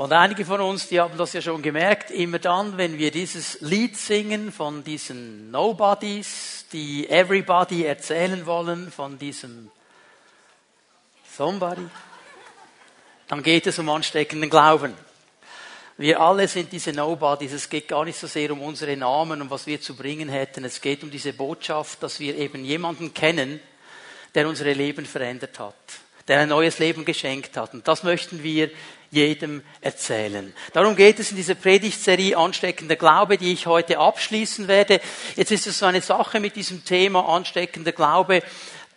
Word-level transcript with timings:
Und 0.00 0.14
einige 0.14 0.46
von 0.46 0.62
uns, 0.62 0.88
die 0.88 0.98
haben 0.98 1.18
das 1.18 1.34
ja 1.34 1.42
schon 1.42 1.60
gemerkt, 1.60 2.10
immer 2.10 2.38
dann, 2.38 2.78
wenn 2.78 2.96
wir 2.96 3.10
dieses 3.10 3.60
Lied 3.60 3.98
singen 3.98 4.50
von 4.50 4.82
diesen 4.82 5.50
Nobodies, 5.50 6.64
die 6.72 7.06
Everybody 7.10 7.84
erzählen 7.84 8.46
wollen, 8.46 8.90
von 8.90 9.18
diesem 9.18 9.70
Somebody, 11.36 11.86
dann 13.28 13.42
geht 13.42 13.66
es 13.66 13.78
um 13.78 13.90
ansteckenden 13.90 14.48
Glauben. 14.48 14.94
Wir 15.98 16.18
alle 16.18 16.48
sind 16.48 16.72
diese 16.72 16.94
Nobodies. 16.94 17.52
Es 17.52 17.68
geht 17.68 17.86
gar 17.86 18.06
nicht 18.06 18.18
so 18.18 18.26
sehr 18.26 18.52
um 18.52 18.62
unsere 18.62 18.96
Namen 18.96 19.42
und 19.42 19.50
was 19.50 19.66
wir 19.66 19.82
zu 19.82 19.94
bringen 19.94 20.30
hätten. 20.30 20.64
Es 20.64 20.80
geht 20.80 21.02
um 21.02 21.10
diese 21.10 21.34
Botschaft, 21.34 22.02
dass 22.02 22.20
wir 22.20 22.38
eben 22.38 22.64
jemanden 22.64 23.12
kennen, 23.12 23.60
der 24.34 24.48
unsere 24.48 24.72
Leben 24.72 25.04
verändert 25.04 25.58
hat, 25.58 25.74
der 26.26 26.40
ein 26.40 26.48
neues 26.48 26.78
Leben 26.78 27.04
geschenkt 27.04 27.58
hat. 27.58 27.74
Und 27.74 27.86
das 27.86 28.02
möchten 28.02 28.42
wir 28.42 28.70
jedem 29.10 29.62
erzählen. 29.80 30.52
Darum 30.72 30.94
geht 30.94 31.18
es 31.18 31.30
in 31.30 31.36
dieser 31.36 31.54
Predigtserie 31.54 32.36
Ansteckender 32.36 32.96
Glaube, 32.96 33.38
die 33.38 33.52
ich 33.52 33.66
heute 33.66 33.98
abschließen 33.98 34.68
werde. 34.68 35.00
Jetzt 35.36 35.50
ist 35.50 35.66
es 35.66 35.78
so 35.78 35.86
eine 35.86 36.00
Sache 36.00 36.40
mit 36.40 36.56
diesem 36.56 36.84
Thema 36.84 37.28
Ansteckender 37.28 37.92
Glaube 37.92 38.42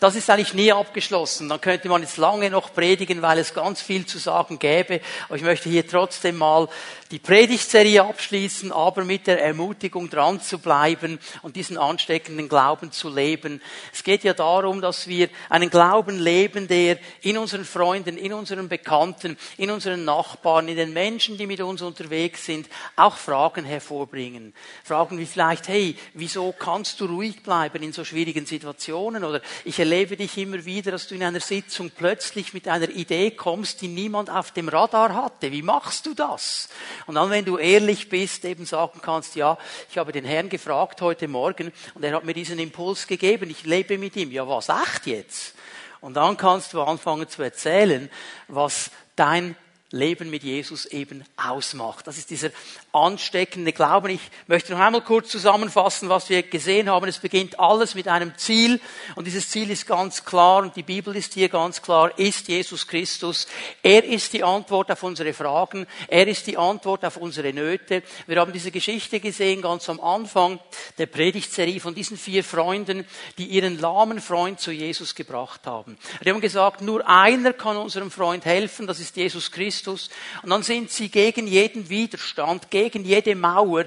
das 0.04 0.16
ist 0.16 0.30
eigentlich 0.30 0.54
nie 0.54 0.74
abgeschlossen. 0.74 1.48
Dann 1.48 1.62
könnte 1.62 1.88
man 1.88 2.02
jetzt 2.02 2.18
lange 2.18 2.50
noch 2.50 2.74
predigen, 2.74 3.22
weil 3.22 3.38
es 3.38 3.54
ganz 3.54 3.82
viel 3.82 4.06
zu 4.06 4.18
sagen 4.18 4.60
gäbe. 4.60 5.00
Aber 5.30 5.38
ich 5.38 5.44
möchte 5.44 5.70
hier 5.70 5.88
trotzdem 5.88 6.40
mal 6.40 6.68
die 7.14 7.20
Predigtserie 7.20 8.04
abschließen, 8.04 8.72
aber 8.72 9.06
mit 9.06 9.28
der 9.28 9.40
Ermutigung 9.40 10.10
dran 10.10 10.42
zu 10.42 10.58
bleiben 10.58 11.20
und 11.44 11.56
diesen 11.56 11.78
ansteckenden 11.78 12.50
Glauben 12.50 12.92
zu 12.92 13.08
leben. 13.08 13.62
Es 13.94 14.04
geht 14.04 14.24
ja 14.24 14.34
darum, 14.34 14.82
dass 14.82 15.08
wir 15.08 15.30
einen 15.48 15.70
Glauben 15.70 16.18
leben, 16.18 16.68
der 16.68 16.98
in 17.22 17.38
unseren 17.38 17.66
Freunden, 17.66 18.18
in 18.18 18.34
unseren 18.34 18.68
Bekannten, 18.68 19.38
in 19.58 19.70
unseren 19.70 20.06
Nachbarn, 20.06 20.68
in 20.68 20.76
den 20.76 20.92
Menschen, 20.92 21.38
die 21.38 21.46
mit 21.46 21.62
uns 21.62 21.84
unterwegs 21.84 22.48
sind, 22.48 22.68
auch 22.96 23.16
Fragen 23.16 23.64
hervorbringen. 23.64 24.52
Fragen 24.84 25.20
wie 25.20 25.28
vielleicht, 25.28 25.68
hey, 25.68 25.96
wieso 26.16 26.52
kannst 26.52 27.00
du 27.00 27.06
ruhig 27.06 27.44
bleiben 27.44 27.84
in 27.84 27.94
so 27.94 28.04
schwierigen 28.04 28.48
Situationen? 28.48 29.24
Oder 29.24 29.40
ich 29.66 29.78
erlebe 29.78 30.18
dich 30.18 30.36
immer 30.40 30.66
wieder, 30.66 30.90
dass 30.90 31.08
du 31.08 31.14
in 31.14 31.22
einer 31.22 31.42
Sitzung 31.42 31.92
plötzlich 31.96 32.56
mit 32.56 32.68
einer 32.68 32.90
Idee 32.90 33.30
kommst, 33.30 33.84
die 33.84 33.88
niemand 33.88 34.32
auf 34.32 34.52
dem 34.52 34.68
Radar 34.68 35.14
hatte. 35.14 35.52
Wie 35.52 35.62
machst 35.62 36.08
du 36.08 36.16
das? 36.16 36.70
Und 37.06 37.16
dann, 37.16 37.30
wenn 37.30 37.46
du 37.46 37.58
ehrlich 37.58 38.10
bist, 38.10 38.46
eben 38.46 38.66
sagen 38.66 39.00
kannst, 39.02 39.36
ja, 39.36 39.58
ich 39.90 39.98
habe 39.98 40.12
den 40.12 40.26
Herrn 40.26 40.50
gefragt 40.50 41.02
heute 41.02 41.28
Morgen 41.28 41.72
und 41.94 42.04
er 42.04 42.16
hat 42.16 42.24
mir 42.24 42.34
diesen 42.34 42.60
Impuls 42.60 43.08
gegeben, 43.08 43.50
ich 43.50 43.64
lebe 43.64 43.98
mit 43.98 44.16
ihm. 44.16 44.32
Ja, 44.32 44.48
was, 44.48 44.70
echt 44.70 45.08
jetzt? 45.08 45.56
Und 46.02 46.16
dann 46.16 46.38
kannst 46.38 46.74
du 46.74 46.82
anfangen 46.82 47.30
zu 47.30 47.42
erzählen, 47.44 48.10
was 48.48 48.92
dein 49.16 49.56
Leben 49.94 50.32
mit 50.32 50.42
Jesus 50.44 50.88
eben 50.88 51.24
ausmacht. 51.38 52.08
Das 52.08 52.18
ist 52.18 52.32
dieser 52.32 52.50
ansteckende 52.92 53.74
Glauben. 53.74 54.10
Ich 54.10 54.22
möchte 54.48 54.72
noch 54.74 54.80
einmal 54.80 55.02
kurz 55.02 55.30
zusammenfassen, 55.30 56.10
was 56.10 56.32
wir 56.32 56.42
gesehen 56.42 56.90
haben. 56.90 57.08
Es 57.08 57.20
beginnt 57.20 57.60
alles 57.60 57.94
mit 57.94 58.08
einem 58.08 58.36
Ziel 58.36 58.82
und 59.16 59.26
dieses 59.26 59.50
Ziel 59.50 59.70
ist 59.70 59.86
ganz 59.86 60.26
klar 60.26 60.64
und 60.64 60.76
die 60.76 60.82
Bibel 60.82 61.16
ist 61.16 61.36
hier 61.36 61.48
ganz 61.48 61.80
klar, 61.84 62.18
ist 62.18 62.48
Jesus 62.48 62.88
Christus. 62.88 63.46
Er 63.84 64.04
ist 64.04 64.34
die 64.34 64.44
Antwort 64.44 64.92
auf 64.92 65.04
unsere 65.04 65.32
Fragen. 65.32 65.86
Er 66.08 66.28
ist 66.28 66.48
die 66.48 66.58
Antwort 66.58 67.06
auf 67.06 67.18
unsere 67.18 67.54
Nöte. 67.54 68.02
Wir 68.26 68.40
haben 68.40 68.52
diese 68.52 68.72
Geschichte 68.72 69.20
gesehen 69.20 69.62
ganz 69.62 69.88
am 69.90 70.00
Anfang 70.00 70.60
der 70.98 71.06
Predigtserie 71.06 71.80
von 71.80 71.94
diesen 71.94 72.18
vier 72.18 72.44
Freunden, 72.44 73.06
die 73.38 73.46
ihren 73.46 73.80
lahmen 73.80 74.20
Freund 74.20 74.60
zu 74.60 74.72
Jesus 74.72 75.14
gebracht 75.14 75.68
haben. 75.68 76.00
Die 76.26 76.32
haben 76.32 76.42
gesagt, 76.42 76.82
nur 76.82 77.08
einer 77.08 77.54
kann 77.54 77.78
unserem 77.78 78.10
Freund 78.10 78.46
helfen, 78.46 78.88
das 78.88 79.00
ist 79.00 79.16
Jesus 79.18 79.52
Christus. 79.52 79.83
Christus. 79.84 80.10
Und 80.42 80.50
dann 80.50 80.64
sind 80.64 80.92
sie 80.92 81.10
gegen 81.10 81.48
jeden 81.48 81.90
Widerstand, 81.90 82.70
gegen 82.72 83.04
jede 83.04 83.36
Mauer 83.36 83.86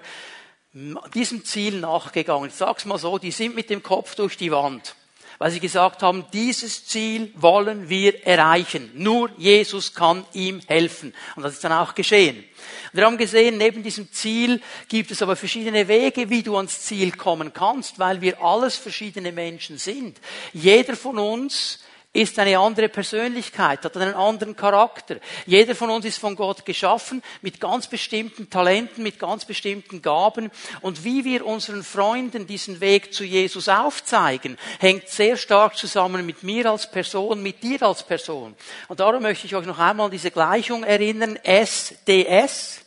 diesem 1.14 1.44
Ziel 1.44 1.80
nachgegangen. 1.80 2.50
Ich 2.50 2.54
sag's 2.54 2.84
mal 2.84 2.98
so, 2.98 3.16
die 3.18 3.30
sind 3.30 3.54
mit 3.54 3.70
dem 3.70 3.82
Kopf 3.82 4.14
durch 4.14 4.36
die 4.36 4.52
Wand. 4.52 4.94
Weil 5.38 5.50
sie 5.50 5.60
gesagt 5.60 6.02
haben, 6.02 6.24
dieses 6.32 6.86
Ziel 6.86 7.30
wollen 7.34 7.88
wir 7.88 8.26
erreichen. 8.26 8.90
Nur 8.94 9.30
Jesus 9.36 9.94
kann 9.94 10.24
ihm 10.32 10.60
helfen. 10.66 11.14
Und 11.34 11.42
das 11.42 11.54
ist 11.54 11.64
dann 11.64 11.72
auch 11.72 11.94
geschehen. 11.94 12.42
Wir 12.92 13.04
haben 13.04 13.18
gesehen, 13.18 13.58
neben 13.58 13.82
diesem 13.82 14.10
Ziel 14.12 14.62
gibt 14.88 15.10
es 15.10 15.20
aber 15.20 15.36
verschiedene 15.36 15.88
Wege, 15.88 16.30
wie 16.30 16.42
du 16.42 16.56
ans 16.56 16.80
Ziel 16.82 17.12
kommen 17.12 17.52
kannst, 17.52 17.98
weil 17.98 18.22
wir 18.22 18.42
alles 18.42 18.76
verschiedene 18.76 19.32
Menschen 19.32 19.76
sind. 19.76 20.18
Jeder 20.54 20.96
von 20.96 21.18
uns 21.18 21.80
ist 22.16 22.38
eine 22.38 22.58
andere 22.58 22.88
Persönlichkeit, 22.88 23.84
hat 23.84 23.96
einen 23.96 24.14
anderen 24.14 24.56
Charakter. 24.56 25.16
Jeder 25.44 25.74
von 25.74 25.90
uns 25.90 26.04
ist 26.04 26.18
von 26.18 26.34
Gott 26.34 26.64
geschaffen 26.64 27.22
mit 27.42 27.60
ganz 27.60 27.86
bestimmten 27.86 28.48
Talenten, 28.48 29.02
mit 29.02 29.18
ganz 29.18 29.44
bestimmten 29.44 30.00
Gaben. 30.00 30.50
Und 30.80 31.04
wie 31.04 31.24
wir 31.24 31.44
unseren 31.44 31.82
Freunden 31.82 32.46
diesen 32.46 32.80
Weg 32.80 33.12
zu 33.12 33.24
Jesus 33.24 33.68
aufzeigen, 33.68 34.56
hängt 34.78 35.08
sehr 35.08 35.36
stark 35.36 35.76
zusammen 35.76 36.24
mit 36.24 36.42
mir 36.42 36.70
als 36.70 36.90
Person, 36.90 37.42
mit 37.42 37.62
dir 37.62 37.82
als 37.82 38.02
Person. 38.02 38.56
Und 38.88 39.00
darum 39.00 39.22
möchte 39.22 39.46
ich 39.46 39.54
euch 39.54 39.66
noch 39.66 39.78
einmal 39.78 40.06
an 40.06 40.12
diese 40.12 40.30
Gleichung 40.30 40.84
erinnern. 40.84 41.38
SDS. 41.42 42.80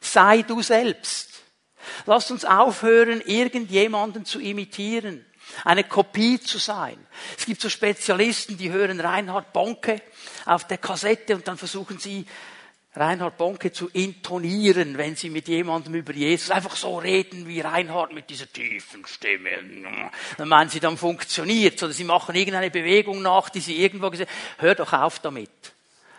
Sei 0.00 0.42
du 0.42 0.62
selbst. 0.62 1.27
Lasst 2.06 2.30
uns 2.30 2.44
aufhören, 2.44 3.20
irgendjemanden 3.20 4.24
zu 4.24 4.40
imitieren 4.40 5.24
eine 5.64 5.84
Kopie 5.84 6.40
zu 6.40 6.58
sein. 6.58 6.98
Es 7.36 7.46
gibt 7.46 7.60
so 7.60 7.68
Spezialisten, 7.68 8.56
die 8.56 8.70
hören 8.70 9.00
Reinhard 9.00 9.52
Bonke 9.52 10.00
auf 10.44 10.66
der 10.66 10.78
Kassette 10.78 11.34
und 11.34 11.48
dann 11.48 11.56
versuchen 11.56 11.98
sie 11.98 12.26
Reinhard 12.94 13.36
Bonke 13.36 13.70
zu 13.70 13.88
intonieren, 13.88 14.98
wenn 14.98 15.14
sie 15.14 15.30
mit 15.30 15.46
jemandem 15.46 15.94
über 15.94 16.12
Jesus 16.12 16.50
einfach 16.50 16.74
so 16.74 16.98
reden 16.98 17.46
wie 17.46 17.60
Reinhard 17.60 18.12
mit 18.12 18.28
dieser 18.28 18.50
tiefen 18.50 19.06
Stimme. 19.06 19.50
Dann 20.36 20.48
meinen 20.48 20.68
sie, 20.68 20.80
dann 20.80 20.96
funktioniert 20.96 21.80
Oder 21.82 21.92
sie 21.92 22.04
machen 22.04 22.34
irgendeine 22.34 22.70
Bewegung 22.70 23.22
nach, 23.22 23.50
die 23.50 23.60
sie 23.60 23.80
irgendwo 23.82 24.10
gesehen 24.10 24.28
Hör 24.58 24.74
doch 24.74 24.92
auf 24.92 25.20
damit. 25.20 25.50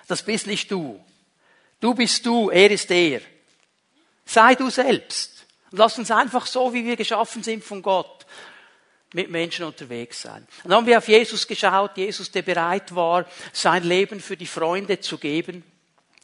Das 0.07 0.23
bist 0.23 0.47
nicht 0.47 0.71
du. 0.71 1.03
Du 1.81 1.93
bist 1.93 2.25
du, 2.25 2.49
er 2.49 2.71
ist 2.71 2.89
er. 2.91 3.21
Sei 4.25 4.55
du 4.55 4.69
selbst. 4.69 5.38
Und 5.71 5.77
lass 5.77 5.97
uns 5.97 6.11
einfach 6.11 6.45
so, 6.45 6.73
wie 6.73 6.85
wir 6.85 6.95
geschaffen 6.95 7.43
sind 7.43 7.63
von 7.63 7.81
Gott, 7.81 8.25
mit 9.13 9.29
Menschen 9.29 9.65
unterwegs 9.65 10.21
sein. 10.21 10.47
Und 10.63 10.69
dann 10.69 10.79
haben 10.79 10.85
wir 10.85 10.97
auf 10.97 11.07
Jesus 11.07 11.47
geschaut, 11.47 11.97
Jesus, 11.97 12.31
der 12.31 12.43
bereit 12.43 12.93
war, 12.93 13.25
sein 13.53 13.83
Leben 13.83 14.19
für 14.19 14.37
die 14.37 14.45
Freunde 14.45 14.99
zu 14.99 15.17
geben, 15.17 15.63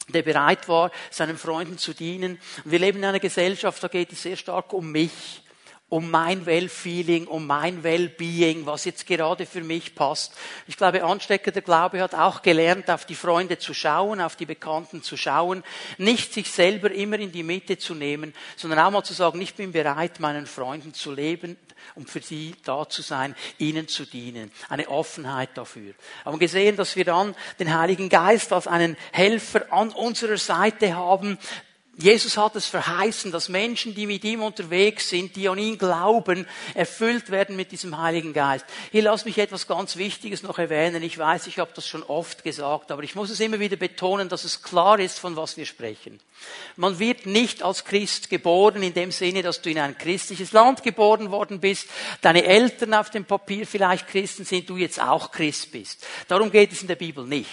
der 0.08 0.22
bereit 0.22 0.68
war, 0.68 0.92
seinen 1.10 1.36
Freunden 1.36 1.78
zu 1.78 1.94
dienen. 1.94 2.38
Wir 2.64 2.78
leben 2.78 2.98
in 2.98 3.04
einer 3.06 3.18
Gesellschaft, 3.18 3.82
da 3.82 3.88
geht 3.88 4.12
es 4.12 4.22
sehr 4.22 4.36
stark 4.36 4.72
um 4.72 4.92
mich 4.92 5.42
um 5.88 6.10
mein 6.10 6.46
Well-Feeling, 6.46 7.28
um 7.28 7.46
mein 7.46 7.84
Well-Being, 7.84 8.66
was 8.66 8.84
jetzt 8.84 9.06
gerade 9.06 9.46
für 9.46 9.62
mich 9.62 9.94
passt. 9.94 10.32
Ich 10.66 10.76
glaube, 10.76 11.04
ansteckender 11.04 11.60
Glaube 11.60 12.02
hat 12.02 12.14
auch 12.14 12.42
gelernt, 12.42 12.90
auf 12.90 13.04
die 13.04 13.14
Freunde 13.14 13.58
zu 13.58 13.72
schauen, 13.72 14.20
auf 14.20 14.34
die 14.34 14.46
Bekannten 14.46 15.02
zu 15.02 15.16
schauen, 15.16 15.62
nicht 15.96 16.32
sich 16.32 16.50
selber 16.50 16.90
immer 16.90 17.20
in 17.20 17.30
die 17.30 17.44
Mitte 17.44 17.78
zu 17.78 17.94
nehmen, 17.94 18.34
sondern 18.56 18.80
auch 18.80 18.90
mal 18.90 19.04
zu 19.04 19.14
sagen, 19.14 19.40
ich 19.40 19.54
bin 19.54 19.70
bereit, 19.70 20.18
meinen 20.18 20.46
Freunden 20.46 20.92
zu 20.92 21.12
leben, 21.12 21.56
um 21.94 22.04
für 22.04 22.20
sie 22.20 22.56
da 22.64 22.88
zu 22.88 23.02
sein, 23.02 23.36
ihnen 23.58 23.86
zu 23.86 24.04
dienen. 24.04 24.50
Eine 24.68 24.88
Offenheit 24.88 25.50
dafür. 25.54 25.94
Haben 26.24 26.40
gesehen, 26.40 26.76
dass 26.76 26.96
wir 26.96 27.04
dann 27.04 27.36
den 27.60 27.78
Heiligen 27.78 28.08
Geist 28.08 28.52
als 28.52 28.66
einen 28.66 28.96
Helfer 29.12 29.72
an 29.72 29.90
unserer 29.90 30.36
Seite 30.36 30.96
haben, 30.96 31.38
Jesus 31.98 32.36
hat 32.36 32.54
es 32.56 32.66
verheißen, 32.66 33.32
dass 33.32 33.48
Menschen, 33.48 33.94
die 33.94 34.06
mit 34.06 34.22
ihm 34.22 34.42
unterwegs 34.42 35.08
sind, 35.08 35.34
die 35.34 35.48
an 35.48 35.56
ihn 35.56 35.78
glauben, 35.78 36.46
erfüllt 36.74 37.30
werden 37.30 37.56
mit 37.56 37.72
diesem 37.72 37.96
Heiligen 37.96 38.34
Geist. 38.34 38.66
Hier 38.92 39.02
lass 39.02 39.24
mich 39.24 39.38
etwas 39.38 39.66
ganz 39.66 39.96
Wichtiges 39.96 40.42
noch 40.42 40.58
erwähnen. 40.58 41.02
Ich 41.02 41.16
weiß, 41.16 41.46
ich 41.46 41.58
habe 41.58 41.70
das 41.74 41.88
schon 41.88 42.02
oft 42.02 42.44
gesagt, 42.44 42.92
aber 42.92 43.02
ich 43.02 43.14
muss 43.14 43.30
es 43.30 43.40
immer 43.40 43.60
wieder 43.60 43.76
betonen, 43.76 44.28
dass 44.28 44.44
es 44.44 44.62
klar 44.62 44.98
ist, 44.98 45.18
von 45.18 45.36
was 45.36 45.56
wir 45.56 45.64
sprechen. 45.64 46.20
Man 46.76 46.98
wird 46.98 47.24
nicht 47.24 47.62
als 47.62 47.86
Christ 47.86 48.28
geboren 48.28 48.82
in 48.82 48.92
dem 48.92 49.10
Sinne, 49.10 49.42
dass 49.42 49.62
du 49.62 49.70
in 49.70 49.78
ein 49.78 49.96
christliches 49.96 50.52
Land 50.52 50.82
geboren 50.82 51.30
worden 51.30 51.60
bist, 51.60 51.88
deine 52.20 52.44
Eltern 52.44 52.92
auf 52.92 53.08
dem 53.08 53.24
Papier 53.24 53.66
vielleicht 53.66 54.06
Christen 54.06 54.44
sind, 54.44 54.68
du 54.68 54.76
jetzt 54.76 55.00
auch 55.00 55.32
Christ 55.32 55.72
bist. 55.72 56.06
Darum 56.28 56.50
geht 56.50 56.72
es 56.72 56.82
in 56.82 56.88
der 56.88 56.96
Bibel 56.96 57.24
nicht. 57.24 57.48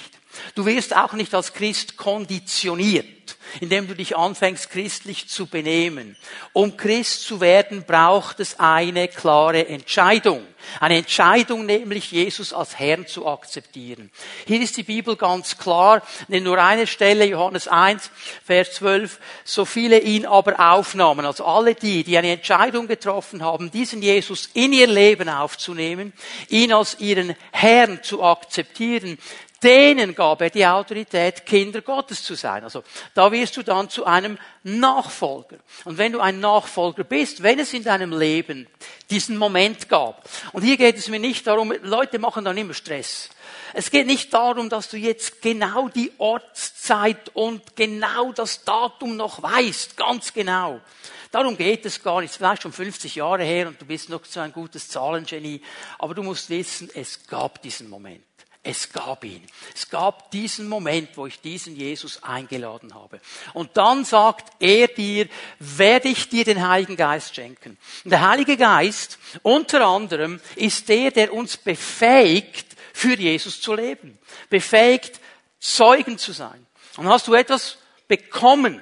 Du 0.56 0.66
wirst 0.66 0.96
auch 0.96 1.14
nicht 1.14 1.34
als 1.34 1.54
Christ 1.54 1.96
konditioniert, 1.96 3.23
indem 3.62 3.88
du 3.88 3.96
dich 3.96 4.16
anfängst, 4.16 4.70
christlich 4.70 5.30
zu 5.30 5.48
benehmen. 5.48 6.16
Um 6.54 6.78
Christ 6.78 7.24
zu 7.24 7.42
werden, 7.42 7.84
braucht 7.86 8.40
es 8.40 8.60
eine 8.60 9.08
klare 9.08 9.68
Entscheidung. 9.68 10.46
Eine 10.80 10.98
Entscheidung, 10.98 11.66
nämlich 11.66 12.12
Jesus 12.12 12.54
als 12.54 12.80
Herrn 12.80 13.06
zu 13.06 13.28
akzeptieren. 13.28 14.12
Hier 14.48 14.62
ist 14.62 14.78
die 14.78 14.84
Bibel 14.84 15.16
ganz 15.16 15.58
klar, 15.58 16.02
in 16.30 16.44
nur 16.44 16.58
einer 16.58 16.88
Stelle, 16.88 17.26
Johannes 17.26 17.68
1, 17.68 18.10
Vers 18.46 18.74
12, 18.74 19.20
so 19.44 19.66
viele 19.66 20.00
ihn 20.00 20.26
aber 20.26 20.60
aufnahmen, 20.60 21.26
also 21.26 21.46
alle 21.46 21.76
die, 21.76 22.04
die 22.04 22.18
eine 22.18 22.32
Entscheidung 22.32 22.88
getroffen 22.88 23.44
haben, 23.44 23.72
diesen 23.72 24.02
Jesus 24.02 24.50
in 24.54 24.74
ihr 24.74 24.88
Leben 24.88 25.30
aufzunehmen, 25.30 26.14
ihn 26.48 26.72
als 26.72 27.00
ihren 27.00 27.36
Herrn 27.52 28.02
zu 28.02 28.24
akzeptieren, 28.24 29.18
denen 29.64 30.16
gab 30.16 30.42
er 30.42 30.50
die 30.50 30.66
Autorität, 30.66 31.46
Kinder 31.46 31.82
Gottes 31.82 32.24
zu 32.24 32.36
sein. 32.36 32.64
Also 32.64 32.84
da 33.14 33.32
wirst 33.32 33.58
du 33.58 33.64
dann 33.64 33.90
zu 33.90 34.06
einem 34.06 34.38
Nachfolger. 34.64 35.58
Und 35.86 35.98
wenn 35.98 36.12
du 36.12 36.20
ein 36.20 36.40
Nachfolger 36.40 37.04
bist, 37.04 37.44
wenn 37.44 37.60
es 37.60 37.74
in 37.74 37.84
deinem 37.84 38.18
Leben 38.18 38.68
diesen 39.10 39.38
Moment 39.38 39.90
gab, 39.90 40.28
und 40.52 40.64
hier 40.64 40.78
geht 40.78 40.98
es 40.98 41.08
mir 41.08 41.20
nicht 41.20 41.48
darum, 41.48 41.74
Leute 41.82 42.20
machen 42.20 42.46
dann 42.46 42.58
immer 42.58 42.74
Stress. 42.74 43.30
Es 43.74 43.90
geht 43.90 44.06
nicht 44.06 44.34
darum, 44.34 44.70
dass 44.70 44.90
du 44.90 44.98
jetzt 44.98 45.42
genau 45.42 45.90
die 45.90 46.12
Ortszeit 46.18 47.30
und 47.34 47.76
genau 47.76 48.32
das 48.32 48.64
Datum 48.64 49.16
noch 49.16 49.42
weißt, 49.42 49.98
ganz 49.98 50.34
genau. 50.34 50.80
Darum 51.32 51.58
geht 51.58 51.84
es 51.88 52.04
gar 52.04 52.22
nicht. 52.22 52.36
Vielleicht 52.36 52.62
schon 52.62 52.72
50 52.72 53.16
Jahre 53.16 53.44
her 53.44 53.68
und 53.68 53.82
du 53.82 53.86
bist 53.88 54.08
noch 54.10 54.24
so 54.24 54.40
ein 54.40 54.54
gutes 54.54 54.88
Zahlengenie. 54.88 55.64
Aber 55.98 56.14
du 56.14 56.22
musst 56.22 56.52
wissen, 56.52 56.92
es 56.94 57.26
gab 57.26 57.60
diesen 57.64 57.90
Moment. 57.90 58.24
Es 58.66 58.94
gab 58.94 59.26
ihn. 59.26 59.46
Es 59.76 59.90
gab 59.90 60.32
diesen 60.32 60.70
Moment, 60.70 61.10
wo 61.16 61.28
ich 61.28 61.42
diesen 61.42 61.76
Jesus 61.76 62.24
eingeladen 62.24 62.96
habe. 62.96 63.20
Und 63.54 63.76
dann 63.76 64.06
sagt 64.06 64.54
er 64.60 64.88
dir, 64.88 65.28
werde 65.60 66.08
ich 66.08 66.30
dir 66.30 66.46
den 66.46 66.66
Heiligen 66.66 66.96
Geist 66.96 67.36
schenken. 67.36 67.78
Und 68.06 68.12
der 68.12 68.26
Heilige 68.26 68.56
Geist 68.56 69.20
unter 69.42 69.86
anderem 69.86 70.40
ist 70.56 70.88
der, 70.88 71.12
der 71.12 71.34
uns 71.34 71.58
befähigt, 71.58 72.68
für 72.94 73.16
Jesus 73.16 73.60
zu 73.60 73.74
leben. 73.74 74.18
Befähigt, 74.50 75.20
Zeugen 75.60 76.18
zu 76.18 76.32
sein. 76.32 76.66
Und 76.96 77.10
hast 77.10 77.28
du 77.28 77.34
etwas 77.34 77.80
bekommen, 78.08 78.82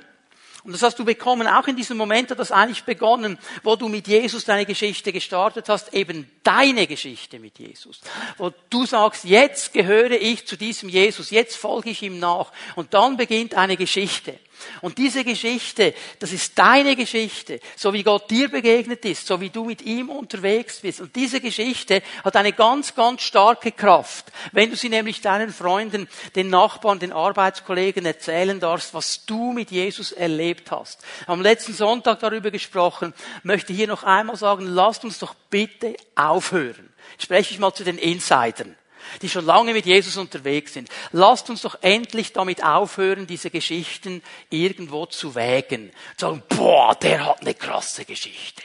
und 0.63 0.73
das 0.73 0.83
hast 0.83 0.99
du 0.99 1.05
bekommen, 1.05 1.47
auch 1.47 1.67
in 1.67 1.75
diesem 1.75 1.97
Moment 1.97 2.29
hat 2.29 2.39
das 2.39 2.51
eigentlich 2.51 2.83
begonnen, 2.83 3.39
wo 3.63 3.75
du 3.75 3.87
mit 3.87 4.07
Jesus 4.07 4.45
deine 4.45 4.65
Geschichte 4.65 5.11
gestartet 5.11 5.69
hast, 5.69 5.93
eben 5.93 6.29
deine 6.43 6.85
Geschichte 6.85 7.39
mit 7.39 7.57
Jesus. 7.57 8.01
Wo 8.37 8.51
du 8.69 8.85
sagst, 8.85 9.23
jetzt 9.23 9.73
gehöre 9.73 10.11
ich 10.11 10.45
zu 10.45 10.57
diesem 10.57 10.89
Jesus, 10.89 11.31
jetzt 11.31 11.55
folge 11.55 11.89
ich 11.89 12.03
ihm 12.03 12.19
nach. 12.19 12.51
Und 12.75 12.93
dann 12.93 13.17
beginnt 13.17 13.55
eine 13.55 13.75
Geschichte. 13.75 14.37
Und 14.81 14.97
diese 14.97 15.23
Geschichte, 15.23 15.93
das 16.19 16.31
ist 16.31 16.57
deine 16.57 16.95
Geschichte, 16.95 17.59
so 17.75 17.93
wie 17.93 18.03
Gott 18.03 18.29
dir 18.29 18.49
begegnet 18.49 19.05
ist, 19.05 19.27
so 19.27 19.39
wie 19.41 19.49
du 19.49 19.65
mit 19.65 19.81
ihm 19.81 20.09
unterwegs 20.09 20.79
bist. 20.79 21.01
Und 21.01 21.15
diese 21.15 21.41
Geschichte 21.41 22.01
hat 22.23 22.35
eine 22.35 22.53
ganz, 22.53 22.95
ganz 22.95 23.21
starke 23.21 23.71
Kraft. 23.71 24.31
Wenn 24.51 24.69
du 24.69 24.75
sie 24.75 24.89
nämlich 24.89 25.21
deinen 25.21 25.51
Freunden, 25.51 26.07
den 26.35 26.49
Nachbarn, 26.49 26.99
den 26.99 27.13
Arbeitskollegen 27.13 28.05
erzählen 28.05 28.59
darfst, 28.59 28.93
was 28.93 29.25
du 29.25 29.53
mit 29.53 29.71
Jesus 29.71 30.11
erlebt 30.11 30.71
hast. 30.71 31.01
Am 31.27 31.41
letzten 31.41 31.73
Sonntag 31.73 32.19
darüber 32.19 32.51
gesprochen, 32.51 33.13
möchte 33.43 33.73
hier 33.73 33.87
noch 33.87 34.03
einmal 34.03 34.35
sagen, 34.35 34.65
lasst 34.65 35.03
uns 35.03 35.19
doch 35.19 35.33
bitte 35.49 35.95
aufhören. 36.15 36.89
Spreche 37.17 37.53
ich 37.53 37.59
mal 37.59 37.73
zu 37.73 37.83
den 37.83 37.97
Insidern 37.97 38.75
die 39.21 39.29
schon 39.29 39.45
lange 39.45 39.73
mit 39.73 39.85
Jesus 39.85 40.17
unterwegs 40.17 40.73
sind. 40.73 40.89
Lasst 41.11 41.49
uns 41.49 41.61
doch 41.61 41.77
endlich 41.81 42.33
damit 42.33 42.63
aufhören, 42.63 43.27
diese 43.27 43.49
Geschichten 43.49 44.21
irgendwo 44.49 45.05
zu 45.05 45.35
wägen. 45.35 45.91
Zu 46.17 46.27
sagen, 46.27 46.43
boah, 46.49 46.95
der 46.95 47.25
hat 47.25 47.41
eine 47.41 47.53
krasse 47.53 48.05
Geschichte. 48.05 48.63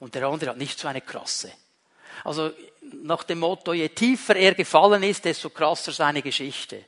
Und 0.00 0.14
der 0.14 0.26
andere 0.26 0.50
hat 0.50 0.58
nicht 0.58 0.78
so 0.78 0.88
eine 0.88 1.00
krasse. 1.00 1.52
Also 2.24 2.52
nach 3.02 3.24
dem 3.24 3.40
Motto, 3.40 3.72
je 3.72 3.88
tiefer 3.88 4.36
er 4.36 4.54
gefallen 4.54 5.02
ist, 5.02 5.24
desto 5.24 5.50
krasser 5.50 5.92
seine 5.92 6.22
Geschichte. 6.22 6.84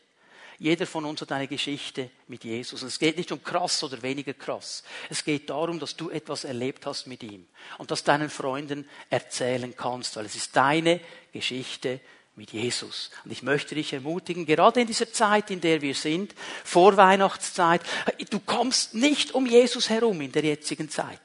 Jeder 0.61 0.87
von 0.87 1.05
uns 1.05 1.21
hat 1.21 1.31
eine 1.31 1.47
Geschichte 1.47 2.11
mit 2.27 2.43
Jesus. 2.43 2.83
Und 2.83 2.89
es 2.89 2.99
geht 2.99 3.17
nicht 3.17 3.31
um 3.31 3.43
krass 3.43 3.85
oder 3.85 4.03
weniger 4.03 4.35
krass. 4.35 4.83
Es 5.09 5.23
geht 5.23 5.49
darum, 5.51 5.79
dass 5.79 5.95
du 5.95 6.11
etwas 6.11 6.43
erlebt 6.43 6.85
hast 6.85 7.07
mit 7.07 7.23
ihm 7.23 7.47
und 7.79 7.93
das 7.93 8.03
deinen 8.03 8.29
Freunden 8.29 8.89
erzählen 9.09 9.75
kannst, 9.77 10.17
weil 10.17 10.27
es 10.27 10.35
ist 10.35 10.57
deine 10.57 11.01
Geschichte 11.33 12.01
mit 12.39 12.53
Jesus. 12.53 13.11
Und 13.25 13.33
ich 13.33 13.43
möchte 13.43 13.75
dich 13.75 13.93
ermutigen, 13.93 14.47
gerade 14.47 14.81
in 14.81 14.87
dieser 14.87 15.13
Zeit, 15.13 15.51
in 15.51 15.61
der 15.61 15.83
wir 15.83 15.95
sind, 15.95 16.35
vor 16.65 16.97
Weihnachtszeit, 16.97 17.83
du 18.31 18.39
kommst 18.39 18.95
nicht 18.95 19.35
um 19.35 19.45
Jesus 19.45 19.91
herum 19.91 20.21
in 20.21 20.31
der 20.31 20.45
jetzigen 20.45 20.89
Zeit. 20.89 21.21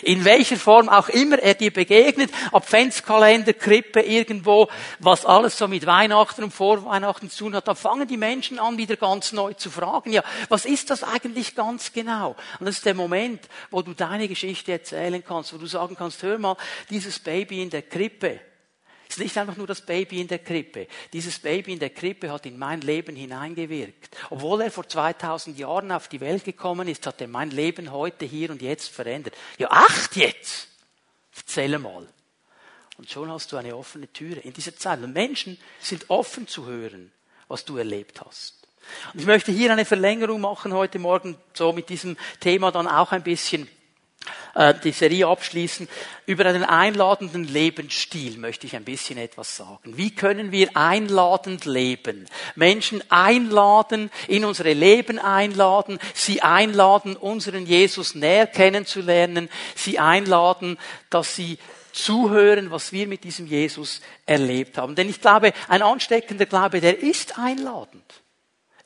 In 0.00 0.24
welcher 0.24 0.56
Form 0.56 0.88
auch 0.88 1.10
immer 1.10 1.38
er 1.38 1.52
dir 1.52 1.70
begegnet, 1.70 2.30
Adventskalender, 2.50 3.52
Krippe, 3.52 4.00
irgendwo, 4.00 4.70
was 5.00 5.26
alles 5.26 5.58
so 5.58 5.68
mit 5.68 5.84
Weihnachten 5.84 6.44
und 6.44 6.54
Vorweihnachten 6.54 7.28
zu 7.28 7.44
tun 7.44 7.54
hat, 7.54 7.68
da 7.68 7.74
fangen 7.74 8.08
die 8.08 8.16
Menschen 8.16 8.58
an, 8.58 8.78
wieder 8.78 8.96
ganz 8.96 9.32
neu 9.32 9.52
zu 9.52 9.70
fragen, 9.70 10.12
ja, 10.12 10.24
was 10.48 10.64
ist 10.64 10.88
das 10.88 11.02
eigentlich 11.02 11.54
ganz 11.54 11.92
genau? 11.92 12.36
Und 12.58 12.64
das 12.64 12.76
ist 12.76 12.86
der 12.86 12.94
Moment, 12.94 13.42
wo 13.70 13.82
du 13.82 13.92
deine 13.92 14.28
Geschichte 14.28 14.72
erzählen 14.72 15.22
kannst, 15.22 15.52
wo 15.52 15.58
du 15.58 15.66
sagen 15.66 15.94
kannst, 15.94 16.22
hör 16.22 16.38
mal, 16.38 16.56
dieses 16.88 17.18
Baby 17.18 17.60
in 17.60 17.68
der 17.68 17.82
Krippe, 17.82 18.40
ist 19.14 19.20
nicht 19.20 19.38
einfach 19.38 19.56
nur 19.56 19.66
das 19.66 19.80
Baby 19.80 20.20
in 20.20 20.28
der 20.28 20.40
Krippe. 20.40 20.88
Dieses 21.12 21.38
Baby 21.38 21.72
in 21.74 21.78
der 21.78 21.90
Krippe 21.90 22.30
hat 22.32 22.46
in 22.46 22.58
mein 22.58 22.80
Leben 22.80 23.16
hineingewirkt. 23.16 24.16
Obwohl 24.30 24.62
er 24.62 24.70
vor 24.70 24.88
2000 24.88 25.58
Jahren 25.58 25.92
auf 25.92 26.08
die 26.08 26.20
Welt 26.20 26.44
gekommen 26.44 26.88
ist, 26.88 27.06
hat 27.06 27.20
er 27.20 27.28
mein 27.28 27.50
Leben 27.50 27.92
heute, 27.92 28.24
hier 28.24 28.50
und 28.50 28.62
jetzt 28.62 28.88
verändert. 28.88 29.34
Ja, 29.58 29.70
acht 29.70 30.16
jetzt! 30.16 30.68
Erzähle 31.36 31.78
mal. 31.78 32.06
Und 32.96 33.10
schon 33.10 33.30
hast 33.30 33.52
du 33.52 33.56
eine 33.56 33.76
offene 33.76 34.12
Türe 34.12 34.40
in 34.40 34.52
dieser 34.52 34.76
Zeit. 34.76 35.02
Und 35.02 35.12
Menschen 35.12 35.58
sind 35.80 36.10
offen 36.10 36.46
zu 36.46 36.66
hören, 36.66 37.12
was 37.48 37.64
du 37.64 37.76
erlebt 37.76 38.20
hast. 38.20 38.66
Und 39.12 39.20
ich 39.20 39.26
möchte 39.26 39.52
hier 39.52 39.72
eine 39.72 39.84
Verlängerung 39.84 40.40
machen 40.40 40.72
heute 40.72 40.98
Morgen, 40.98 41.36
so 41.54 41.72
mit 41.72 41.88
diesem 41.88 42.16
Thema 42.40 42.70
dann 42.70 42.86
auch 42.86 43.12
ein 43.12 43.22
bisschen 43.22 43.68
die 44.84 44.92
Serie 44.92 45.26
abschließen. 45.26 45.88
Über 46.26 46.46
einen 46.46 46.64
einladenden 46.64 47.44
Lebensstil 47.44 48.38
möchte 48.38 48.66
ich 48.66 48.76
ein 48.76 48.84
bisschen 48.84 49.18
etwas 49.18 49.56
sagen. 49.56 49.96
Wie 49.96 50.14
können 50.14 50.52
wir 50.52 50.76
einladend 50.76 51.64
leben? 51.64 52.26
Menschen 52.54 53.02
einladen, 53.10 54.10
in 54.28 54.44
unsere 54.44 54.72
Leben 54.72 55.18
einladen, 55.18 55.98
sie 56.14 56.42
einladen, 56.42 57.16
unseren 57.16 57.66
Jesus 57.66 58.14
näher 58.14 58.46
kennenzulernen, 58.46 59.48
sie 59.74 59.98
einladen, 59.98 60.78
dass 61.10 61.34
sie 61.34 61.58
zuhören, 61.92 62.70
was 62.70 62.92
wir 62.92 63.06
mit 63.06 63.24
diesem 63.24 63.46
Jesus 63.46 64.00
erlebt 64.26 64.78
haben. 64.78 64.94
Denn 64.94 65.08
ich 65.08 65.20
glaube, 65.20 65.52
ein 65.68 65.82
ansteckender 65.82 66.46
Glaube, 66.46 66.80
der 66.80 66.98
ist 66.98 67.38
einladend. 67.38 68.23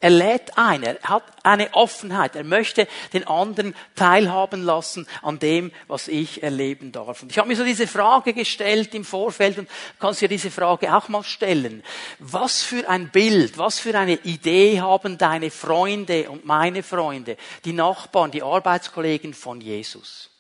Er 0.01 0.11
lädt 0.11 0.57
ein, 0.57 0.85
er 0.85 0.97
hat 1.03 1.25
eine 1.43 1.75
Offenheit, 1.75 2.37
er 2.37 2.45
möchte 2.45 2.87
den 3.13 3.27
anderen 3.27 3.75
teilhaben 3.97 4.63
lassen 4.63 5.09
an 5.23 5.41
dem, 5.41 5.73
was 5.89 6.07
ich 6.07 6.45
erleben 6.45 6.93
darf. 6.93 7.23
Und 7.23 7.33
ich 7.33 7.39
habe 7.39 7.49
mir 7.49 7.57
so 7.57 7.65
diese 7.65 7.89
Frage 7.89 8.33
gestellt 8.33 8.95
im 8.95 9.05
Vorfeld 9.05 9.59
und 9.59 9.69
kannst 9.99 10.21
dir 10.21 10.29
diese 10.29 10.53
Frage 10.53 10.95
auch 10.95 11.09
mal 11.09 11.25
stellen. 11.25 11.83
Was 12.21 12.63
für 12.63 12.89
ein 12.89 13.11
Bild, 13.11 13.59
was 13.59 13.81
für 13.81 13.99
eine 13.99 14.15
Idee 14.23 14.81
haben 14.81 15.19
deine 15.19 15.51
Freunde 15.51 16.31
und 16.31 16.45
meine 16.45 16.85
Freunde, 16.85 17.37
die 17.65 17.73
Nachbarn, 17.73 18.31
die 18.31 18.45
Arbeitskollegen 18.45 19.35
von 19.35 19.61
Jesus? 19.61 20.31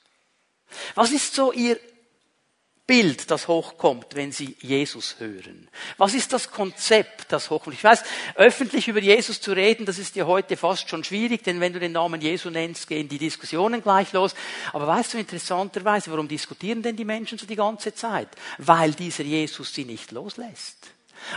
Was 0.95 1.11
ist 1.11 1.35
so 1.35 1.51
ihr 1.51 1.81
Bild, 2.89 3.31
das 3.31 3.49
hochkommt, 3.49 4.15
wenn 4.15 4.33
Sie 4.33 4.57
Jesus 4.61 5.17
hören? 5.19 5.69
Was 5.99 6.15
ist 6.15 6.33
das 6.33 6.51
Konzept, 6.51 7.31
das 7.31 7.51
hochkommt? 7.51 7.77
Ich 7.77 7.85
weiß, 7.85 8.03
öffentlich 8.35 8.89
über 8.89 9.01
Jesus 9.01 9.43
zu 9.43 9.53
reden, 9.53 9.85
das 9.85 9.99
ist 9.99 10.17
ja 10.17 10.25
heute 10.25 10.57
fast 10.57 10.89
schon 10.89 11.05
schwierig, 11.05 11.45
denn 11.45 11.61
wenn 11.61 11.75
du 11.75 11.81
den 11.81 11.93
Namen 11.93 12.23
Jesu 12.23 12.49
nennst, 12.49 12.89
gehen 12.89 13.07
die 13.07 13.19
Diskussionen 13.19 13.83
gleich 13.83 14.15
los. 14.15 14.35
Aber 14.73 14.87
weißt 14.87 15.13
du 15.13 15.19
interessanterweise, 15.19 16.11
warum 16.11 16.29
diskutieren 16.29 16.83
denn 16.83 16.97
die 16.97 17.05
Menschen 17.05 17.37
so 17.37 17.45
die 17.45 17.57
ganze 17.57 17.95
Zeit? 17.95 18.29
Weil 18.57 18.93
dieser 18.93 19.25
Jesus 19.25 19.75
sie 19.75 19.85
nicht 19.85 20.11
loslässt. 20.11 20.79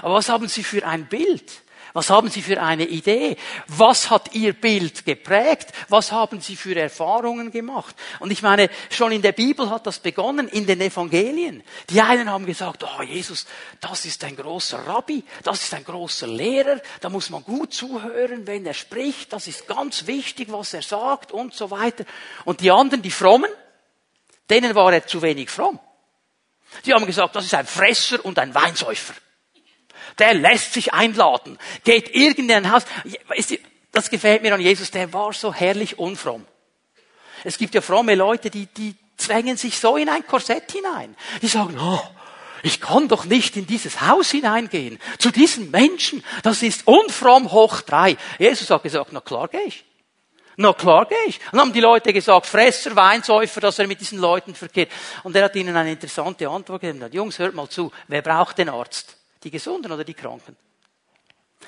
Aber 0.02 0.14
was 0.14 0.30
haben 0.30 0.48
sie 0.48 0.64
für 0.64 0.88
ein 0.88 1.08
Bild? 1.08 1.52
Was 1.94 2.10
haben 2.10 2.30
Sie 2.30 2.42
für 2.42 2.62
eine 2.62 2.86
Idee? 2.86 3.36
Was 3.68 4.10
hat 4.10 4.34
Ihr 4.34 4.54
Bild 4.54 5.06
geprägt? 5.06 5.70
Was 5.90 6.12
haben 6.12 6.40
Sie 6.40 6.56
für 6.56 6.76
Erfahrungen 6.76 7.52
gemacht? 7.52 7.96
Und 8.20 8.32
ich 8.32 8.42
meine, 8.42 8.70
schon 8.90 9.12
in 9.12 9.22
der 9.22 9.34
Bibel 9.34 9.70
hat 9.70 9.86
das 9.86 10.00
begonnen, 10.00 10.48
in 10.48 10.66
den 10.66 10.80
Evangelien. 10.80 11.64
Die 11.90 12.02
einen 12.02 12.30
haben 12.30 12.46
gesagt, 12.46 12.84
oh 12.84 13.04
Jesus, 13.04 13.46
das 13.82 14.06
ist 14.06 14.24
ein 14.24 14.38
großer 14.38 14.88
Rabbi, 14.88 15.24
das 15.44 15.64
ist 15.64 15.74
ein 15.74 15.84
großer 15.84 16.28
Lehrer, 16.28 16.80
da 17.02 17.10
muss 17.10 17.30
man 17.30 17.44
gut 17.44 17.74
zuhören, 17.74 18.48
wenn 18.48 18.66
er 18.66 18.74
spricht, 18.74 19.34
das 19.34 19.48
ist 19.48 19.68
ganz 19.68 20.08
wichtig, 20.08 20.52
was 20.52 20.74
er 20.74 20.82
sagt 20.84 21.34
und 21.34 21.54
so 21.54 21.72
weiter. 21.72 22.06
Und 22.46 22.62
die 22.62 22.72
anderen, 22.72 23.02
die 23.02 23.12
Frommen, 23.12 23.52
denen 24.50 24.76
war 24.76 24.94
er 24.94 25.06
zu 25.06 25.22
wenig 25.22 25.50
fromm. 25.50 25.80
Die 26.86 26.94
haben 26.94 27.06
gesagt, 27.06 27.36
das 27.36 27.46
ist 27.46 27.54
ein 27.54 27.68
Fresser 27.68 28.24
und 28.24 28.40
ein 28.40 28.56
Weinsäufer 28.56 29.14
der 30.20 30.34
lässt 30.34 30.74
sich 30.74 30.94
einladen, 30.94 31.58
geht 31.84 32.14
irgendein 32.16 32.72
Haus. 32.72 32.84
Das 33.92 34.10
gefällt 34.10 34.42
mir 34.42 34.54
an 34.54 34.62
Jesus, 34.62 34.92
der 34.92 35.12
war 35.14 35.34
so 35.34 35.54
herrlich 35.54 36.00
unfromm. 36.00 36.46
Es 37.44 37.58
gibt 37.58 37.74
ja 37.76 37.82
fromme 37.82 38.16
Leute, 38.16 38.50
die, 38.50 38.68
die 38.68 38.96
zwängen 39.18 39.58
sich 39.58 39.78
so 39.78 39.98
in 39.98 40.10
ein 40.10 40.26
Korsett 40.26 40.72
hinein. 40.72 41.16
Die 41.42 41.48
sagen, 41.48 41.78
oh, 41.80 42.02
ich 42.64 42.80
kann 42.80 43.08
doch 43.08 43.26
nicht 43.26 43.58
in 43.58 43.66
dieses 43.66 44.02
Haus 44.02 44.32
hineingehen, 44.32 45.00
zu 45.18 45.32
diesen 45.32 45.72
Menschen, 45.72 46.24
das 46.44 46.62
ist 46.62 46.88
unfromm 46.88 47.52
hoch 47.52 47.82
drei. 47.82 48.18
Jesus 48.38 48.70
hat 48.70 48.84
gesagt, 48.84 49.12
na 49.12 49.22
klar 49.22 49.48
gehe 49.48 49.64
ich. 49.64 49.84
Na 50.58 50.74
klar 50.74 51.06
gehe 51.06 51.18
ich. 51.28 51.40
Und 51.46 51.54
dann 51.54 51.62
haben 51.62 51.74
die 51.74 51.80
Leute 51.80 52.14
gesagt, 52.14 52.46
Fresser, 52.46 52.96
Weinsäufer, 52.96 53.62
dass 53.62 53.80
er 53.80 53.88
mit 53.88 54.00
diesen 54.00 54.20
Leuten 54.20 54.54
verkehrt. 54.54 54.92
Und 55.24 55.36
er 55.36 55.46
hat 55.46 55.56
ihnen 55.56 55.76
eine 55.76 55.92
interessante 55.92 56.48
Antwort 56.48 56.82
gegeben. 56.82 57.10
Jungs, 57.12 57.40
hört 57.40 57.56
mal 57.56 57.70
zu, 57.70 57.92
wer 58.08 58.22
braucht 58.22 58.58
den 58.58 58.70
Arzt? 58.70 59.18
Die 59.44 59.52
Gesunden 59.52 59.92
oder 59.92 60.04
die 60.04 60.14
Kranken? 60.14 60.56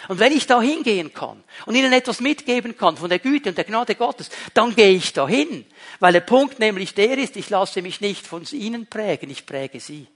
Und 0.07 0.19
wenn 0.19 0.33
ich 0.33 0.47
da 0.47 0.61
hingehen 0.61 1.13
kann 1.13 1.43
und 1.65 1.75
ihnen 1.75 1.93
etwas 1.93 2.19
mitgeben 2.19 2.75
kann 2.77 2.97
von 2.97 3.09
der 3.09 3.19
Güte 3.19 3.49
und 3.49 3.57
der 3.57 3.63
Gnade 3.63 3.95
Gottes, 3.95 4.29
dann 4.53 4.75
gehe 4.75 4.91
ich 4.91 5.13
da 5.13 5.27
hin. 5.27 5.65
Weil 5.99 6.13
der 6.13 6.21
Punkt 6.21 6.59
nämlich 6.59 6.93
der 6.93 7.17
ist, 7.17 7.37
ich 7.37 7.49
lasse 7.49 7.81
mich 7.81 8.01
nicht 8.01 8.27
von 8.27 8.43
ihnen 8.51 8.87
prägen, 8.87 9.29
ich 9.29 9.45
präge 9.45 9.79
sie. 9.79 10.07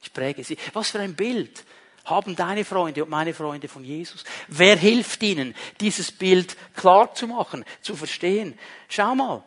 Ich 0.00 0.12
präge 0.12 0.44
sie. 0.44 0.56
Was 0.72 0.90
für 0.90 1.00
ein 1.00 1.16
Bild 1.16 1.64
haben 2.04 2.36
deine 2.36 2.64
Freunde 2.64 3.02
und 3.02 3.10
meine 3.10 3.34
Freunde 3.34 3.66
von 3.66 3.82
Jesus? 3.82 4.24
Wer 4.46 4.76
hilft 4.76 5.22
ihnen, 5.22 5.54
dieses 5.80 6.12
Bild 6.12 6.56
klar 6.76 7.12
zu 7.14 7.26
machen, 7.26 7.64
zu 7.82 7.96
verstehen? 7.96 8.56
Schau 8.88 9.14
mal, 9.14 9.42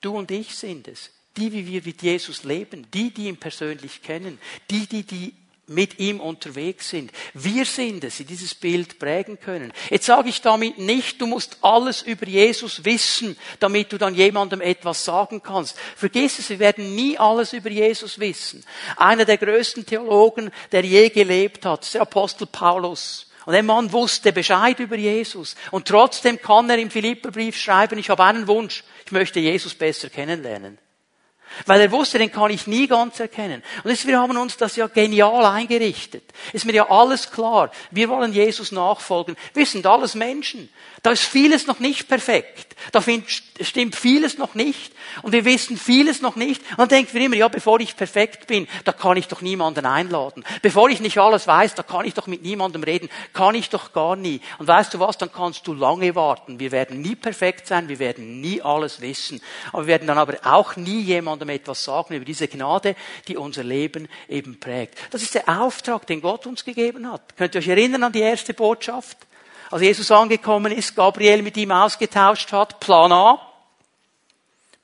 du 0.00 0.16
und 0.16 0.30
ich 0.30 0.54
sind 0.54 0.88
es. 0.88 1.10
Die, 1.36 1.52
wie 1.52 1.66
wir 1.66 1.82
mit 1.82 2.02
Jesus 2.02 2.44
leben, 2.44 2.86
die, 2.92 3.10
die 3.10 3.28
ihn 3.28 3.38
persönlich 3.38 4.02
kennen, 4.02 4.38
die, 4.70 4.86
die 4.86 5.02
die 5.02 5.34
mit 5.68 5.98
ihm 5.98 6.20
unterwegs 6.20 6.90
sind. 6.90 7.12
Wir 7.34 7.64
sind 7.64 8.04
es, 8.04 8.16
die 8.16 8.24
dieses 8.24 8.54
Bild 8.54 8.98
prägen 8.98 9.38
können. 9.38 9.72
Jetzt 9.90 10.06
sage 10.06 10.28
ich 10.28 10.40
damit 10.40 10.78
nicht, 10.78 11.20
du 11.20 11.26
musst 11.26 11.58
alles 11.62 12.02
über 12.02 12.26
Jesus 12.26 12.84
wissen, 12.84 13.36
damit 13.60 13.92
du 13.92 13.98
dann 13.98 14.14
jemandem 14.14 14.60
etwas 14.60 15.04
sagen 15.04 15.42
kannst. 15.42 15.76
Vergiss 15.96 16.38
es, 16.38 16.50
wir 16.50 16.58
werden 16.58 16.94
nie 16.94 17.16
alles 17.16 17.52
über 17.52 17.70
Jesus 17.70 18.18
wissen. 18.18 18.64
Einer 18.96 19.24
der 19.24 19.38
größten 19.38 19.86
Theologen, 19.86 20.50
der 20.72 20.84
je 20.84 21.08
gelebt 21.10 21.64
hat, 21.64 21.84
ist 21.84 21.94
der 21.94 22.02
Apostel 22.02 22.46
Paulus. 22.46 23.28
Und 23.44 23.54
der 23.54 23.62
Mann 23.62 23.92
wusste 23.92 24.32
Bescheid 24.32 24.78
über 24.78 24.96
Jesus. 24.96 25.56
Und 25.70 25.88
trotzdem 25.88 26.40
kann 26.40 26.70
er 26.70 26.78
im 26.78 26.90
Philipperbrief 26.90 27.56
schreiben, 27.56 27.98
ich 27.98 28.10
habe 28.10 28.24
einen 28.24 28.46
Wunsch, 28.46 28.84
ich 29.04 29.12
möchte 29.12 29.40
Jesus 29.40 29.74
besser 29.74 30.10
kennenlernen. 30.10 30.78
Weil 31.66 31.80
er 31.80 31.92
wusste, 31.92 32.18
den 32.18 32.32
kann 32.32 32.50
ich 32.50 32.66
nie 32.66 32.86
ganz 32.86 33.20
erkennen. 33.20 33.62
Und 33.84 33.90
jetzt, 33.90 34.06
wir 34.06 34.18
haben 34.18 34.36
uns 34.36 34.56
das 34.56 34.76
ja 34.76 34.86
genial 34.86 35.44
eingerichtet. 35.44 36.24
Ist 36.52 36.64
mir 36.64 36.74
ja 36.74 36.90
alles 36.90 37.30
klar. 37.30 37.70
Wir 37.90 38.08
wollen 38.08 38.32
Jesus 38.32 38.72
nachfolgen. 38.72 39.36
Wir 39.54 39.66
sind 39.66 39.86
alles 39.86 40.14
Menschen. 40.14 40.68
Da 41.02 41.10
ist 41.10 41.24
vieles 41.24 41.66
noch 41.66 41.80
nicht 41.80 42.06
perfekt. 42.06 42.76
Da 42.92 43.02
stimmt 43.60 43.96
vieles 43.96 44.38
noch 44.38 44.54
nicht. 44.54 44.92
Und 45.22 45.32
wir 45.32 45.44
wissen 45.44 45.76
vieles 45.76 46.22
noch 46.22 46.36
nicht. 46.36 46.62
Und 46.70 46.78
dann 46.78 46.88
denken 46.88 47.14
wir 47.14 47.22
immer, 47.22 47.34
ja, 47.34 47.48
bevor 47.48 47.80
ich 47.80 47.96
perfekt 47.96 48.46
bin, 48.46 48.68
da 48.84 48.92
kann 48.92 49.16
ich 49.16 49.26
doch 49.26 49.40
niemanden 49.40 49.84
einladen. 49.84 50.44
Bevor 50.62 50.90
ich 50.90 51.00
nicht 51.00 51.18
alles 51.18 51.48
weiß, 51.48 51.74
da 51.74 51.82
kann 51.82 52.06
ich 52.06 52.14
doch 52.14 52.28
mit 52.28 52.42
niemandem 52.42 52.84
reden. 52.84 53.08
Kann 53.32 53.56
ich 53.56 53.68
doch 53.68 53.92
gar 53.92 54.14
nie. 54.14 54.40
Und 54.58 54.68
weißt 54.68 54.94
du 54.94 55.00
was, 55.00 55.18
dann 55.18 55.32
kannst 55.32 55.66
du 55.66 55.74
lange 55.74 56.14
warten. 56.14 56.60
Wir 56.60 56.70
werden 56.70 57.02
nie 57.02 57.16
perfekt 57.16 57.66
sein. 57.66 57.88
Wir 57.88 57.98
werden 57.98 58.40
nie 58.40 58.62
alles 58.62 59.00
wissen. 59.00 59.40
Aber 59.72 59.82
wir 59.82 59.88
werden 59.88 60.06
dann 60.06 60.18
aber 60.18 60.36
auch 60.44 60.76
nie 60.76 61.00
jemandem 61.00 61.48
etwas 61.48 61.82
sagen 61.82 62.14
über 62.14 62.24
diese 62.24 62.46
Gnade, 62.46 62.94
die 63.26 63.36
unser 63.36 63.64
Leben 63.64 64.08
eben 64.28 64.60
prägt. 64.60 64.98
Das 65.10 65.22
ist 65.22 65.34
der 65.34 65.48
Auftrag, 65.48 66.06
den 66.06 66.20
Gott 66.20 66.46
uns 66.46 66.64
gegeben 66.64 67.10
hat. 67.10 67.36
Könnt 67.36 67.56
ihr 67.56 67.58
euch 67.58 67.68
erinnern 67.68 68.04
an 68.04 68.12
die 68.12 68.20
erste 68.20 68.54
Botschaft? 68.54 69.18
Als 69.72 69.80
Jesus 69.80 70.10
angekommen 70.10 70.70
ist, 70.70 70.94
Gabriel 70.94 71.40
mit 71.40 71.56
ihm 71.56 71.72
ausgetauscht 71.72 72.52
hat, 72.52 72.78
Plan 72.78 73.10
A. 73.10 73.40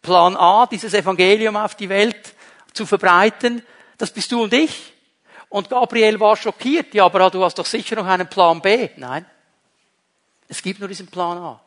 Plan 0.00 0.35
A, 0.35 0.64
dieses 0.64 0.95
Evangelium 0.95 1.57
auf 1.57 1.75
die 1.75 1.90
Welt 1.90 2.35
zu 2.73 2.87
verbreiten, 2.87 3.62
das 3.99 4.11
bist 4.11 4.33
du 4.33 4.42
und 4.42 4.54
ich. 4.54 4.95
Und 5.50 5.68
Gabriel 5.68 6.18
war 6.21 6.37
schockiert, 6.37 6.95
ja, 6.95 7.04
aber 7.04 7.28
du 7.28 7.45
hast 7.45 7.59
doch 7.59 7.66
sicher 7.66 7.97
noch 7.97 8.07
einen 8.07 8.28
Plan 8.28 8.62
B. 8.62 8.88
Nein. 8.97 9.26
Es 10.49 10.62
gibt 10.62 10.80
nur 10.80 10.88
diesen 10.88 11.09
Plan 11.09 11.37
A. 11.37 11.61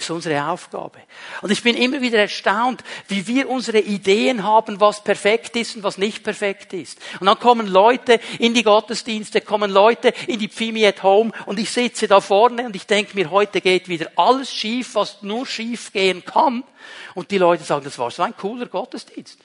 Das 0.00 0.06
ist 0.06 0.14
unsere 0.14 0.46
Aufgabe. 0.46 0.98
Und 1.42 1.50
ich 1.50 1.62
bin 1.62 1.76
immer 1.76 2.00
wieder 2.00 2.20
erstaunt, 2.20 2.82
wie 3.08 3.26
wir 3.26 3.50
unsere 3.50 3.80
Ideen 3.80 4.44
haben, 4.44 4.80
was 4.80 5.04
perfekt 5.04 5.56
ist 5.56 5.76
und 5.76 5.82
was 5.82 5.98
nicht 5.98 6.24
perfekt 6.24 6.72
ist. 6.72 6.98
Und 7.20 7.26
dann 7.26 7.38
kommen 7.38 7.66
Leute 7.66 8.18
in 8.38 8.54
die 8.54 8.62
Gottesdienste, 8.62 9.42
kommen 9.42 9.70
Leute 9.70 10.14
in 10.26 10.38
die 10.38 10.48
Pfimi 10.48 10.86
at 10.86 11.02
Home 11.02 11.32
und 11.44 11.58
ich 11.58 11.70
sitze 11.70 12.08
da 12.08 12.22
vorne 12.22 12.64
und 12.64 12.74
ich 12.74 12.86
denke 12.86 13.14
mir, 13.14 13.30
heute 13.30 13.60
geht 13.60 13.88
wieder 13.88 14.10
alles 14.16 14.50
schief, 14.50 14.94
was 14.94 15.20
nur 15.20 15.44
schief 15.44 15.92
gehen 15.92 16.24
kann. 16.24 16.64
Und 17.14 17.30
die 17.30 17.36
Leute 17.36 17.64
sagen, 17.64 17.84
das 17.84 17.98
war 17.98 18.10
so 18.10 18.22
ein 18.22 18.34
cooler 18.38 18.68
Gottesdienst. 18.68 19.38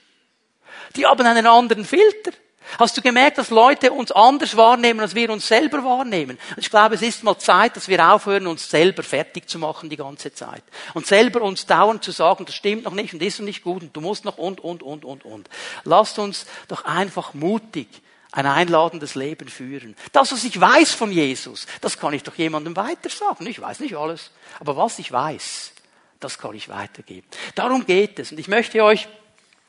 Die 0.96 1.06
haben 1.06 1.26
einen 1.26 1.48
anderen 1.48 1.84
Filter. 1.84 2.32
Hast 2.80 2.98
du 2.98 3.02
gemerkt, 3.02 3.38
dass 3.38 3.50
Leute 3.50 3.92
uns 3.92 4.12
anders 4.12 4.58
wahrnehmen, 4.58 5.00
als 5.00 5.16
wir 5.16 5.30
uns 5.30 5.48
selber 5.48 5.84
wahrnehmen? 5.84 6.38
Ich 6.58 6.70
glaube, 6.70 6.96
es 6.96 7.02
ist 7.02 7.24
mal 7.24 7.38
Zeit, 7.38 7.76
dass 7.76 7.88
wir 7.88 8.12
aufhören, 8.12 8.48
uns 8.48 8.70
selber 8.70 9.04
fertig 9.04 9.50
zu 9.50 9.60
machen 9.60 9.90
die 9.90 9.98
ganze 9.98 10.34
Zeit. 10.34 10.64
Und 10.94 11.08
selber 11.08 11.42
uns 11.42 11.66
dauernd 11.66 12.04
zu 12.04 12.12
sagen, 12.12 12.46
das 12.46 12.56
stimmt 12.56 12.84
noch 12.84 12.94
nicht 12.94 13.14
und 13.14 13.22
ist 13.22 13.40
noch 13.40 13.46
nicht 13.46 13.64
gut 13.64 13.84
und 13.84 13.96
du 13.96 14.02
musst 14.02 14.26
noch 14.26 14.38
und, 14.38 14.64
und, 14.64 14.84
und, 14.84 15.06
und, 15.06 15.26
und. 15.26 15.50
Lasst 15.84 16.20
uns 16.20 16.46
doch 16.68 16.86
einfach 16.86 17.34
mutig 17.34 17.88
ein 18.32 18.46
einladendes 18.46 19.16
Leben 19.16 19.48
führen. 19.48 19.96
Das, 20.12 20.32
was 20.32 20.44
ich 20.44 20.60
weiß 20.60 20.94
von 20.94 21.12
Jesus, 21.12 21.68
das 21.80 21.98
kann 21.98 22.14
ich 22.14 22.24
doch 22.24 22.36
jemandem 22.36 22.76
weiter 22.76 23.10
sagen. 23.10 23.48
Ich 23.48 23.62
weiß 23.62 23.80
nicht 23.80 23.96
alles. 23.96 24.32
Aber 24.60 24.76
was 24.76 25.00
ich 25.00 25.12
weiß, 25.12 25.72
das 26.20 26.38
kann 26.38 26.54
ich 26.54 26.68
weitergeben. 26.68 27.28
Darum 27.56 27.86
geht 27.86 28.20
es. 28.20 28.32
Und 28.32 28.40
ich 28.40 28.50
möchte 28.50 28.84
euch 28.84 29.08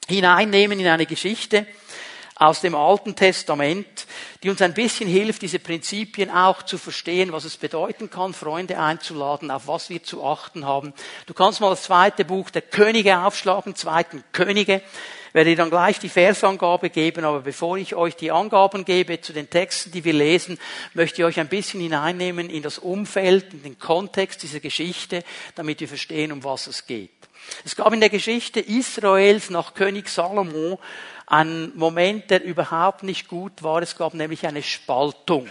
hineinnehmen 0.09 0.81
in 0.81 0.89
eine 0.89 1.07
Geschichte, 1.07 1.67
aus 2.39 2.61
dem 2.61 2.75
Alten 2.75 3.17
Testament, 3.17 4.07
die 4.43 4.51
uns 4.51 4.61
ein 4.61 4.75
bisschen 4.75 5.09
hilft, 5.09 5.41
diese 5.41 5.59
Prinzipien 5.59 6.31
auch 6.31 6.63
zu 6.63 6.77
verstehen, 6.77 7.33
was 7.33 7.45
es 7.45 7.57
bedeuten 7.57 8.11
kann, 8.11 8.35
Freunde 8.35 8.79
einzuladen, 8.79 9.51
auf 9.51 9.67
was 9.67 9.89
wir 9.89 10.03
zu 10.03 10.23
achten 10.23 10.67
haben. 10.67 10.93
Du 11.25 11.33
kannst 11.33 11.61
mal 11.61 11.71
das 11.71 11.85
zweite 11.85 12.27
Buch 12.27 12.51
der 12.51 12.63
Könige 12.63 13.21
aufschlagen, 13.21 13.75
zweiten 13.75 14.23
Könige. 14.33 14.83
Ich 15.29 15.35
werde 15.35 15.57
dann 15.57 15.71
gleich 15.71 15.99
die 15.99 16.11
Versangabe 16.11 16.91
geben, 16.91 17.25
aber 17.25 17.41
bevor 17.41 17.79
ich 17.79 17.95
euch 17.95 18.17
die 18.17 18.31
Angaben 18.31 18.85
gebe 18.85 19.21
zu 19.21 19.33
den 19.33 19.49
Texten, 19.49 19.91
die 19.91 20.05
wir 20.05 20.15
lesen, 20.15 20.59
möchte 20.95 21.23
ich 21.23 21.25
euch 21.27 21.41
ein 21.41 21.49
bisschen 21.49 21.81
hineinnehmen 21.81 22.51
in 22.51 22.63
das 22.63 22.79
Umfeld, 22.79 23.53
in 23.53 23.63
den 23.63 23.79
Kontext 23.79 24.43
dieser 24.43 24.61
Geschichte, 24.61 25.25
damit 25.55 25.81
wir 25.81 25.89
verstehen, 25.89 26.33
um 26.33 26.45
was 26.45 26.67
es 26.67 26.87
geht. 26.87 27.11
Es 27.65 27.77
gab 27.77 27.93
in 27.93 28.01
der 28.01 28.11
Geschichte 28.11 28.61
Israels 28.61 29.51
nach 29.51 29.75
König 29.75 30.09
Salomo 30.09 30.79
ein 31.27 31.73
Moment, 31.75 32.31
der 32.31 32.45
überhaupt 32.45 33.03
nicht 33.03 33.27
gut 33.27 33.63
war. 33.63 33.83
Es 33.83 33.97
gab 33.97 34.15
nämlich 34.15 34.47
eine 34.47 34.63
Spaltung. 34.63 35.49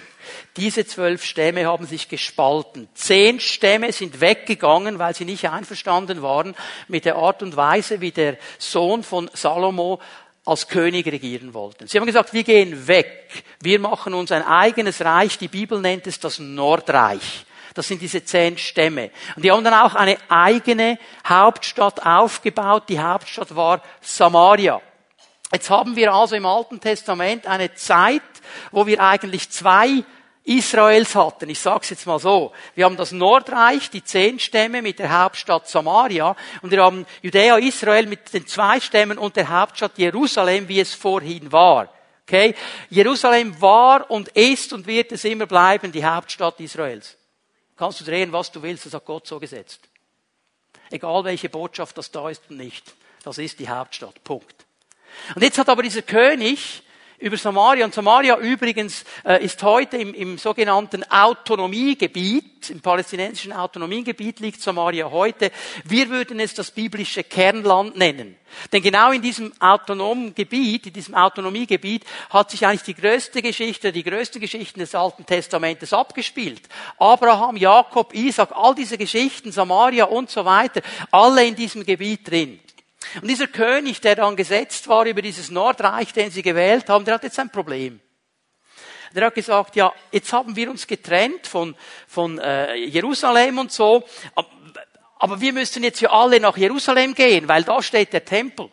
Diese 0.56 0.86
zwölf 0.86 1.24
Stämme 1.24 1.66
haben 1.66 1.86
sich 1.86 2.08
gespalten. 2.08 2.88
Zehn 2.94 3.42
Stämme 3.42 3.92
sind 3.92 4.22
weggegangen, 4.22 5.00
weil 5.00 5.14
sie 5.14 5.26
nicht 5.26 5.50
einverstanden 5.50 6.22
waren 6.22 6.56
mit 6.88 7.04
der 7.04 7.18
Art 7.18 7.44
und 7.44 7.58
Weise, 7.58 8.00
wie 8.00 8.12
der 8.12 8.38
Sohn 8.58 9.04
von 9.04 9.30
Salomo 9.34 10.00
als 10.46 10.68
König 10.68 11.08
regieren 11.08 11.54
wollten. 11.54 11.88
Sie 11.88 11.98
haben 11.98 12.06
gesagt, 12.06 12.34
wir 12.34 12.44
gehen 12.44 12.88
weg. 12.88 13.44
Wir 13.62 13.80
machen 13.80 14.14
uns 14.14 14.32
ein 14.32 14.44
eigenes 14.44 15.04
Reich. 15.04 15.38
Die 15.38 15.48
Bibel 15.50 15.82
nennt 15.82 16.08
es 16.08 16.20
das 16.20 16.40
Nordreich. 16.40 17.46
Das 17.76 17.90
sind 17.90 18.02
diese 18.02 18.24
zehn 18.24 18.58
Stämme. 18.58 19.12
Und 19.36 19.44
die 19.44 19.52
haben 19.52 19.64
dann 19.64 19.74
auch 19.74 19.96
eine 19.96 20.18
eigene 20.30 20.98
Hauptstadt 21.28 22.06
aufgebaut. 22.06 22.86
Die 22.88 23.00
Hauptstadt 23.00 23.54
war 23.56 23.82
Samaria. 24.02 24.82
Jetzt 25.52 25.70
haben 25.70 25.96
wir 25.96 26.14
also 26.14 26.36
im 26.36 26.46
Alten 26.46 26.80
Testament 26.80 27.46
eine 27.46 27.76
Zeit, 27.76 28.22
wo 28.72 28.88
wir 28.88 29.02
eigentlich 29.02 29.50
zwei 29.50 30.04
Israels 30.46 31.16
hatten. 31.16 31.50
Ich 31.50 31.60
sage 31.60 31.82
es 31.84 31.90
jetzt 31.90 32.08
mal 32.08 32.20
so. 32.20 32.54
Wir 32.76 32.86
haben 32.86 32.96
das 32.96 33.12
Nordreich, 33.12 33.90
die 33.90 34.04
zehn 34.04 34.40
Stämme 34.40 34.82
mit 34.82 35.00
der 35.00 35.22
Hauptstadt 35.22 35.68
Samaria 35.68 36.36
und 36.62 36.72
wir 36.72 36.82
haben 36.82 37.06
Judäa, 37.22 37.58
Israel 37.58 38.06
mit 38.06 38.34
den 38.34 38.48
zwei 38.48 38.80
Stämmen 38.80 39.18
und 39.18 39.36
der 39.36 39.50
Hauptstadt 39.50 39.98
Jerusalem, 39.98 40.70
wie 40.70 40.80
es 40.80 40.94
vorhin 40.94 41.52
war. 41.52 41.90
Okay? 42.24 42.56
Jerusalem 42.90 43.60
war 43.60 44.10
und 44.10 44.30
ist 44.30 44.72
und 44.72 44.88
wird 44.88 45.12
es 45.12 45.26
immer 45.26 45.46
bleiben 45.46 45.92
die 45.92 46.06
Hauptstadt 46.06 46.60
Israels. 46.60 47.18
Kannst 47.76 48.00
du 48.00 48.06
drehen, 48.06 48.32
was 48.32 48.52
du 48.52 48.62
willst, 48.62 48.86
das 48.86 48.94
hat 48.94 49.06
Gott 49.06 49.28
so 49.28 49.40
gesetzt. 49.40 49.90
Egal 50.92 51.24
welche 51.24 51.50
Botschaft 51.50 51.98
das 51.98 52.12
da 52.12 52.30
ist 52.30 52.44
und 52.50 52.58
nicht. 52.58 52.94
Das 53.24 53.38
ist 53.38 53.60
die 53.60 53.68
Hauptstadt. 53.68 54.24
Punkt. 54.24 54.66
Und 55.34 55.42
jetzt 55.42 55.58
hat 55.58 55.70
aber 55.70 55.84
dieser 55.84 56.04
König 56.04 56.84
über 57.20 57.38
Samaria, 57.38 57.86
und 57.86 57.94
Samaria 57.94 58.38
übrigens 58.38 59.06
äh, 59.26 59.44
ist 59.44 59.62
heute 59.64 59.98
im, 59.98 60.14
im 60.14 60.38
sogenannten 60.38 61.04
Autonomiegebiet, 61.10 62.70
im 62.70 62.82
palästinensischen 62.82 63.54
Autonomiegebiet 63.54 64.40
liegt 64.40 64.62
Samaria 64.62 65.10
heute. 65.10 65.52
Wir 65.84 66.10
würden 66.10 66.40
es 66.40 66.54
das 66.54 66.72
biblische 66.72 67.24
Kernland 67.24 67.96
nennen. 67.96 68.36
Denn 68.72 68.82
genau 68.82 69.12
in 69.12 69.22
diesem 69.22 69.54
autonomen 69.60 70.34
Gebiet, 70.34 70.88
in 70.88 70.94
diesem 70.94 71.16
Autonomiegebiet, 71.16 72.04
hat 72.30 72.52
sich 72.52 72.66
eigentlich 72.66 72.84
die 72.84 72.96
größte 72.96 73.42
Geschichte, 73.42 73.92
die 73.92 74.04
größten 74.04 74.42
Geschichten 74.42 74.80
des 74.80 74.96
Alten 74.96 75.26
Testamentes 75.26 75.94
abgespielt. 75.94 76.62
Abraham, 76.98 77.58
Jakob, 77.58 78.14
Isaac, 78.14 78.52
all 78.54 78.76
diese 78.76 78.98
Geschichten, 78.98 79.52
Samaria 79.52 80.06
und 80.06 80.30
so 80.30 80.46
weiter, 80.46 80.82
alle 81.12 81.46
in 81.46 81.56
diesem 81.56 81.86
Gebiet 81.86 82.30
drin. 82.30 82.60
Und 83.22 83.28
dieser 83.28 83.48
König, 83.48 84.02
der 84.02 84.16
dann 84.16 84.36
gesetzt 84.36 84.88
war 84.88 85.06
über 85.06 85.22
dieses 85.22 85.50
Nordreich, 85.50 86.14
den 86.14 86.32
sie 86.32 86.42
gewählt 86.42 86.90
haben, 86.90 87.06
der 87.06 87.16
hat 87.16 87.24
jetzt 87.24 87.40
ein 87.40 87.50
Problem. 87.50 88.00
Der 89.14 89.28
hat 89.28 89.36
gesagt, 89.36 89.76
ja, 89.76 89.94
jetzt 90.12 90.34
haben 90.34 90.56
wir 90.56 90.70
uns 90.70 90.88
getrennt 90.88 91.48
von, 91.48 91.76
von 92.08 92.38
äh, 92.38 92.76
Jerusalem 92.76 93.60
und 93.60 93.72
so, 93.72 94.04
aber 95.18 95.40
wir 95.40 95.54
müssen 95.54 95.84
jetzt 95.84 96.02
ja 96.02 96.12
alle 96.12 96.40
nach 96.40 96.58
Jerusalem 96.58 97.16
gehen, 97.16 97.48
weil 97.48 97.64
da 97.64 97.82
steht 97.82 98.12
der 98.12 98.26
Tempel. 98.26 98.70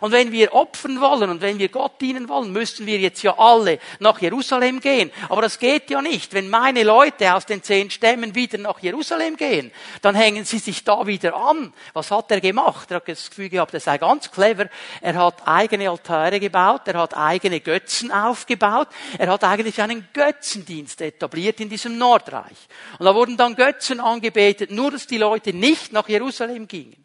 Und 0.00 0.12
wenn 0.12 0.32
wir 0.32 0.52
opfern 0.54 1.00
wollen 1.00 1.30
und 1.30 1.40
wenn 1.40 1.58
wir 1.58 1.68
Gott 1.68 2.00
dienen 2.00 2.28
wollen, 2.28 2.52
müssten 2.52 2.86
wir 2.86 2.98
jetzt 2.98 3.22
ja 3.22 3.38
alle 3.38 3.78
nach 4.00 4.20
Jerusalem 4.20 4.80
gehen. 4.80 5.10
Aber 5.28 5.42
das 5.42 5.58
geht 5.58 5.90
ja 5.90 6.02
nicht. 6.02 6.32
Wenn 6.32 6.48
meine 6.48 6.82
Leute 6.82 7.34
aus 7.34 7.46
den 7.46 7.62
zehn 7.62 7.90
Stämmen 7.90 8.34
wieder 8.34 8.58
nach 8.58 8.80
Jerusalem 8.80 9.36
gehen, 9.36 9.70
dann 10.02 10.14
hängen 10.14 10.44
sie 10.44 10.58
sich 10.58 10.84
da 10.84 11.06
wieder 11.06 11.36
an. 11.36 11.72
Was 11.92 12.10
hat 12.10 12.30
er 12.30 12.40
gemacht? 12.40 12.90
Er 12.90 12.96
hat 12.96 13.08
das 13.08 13.30
Gefühl 13.30 13.48
gehabt, 13.48 13.74
er 13.74 13.80
sei 13.80 13.98
ganz 13.98 14.30
clever. 14.30 14.68
Er 15.00 15.14
hat 15.14 15.46
eigene 15.46 15.90
Altäre 15.90 16.40
gebaut, 16.40 16.82
er 16.86 16.98
hat 17.00 17.16
eigene 17.16 17.60
Götzen 17.60 18.10
aufgebaut, 18.10 18.88
er 19.18 19.28
hat 19.28 19.44
eigentlich 19.44 19.80
einen 19.80 20.08
Götzendienst 20.12 21.00
etabliert 21.00 21.60
in 21.60 21.68
diesem 21.68 21.98
Nordreich. 21.98 22.68
Und 22.98 23.06
da 23.06 23.14
wurden 23.14 23.36
dann 23.36 23.54
Götzen 23.54 24.00
angebetet, 24.00 24.70
nur 24.70 24.90
dass 24.90 25.06
die 25.06 25.18
Leute 25.18 25.52
nicht 25.52 25.92
nach 25.92 26.08
Jerusalem 26.08 26.66
gingen. 26.66 27.03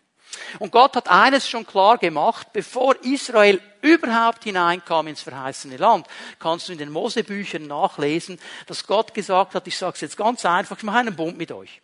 Und 0.60 0.72
Gott 0.72 0.96
hat 0.96 1.10
eines 1.10 1.48
schon 1.50 1.66
klar 1.66 1.98
gemacht, 1.98 2.48
bevor 2.54 2.96
Israel 3.04 3.62
überhaupt 3.82 4.44
hineinkam 4.44 5.08
ins 5.08 5.22
verheißene 5.22 5.78
Land, 5.78 6.08
kannst 6.40 6.68
du 6.68 6.74
in 6.74 6.78
den 6.78 6.92
Mosebüchern 6.92 7.68
nachlesen, 7.68 8.40
dass 8.68 8.86
Gott 8.86 9.14
gesagt 9.14 9.56
hat, 9.56 9.68
ich 9.68 9.78
sage 9.78 9.96
es 9.96 10.02
jetzt 10.02 10.18
ganz 10.18 10.46
einfach, 10.46 10.78
ich 10.78 10.84
mache 10.84 10.98
einen 10.98 11.16
Bund 11.16 11.38
mit 11.38 11.52
euch. 11.52 11.82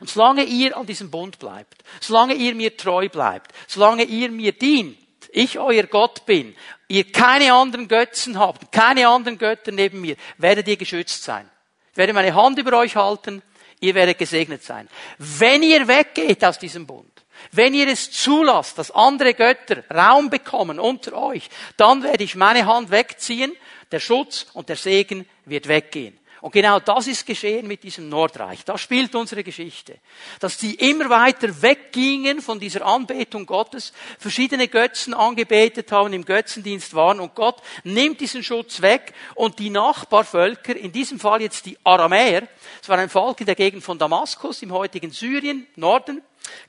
Und 0.00 0.10
solange 0.10 0.44
ihr 0.44 0.76
an 0.76 0.86
diesem 0.86 1.10
Bund 1.10 1.38
bleibt, 1.38 1.84
solange 2.00 2.34
ihr 2.34 2.54
mir 2.54 2.76
treu 2.76 3.08
bleibt, 3.08 3.52
solange 3.66 4.04
ihr 4.04 4.30
mir 4.30 4.52
dient, 4.52 4.98
ich 5.30 5.58
euer 5.58 5.84
Gott 5.84 6.26
bin, 6.26 6.56
ihr 6.88 7.10
keine 7.12 7.52
anderen 7.52 7.86
Götzen 7.86 8.38
habt, 8.38 8.72
keine 8.72 9.08
anderen 9.08 9.38
Götter 9.38 9.72
neben 9.72 10.00
mir, 10.00 10.16
werdet 10.38 10.68
ihr 10.68 10.76
geschützt 10.76 11.22
sein. 11.22 11.48
Ich 11.92 11.96
werde 11.96 12.12
meine 12.12 12.34
Hand 12.34 12.58
über 12.58 12.78
euch 12.78 12.96
halten, 12.96 13.42
ihr 13.80 13.94
werdet 13.94 14.18
gesegnet 14.18 14.62
sein. 14.62 14.88
Wenn 15.18 15.62
ihr 15.62 15.86
weggeht 15.86 16.44
aus 16.44 16.58
diesem 16.58 16.86
Bund, 16.86 17.17
wenn 17.52 17.74
ihr 17.74 17.88
es 17.88 18.10
zulasst, 18.10 18.78
dass 18.78 18.90
andere 18.90 19.34
Götter 19.34 19.82
Raum 19.90 20.30
bekommen 20.30 20.78
unter 20.78 21.14
euch, 21.14 21.48
dann 21.76 22.02
werde 22.02 22.24
ich 22.24 22.34
meine 22.34 22.66
Hand 22.66 22.90
wegziehen, 22.90 23.52
der 23.90 24.00
Schutz 24.00 24.46
und 24.52 24.68
der 24.68 24.76
Segen 24.76 25.26
wird 25.44 25.68
weggehen. 25.68 26.18
Und 26.40 26.52
genau 26.52 26.78
das 26.78 27.08
ist 27.08 27.26
geschehen 27.26 27.66
mit 27.66 27.82
diesem 27.82 28.08
Nordreich. 28.08 28.64
Da 28.64 28.78
spielt 28.78 29.14
unsere 29.14 29.42
Geschichte. 29.42 29.98
Dass 30.38 30.56
die 30.56 30.74
immer 30.74 31.10
weiter 31.10 31.62
weggingen 31.62 32.40
von 32.40 32.60
dieser 32.60 32.86
Anbetung 32.86 33.44
Gottes, 33.44 33.92
verschiedene 34.18 34.68
Götzen 34.68 35.14
angebetet 35.14 35.90
haben, 35.90 36.12
im 36.12 36.24
Götzendienst 36.24 36.94
waren 36.94 37.18
und 37.18 37.34
Gott 37.34 37.60
nimmt 37.82 38.20
diesen 38.20 38.44
Schutz 38.44 38.80
weg 38.82 39.14
und 39.34 39.58
die 39.58 39.70
Nachbarvölker, 39.70 40.76
in 40.76 40.92
diesem 40.92 41.18
Fall 41.18 41.42
jetzt 41.42 41.66
die 41.66 41.76
Aramäer, 41.82 42.46
es 42.80 42.88
war 42.88 42.98
ein 42.98 43.08
Volk 43.08 43.40
in 43.40 43.46
der 43.46 43.56
Gegend 43.56 43.82
von 43.82 43.98
Damaskus 43.98 44.62
im 44.62 44.72
heutigen 44.72 45.10
Syrien, 45.10 45.66
Norden, 45.74 46.22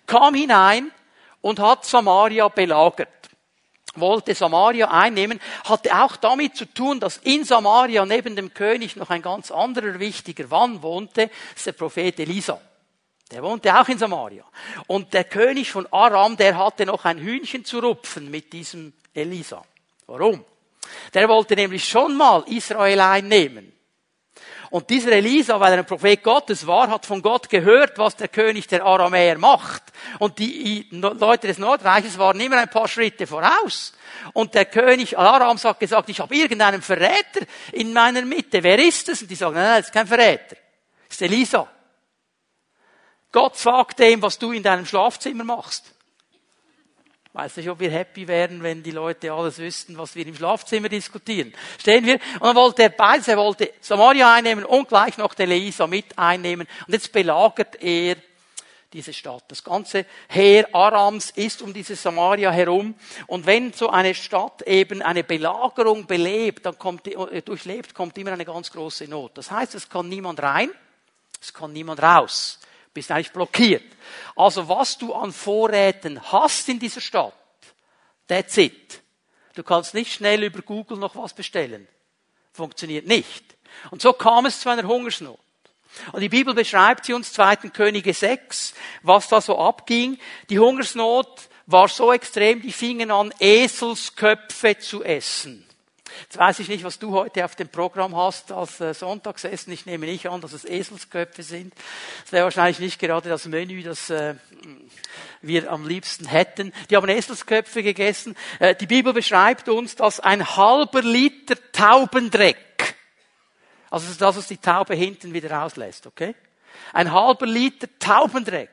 kam 0.08 0.34
hinein 0.34 0.92
und 1.42 1.60
hat 1.60 1.86
Samaria 1.86 2.48
belagert 2.48 3.19
wollte 4.00 4.36
Samaria 4.36 4.90
einnehmen, 4.90 5.40
hatte 5.66 5.96
auch 5.96 6.16
damit 6.16 6.56
zu 6.56 6.66
tun, 6.66 7.00
dass 7.00 7.18
in 7.18 7.44
Samaria 7.44 8.06
neben 8.06 8.36
dem 8.36 8.54
König 8.54 8.96
noch 8.96 9.10
ein 9.10 9.22
ganz 9.22 9.52
anderer 9.52 10.00
wichtiger 10.00 10.48
Mann 10.48 10.82
wohnte, 10.82 11.28
das 11.28 11.58
ist 11.58 11.66
der 11.68 11.72
Prophet 11.74 12.20
Elisa. 12.20 12.60
Der 13.32 13.44
wohnte 13.44 13.80
auch 13.80 13.88
in 13.88 13.98
Samaria. 13.98 14.44
Und 14.88 15.14
der 15.14 15.24
König 15.24 15.72
von 15.72 15.88
Aram, 15.92 16.36
der 16.36 16.58
hatte 16.58 16.86
noch 16.86 17.06
ein 17.06 17.20
Hühnchen 17.20 17.64
zu 17.64 17.80
rupfen 17.80 18.32
mit 18.32 18.52
diesem 18.54 18.94
Elisa. 19.14 19.64
Warum? 20.08 20.44
Der 21.14 21.30
wollte 21.30 21.56
nämlich 21.56 21.88
schon 21.88 22.18
mal 22.18 22.44
Israel 22.48 23.00
einnehmen. 23.02 23.72
Und 24.70 24.90
dieser 24.90 25.14
Elisa, 25.14 25.60
weil 25.60 25.74
er 25.74 25.80
ein 25.80 25.86
Prophet 25.86 26.24
Gottes 26.24 26.68
war, 26.68 26.90
hat 26.90 27.06
von 27.06 27.22
Gott 27.22 27.50
gehört, 27.50 27.98
was 27.98 28.16
der 28.16 28.28
König 28.28 28.68
der 28.68 28.86
Aramäer 28.86 29.38
macht. 29.38 29.82
Und 30.20 30.38
die 30.38 30.88
Leute 30.92 31.48
des 31.48 31.58
Nordreiches 31.58 32.18
waren 32.20 32.40
immer 32.40 32.58
ein 32.58 32.70
paar 32.70 32.88
Schritte 32.88 33.26
voraus. 33.26 33.94
Und 34.34 34.54
der 34.54 34.66
König 34.66 35.18
Arams 35.18 35.66
hat 35.66 35.80
gesagt, 35.80 36.10
ich 36.10 36.20
habe 36.20 36.36
irgendeinen 36.36 36.84
Verräter 36.84 37.42
in 37.72 37.94
meiner 37.94 38.22
Mitte. 38.24 38.62
Wer 38.62 38.78
ist 38.80 39.10
es? 39.10 39.24
Und 39.24 39.32
die 39.32 39.36
sagen, 39.36 39.56
nein, 39.56 39.66
nein, 39.66 39.78
das 39.80 39.88
ist 39.88 39.94
kein 39.94 40.08
Verräter. 40.08 40.56
Das 41.08 41.16
ist 41.16 41.22
Elisa. 41.24 41.68
Gott 43.32 43.58
sagt 43.58 44.00
dem, 44.00 44.22
was 44.22 44.38
du 44.38 44.52
in 44.52 44.64
deinem 44.64 44.86
Schlafzimmer 44.86 45.44
machst. 45.44 45.96
Weiß 47.34 47.58
nicht, 47.58 47.70
ob 47.70 47.80
wir 47.80 47.92
happy 47.92 48.28
wären, 48.28 48.64
wenn 48.64 48.82
die 48.82 48.90
Leute 48.90 49.32
alles 49.32 49.60
wüssten, 49.60 49.96
was 50.00 50.16
wir 50.16 50.26
im 50.26 50.36
Schlafzimmer 50.36 50.90
diskutieren. 50.90 51.54
Stehen 51.78 52.04
wir? 52.04 52.16
Und 52.16 52.44
dann 52.44 52.56
wollte 52.56 52.84
er 52.84 52.90
beides, 52.90 53.28
er 53.28 53.38
wollte 53.38 53.72
Samaria 53.82 54.34
einnehmen 54.34 54.66
und 54.66 54.88
gleich 54.88 55.16
noch 55.20 55.36
den 55.36 55.52
Elisa 55.52 55.86
mit 55.86 56.18
einnehmen. 56.18 56.68
Und 56.88 56.94
jetzt 56.94 57.12
belagert 57.12 57.82
er 57.84 58.16
diese 58.92 59.14
Stadt. 59.14 59.44
Das 59.48 59.64
ganze 59.64 60.08
Heer 60.28 60.74
Arams 60.74 61.30
ist 61.30 61.62
um 61.62 61.72
diese 61.72 61.96
Samaria 61.96 62.50
herum. 62.50 62.96
Und 63.28 63.46
wenn 63.46 63.74
so 63.74 63.92
eine 63.92 64.16
Stadt 64.16 64.64
eben 64.64 65.04
eine 65.04 65.24
Belagerung 65.24 66.08
belebt, 66.08 66.66
dann 66.66 66.80
kommt, 66.80 67.08
äh, 67.08 67.44
durchlebt, 67.44 67.94
kommt 67.94 68.18
immer 68.18 68.32
eine 68.32 68.46
ganz 68.46 68.72
große 68.72 69.08
Not. 69.08 69.38
Das 69.38 69.52
heißt, 69.52 69.76
es 69.76 69.88
kann 69.88 70.10
niemand 70.10 70.42
rein, 70.42 70.72
es 71.40 71.54
kann 71.54 71.74
niemand 71.74 72.02
raus 72.02 72.60
bist 72.94 73.12
eigentlich 73.12 73.32
blockiert. 73.32 73.84
Also 74.36 74.68
was 74.68 74.98
du 74.98 75.14
an 75.14 75.32
Vorräten 75.32 76.22
hast 76.32 76.68
in 76.70 76.80
dieser 76.80 77.02
Stadt, 77.02 77.34
that's 78.28 78.58
it. 78.58 79.02
Du 79.56 79.64
kannst 79.64 79.94
nicht 79.94 80.14
schnell 80.14 80.44
über 80.44 80.62
Google 80.62 80.98
noch 80.98 81.16
was 81.16 81.34
bestellen. 81.34 81.88
Funktioniert 82.54 83.08
nicht. 83.08 83.44
Und 83.92 84.02
so 84.02 84.14
kam 84.14 84.46
es 84.46 84.60
zu 84.60 84.70
einer 84.70 84.88
Hungersnot. 84.88 85.40
Und 86.12 86.22
die 86.22 86.30
Bibel 86.30 86.54
beschreibt 86.54 87.06
sie 87.06 87.14
uns, 87.14 87.34
2. 87.34 87.56
Könige 87.70 88.14
6, 88.14 88.74
was 89.02 89.28
da 89.28 89.42
so 89.42 89.58
abging. 89.58 90.20
Die 90.50 90.60
Hungersnot 90.60 91.50
war 91.66 91.88
so 91.88 92.14
extrem, 92.14 92.62
die 92.62 92.72
fingen 92.72 93.12
an, 93.12 93.34
Eselsköpfe 93.40 94.78
zu 94.80 95.04
essen. 95.04 95.69
Jetzt 96.24 96.38
weiß 96.38 96.60
ich 96.60 96.68
nicht, 96.68 96.84
was 96.84 97.00
du 97.00 97.12
heute 97.12 97.46
auf 97.46 97.56
dem 97.56 97.70
Programm 97.70 98.16
hast 98.16 98.52
als 98.52 98.80
äh, 98.82 98.94
Sonntagsessen. 98.94 99.74
Ich 99.74 99.86
nehme 99.86 100.06
nicht 100.06 100.28
an, 100.28 100.42
dass 100.42 100.54
es 100.54 100.66
Eselsköpfe 100.66 101.44
sind. 101.44 101.74
Das 102.24 102.32
wäre 102.32 102.44
wahrscheinlich 102.46 102.80
nicht 102.80 103.00
gerade 103.00 103.30
das 103.30 103.46
Menü, 103.46 103.84
das 103.84 104.10
äh, 104.10 104.36
wir 105.42 105.72
am 105.72 105.88
liebsten 105.88 106.26
hätten. 106.26 106.74
Die 106.90 106.96
haben 106.96 107.10
Eselsköpfe 107.10 107.84
gegessen. 107.84 108.36
Äh, 108.60 108.76
die 108.76 108.88
Bibel 108.88 109.14
beschreibt 109.14 109.70
uns, 109.70 109.96
dass 109.96 110.20
ein 110.20 110.56
halber 110.56 111.02
Liter 111.02 111.56
Taubendreck, 111.72 112.96
also 113.90 114.08
das 114.14 114.38
was 114.38 114.48
die 114.48 114.58
Taube 114.58 114.96
hinten 114.96 115.34
wieder 115.34 115.52
rauslässt, 115.52 116.08
okay? 116.08 116.36
Ein 116.94 117.12
halber 117.12 117.46
Liter 117.46 117.88
Taubendreck 118.00 118.70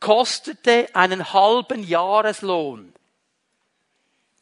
kostete 0.00 0.88
einen 0.94 1.32
halben 1.32 1.84
Jahreslohn. 1.84 2.92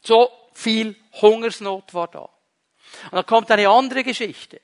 So 0.03 0.31
viel 0.55 0.97
Hungersnot 1.13 1.93
war 1.95 2.09
da. 2.09 2.29
Und 3.05 3.13
dann 3.13 3.27
kommt 3.27 3.51
eine 3.51 3.69
andere 3.69 4.05
Geschichte. 4.05 4.61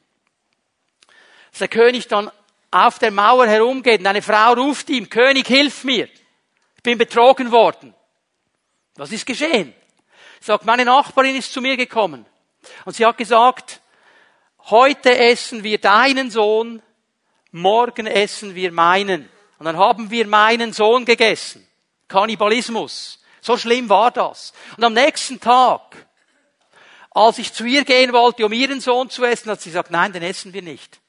Dass 1.51 1.61
der 1.61 1.69
König 1.69 2.09
dann 2.09 2.31
auf 2.71 2.99
der 2.99 3.11
Mauer 3.11 3.47
herumgeht 3.47 4.01
und 4.01 4.07
eine 4.07 4.23
Frau 4.23 4.53
ruft 4.53 4.91
ihm, 4.91 5.09
König, 5.09 5.47
hilf 5.47 5.85
mir. 5.85 6.09
Ich 6.77 6.83
bin 6.83 6.99
betrogen 6.99 7.51
worden. 7.51 7.95
Was 8.97 9.13
ist 9.13 9.27
geschehen? 9.27 9.75
Sagt, 10.41 10.65
meine 10.65 10.85
Nachbarin 10.85 11.37
ist 11.37 11.53
zu 11.53 11.61
mir 11.61 11.77
gekommen. 11.77 12.27
Und 12.85 12.95
sie 12.95 13.07
hat 13.07 13.19
gesagt, 13.19 13.81
heute 14.71 15.17
essen 15.17 15.63
wir 15.63 15.79
deinen 15.79 16.31
Sohn, 16.31 16.83
morgen 17.53 18.07
essen 18.07 18.55
wir 18.55 18.73
meinen. 18.73 19.29
Und 19.59 19.67
dann 19.67 19.79
haben 19.79 20.11
wir 20.11 20.27
meinen 20.27 20.73
Sohn 20.73 21.05
gegessen. 21.05 21.67
Kannibalismus. 22.09 23.23
So 23.41 23.57
schlimm 23.57 23.89
war 23.89 24.11
das. 24.11 24.53
Und 24.77 24.85
am 24.85 24.93
nächsten 24.93 25.41
Tag, 25.41 26.06
als 27.17 27.39
ich 27.39 27.55
zu 27.55 27.65
ihr 27.65 27.87
gehen 27.87 28.13
wollte, 28.13 28.45
um 28.45 28.53
ihren 28.53 28.83
Sohn 28.83 29.09
zu 29.09 29.25
essen, 29.25 29.51
hat 29.51 29.63
sie 29.63 29.71
gesagt, 29.71 29.91
nein, 29.91 30.13
den 30.13 30.23
essen 30.23 30.53
wir 30.53 30.61
nicht. 30.61 31.01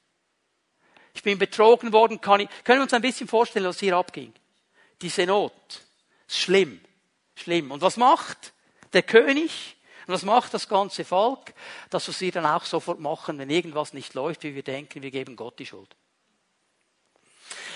Ich 1.12 1.22
bin 1.22 1.38
betrogen 1.38 1.92
worden, 1.92 2.22
kann 2.22 2.40
ich, 2.40 2.48
können 2.64 2.78
wir 2.78 2.84
uns 2.84 2.94
ein 2.94 3.02
bisschen 3.02 3.28
vorstellen, 3.28 3.66
was 3.66 3.78
hier 3.78 3.94
abging? 3.94 4.32
Diese 5.02 5.26
Not. 5.26 5.52
Schlimm. 6.26 6.80
Schlimm. 7.34 7.70
Und 7.70 7.82
was 7.82 7.98
macht 7.98 8.54
der 8.94 9.02
König? 9.02 9.76
Und 10.06 10.14
was 10.14 10.22
macht 10.22 10.54
das 10.54 10.70
ganze 10.70 11.04
Volk? 11.04 11.52
Das, 11.90 12.08
was 12.08 12.22
wir 12.22 12.32
dann 12.32 12.46
auch 12.46 12.64
sofort 12.64 13.00
machen, 13.00 13.36
wenn 13.38 13.50
irgendwas 13.50 13.92
nicht 13.92 14.14
läuft, 14.14 14.44
wie 14.44 14.54
wir 14.54 14.62
denken, 14.62 15.02
wir 15.02 15.10
geben 15.10 15.36
Gott 15.36 15.58
die 15.58 15.66
Schuld. 15.66 15.94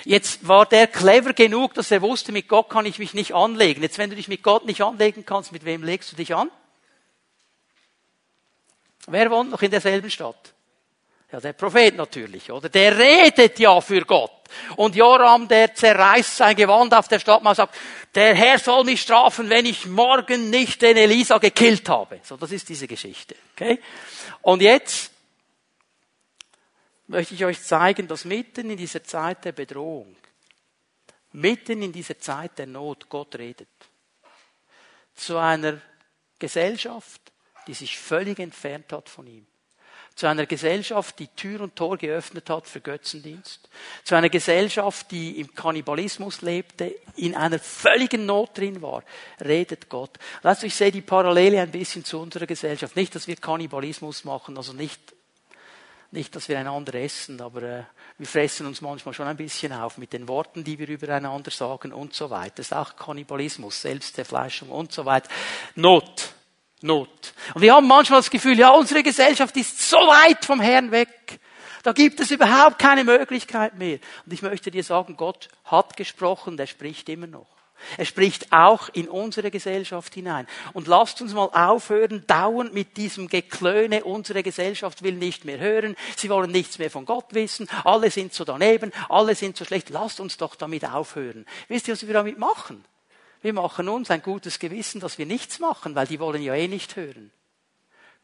Jetzt 0.05 0.49
war 0.49 0.65
der 0.65 0.87
clever 0.87 1.35
genug, 1.35 1.75
dass 1.75 1.91
er 1.91 2.01
wusste, 2.01 2.33
mit 2.33 2.49
Gott 2.49 2.71
kann 2.71 2.87
ich 2.87 2.99
mich 2.99 3.13
nicht 3.13 3.35
anlegen. 3.35 3.83
Jetzt, 3.83 3.99
wenn 3.99 4.09
du 4.09 4.17
dich 4.17 4.29
mit 4.29 4.43
Gott 4.43 4.65
nicht 4.65 4.81
anlegen 4.81 5.27
kannst, 5.27 5.53
mit 5.53 5.67
wem 5.67 5.83
legst 5.83 6.13
du 6.13 6.17
dich 6.17 6.35
an? 6.35 6.51
Wer 9.07 9.31
wohnt 9.31 9.51
noch 9.51 9.63
in 9.63 9.71
derselben 9.71 10.11
Stadt? 10.11 10.53
Ja, 11.31 11.41
der 11.41 11.55
Prophet 11.55 11.97
natürlich, 11.97 12.51
oder? 12.51 12.69
Der 12.69 12.97
redet 12.97 13.59
ja 13.59 13.81
für 13.81 14.03
Gott. 14.03 14.31
Und 14.77 14.95
Joram, 14.95 15.49
der 15.49 15.75
zerreißt 15.75 16.37
sein 16.37 16.55
Gewand 16.55 16.93
auf 16.93 17.09
der 17.09 17.19
Stadtmauer 17.19 17.55
sagt, 17.55 17.75
der 18.15 18.35
Herr 18.35 18.59
soll 18.59 18.85
mich 18.85 19.01
strafen, 19.01 19.49
wenn 19.49 19.65
ich 19.65 19.87
morgen 19.87 20.51
nicht 20.51 20.83
den 20.83 20.99
Elisa 20.99 21.39
gekillt 21.39 21.89
habe. 21.89 22.21
So, 22.23 22.37
das 22.37 22.53
ist 22.53 22.69
diese 22.69 22.87
Geschichte, 22.87 23.35
okay? 23.55 23.81
Und 24.43 24.61
jetzt 24.61 25.11
möchte 27.07 27.35
ich 27.35 27.45
euch 27.47 27.63
zeigen, 27.63 28.07
dass 28.07 28.27
mitten 28.27 28.69
in 28.69 28.77
dieser 28.77 29.03
Zeit 29.03 29.45
der 29.47 29.53
Bedrohung, 29.53 30.15
mitten 31.33 31.81
in 31.81 31.93
dieser 31.93 32.19
Zeit 32.19 32.59
der 32.59 32.67
Not 32.67 33.09
Gott 33.09 33.37
redet. 33.37 33.69
zu 35.15 35.39
einer 35.39 35.81
Gesellschaft, 36.39 37.22
die 37.67 37.75
sich 37.75 37.99
völlig 37.99 38.39
entfernt 38.39 38.93
hat 38.93 39.09
von 39.09 39.27
ihm. 39.27 39.47
Zu 40.15 40.27
einer 40.27 40.45
Gesellschaft, 40.45 41.19
die 41.19 41.29
Tür 41.29 41.63
und 41.63 41.75
Tor 41.75 41.97
geöffnet 41.97 42.51
hat 42.51 42.67
für 42.67 42.81
Götzendienst. 42.81 43.69
Zu 44.05 44.15
einer 44.15 44.29
Gesellschaft, 44.29 45.11
die 45.11 45.41
im 45.41 45.55
Kannibalismus 45.55 46.43
lebte, 46.43 46.95
in 47.17 47.35
einer 47.35 47.59
völligen 47.59 48.27
Not 48.27 48.59
drin 48.59 48.83
war. 48.83 49.05
Redet 49.43 49.89
Gott. 49.89 50.19
Du, 50.43 50.67
ich 50.67 50.75
sehe 50.75 50.93
die 50.93 51.01
Parallele 51.01 51.63
ein 51.63 51.71
bisschen 51.71 52.05
zu 52.05 52.21
unserer 52.21 52.47
Gesellschaft. 52.47 52.95
Nicht, 52.95 53.15
dass 53.15 53.27
wir 53.27 53.37
Kannibalismus 53.37 54.25
machen, 54.25 54.59
also 54.59 54.75
nicht, 54.75 55.01
nicht, 56.11 56.37
dass 56.37 56.51
wir 56.51 56.59
einander 56.59 56.95
essen, 56.95 57.41
aber 57.41 57.63
äh, 57.63 57.83
wir 58.19 58.27
fressen 58.27 58.67
uns 58.67 58.83
manchmal 58.83 59.15
schon 59.15 59.27
ein 59.27 59.37
bisschen 59.39 59.73
auf 59.73 59.97
mit 59.97 60.13
den 60.13 60.29
Worten, 60.29 60.63
die 60.63 60.79
wir 60.79 60.89
übereinander 60.89 61.51
sagen 61.51 61.91
und 61.91 62.13
so 62.13 62.29
weiter. 62.29 62.57
Das 62.57 62.67
ist 62.67 62.75
auch 62.75 62.97
Kannibalismus, 62.97 63.81
Selbstzerfleischung 63.81 64.69
und 64.69 64.93
so 64.93 65.07
weiter. 65.07 65.31
Not. 65.75 66.32
Not. 66.83 67.35
Und 67.55 67.63
wir 67.63 67.75
haben 67.75 67.87
manchmal 67.87 68.21
das 68.21 68.31
Gefühl, 68.31 68.59
ja, 68.59 68.71
unsere 68.71 69.03
Gesellschaft 69.03 69.57
ist 69.57 69.89
so 69.89 69.97
weit 69.97 70.45
vom 70.45 70.61
Herrn 70.61 70.91
weg. 70.91 71.41
Da 71.83 71.93
gibt 71.93 72.21
es 72.21 72.31
überhaupt 72.31 72.79
keine 72.79 73.05
Möglichkeit 73.05 73.77
mehr. 73.77 73.99
Und 74.25 74.33
ich 74.33 74.43
möchte 74.43 74.71
dir 74.71 74.85
sagen, 74.85 75.17
Gott 75.17 75.49
hat 75.65 75.97
gesprochen, 75.97 76.57
der 76.57 76.67
spricht 76.67 77.09
immer 77.09 77.27
noch. 77.27 77.47
Er 77.97 78.05
spricht 78.05 78.53
auch 78.53 78.89
in 78.93 79.09
unsere 79.09 79.51
Gesellschaft 79.51 80.15
hinein. 80.15 80.47
Und 80.73 80.87
lasst 80.87 81.21
uns 81.21 81.35
mal 81.35 81.47
aufhören, 81.47 82.25
dauernd 82.27 82.73
mit 82.73 82.97
diesem 82.97 83.29
Geklöne, 83.29 84.05
unsere 84.05 84.43
Gesellschaft 84.43 85.03
will 85.03 85.15
nicht 85.15 85.45
mehr 85.45 85.59
hören, 85.59 85.97
sie 86.17 86.31
wollen 86.31 86.53
nichts 86.53 86.79
mehr 86.79 86.91
von 86.91 87.05
Gott 87.05 87.35
wissen, 87.35 87.69
alle 87.85 88.11
sind 88.11 88.35
so 88.35 88.45
daneben, 88.45 88.93
alle 89.09 89.35
sind 89.35 89.57
so 89.57 89.65
schlecht. 89.65 89.91
Lasst 89.91 90.21
uns 90.21 90.37
doch 90.37 90.55
damit 90.55 90.85
aufhören. 90.85 91.47
Wisst 91.69 91.89
ihr, 91.89 91.95
was 91.95 92.07
wir 92.07 92.15
damit 92.15 92.39
machen? 92.39 92.85
Wir 93.43 93.53
machen 93.53 93.89
uns 93.89 94.11
ein 94.11 94.23
gutes 94.23 94.61
Gewissen, 94.61 95.01
dass 95.01 95.19
wir 95.19 95.27
nichts 95.27 95.59
machen, 95.59 95.95
weil 95.97 96.07
die 96.07 96.21
wollen 96.21 96.43
ja 96.43 96.55
eh 96.55 96.69
nicht 96.69 96.95
hören. 96.97 97.33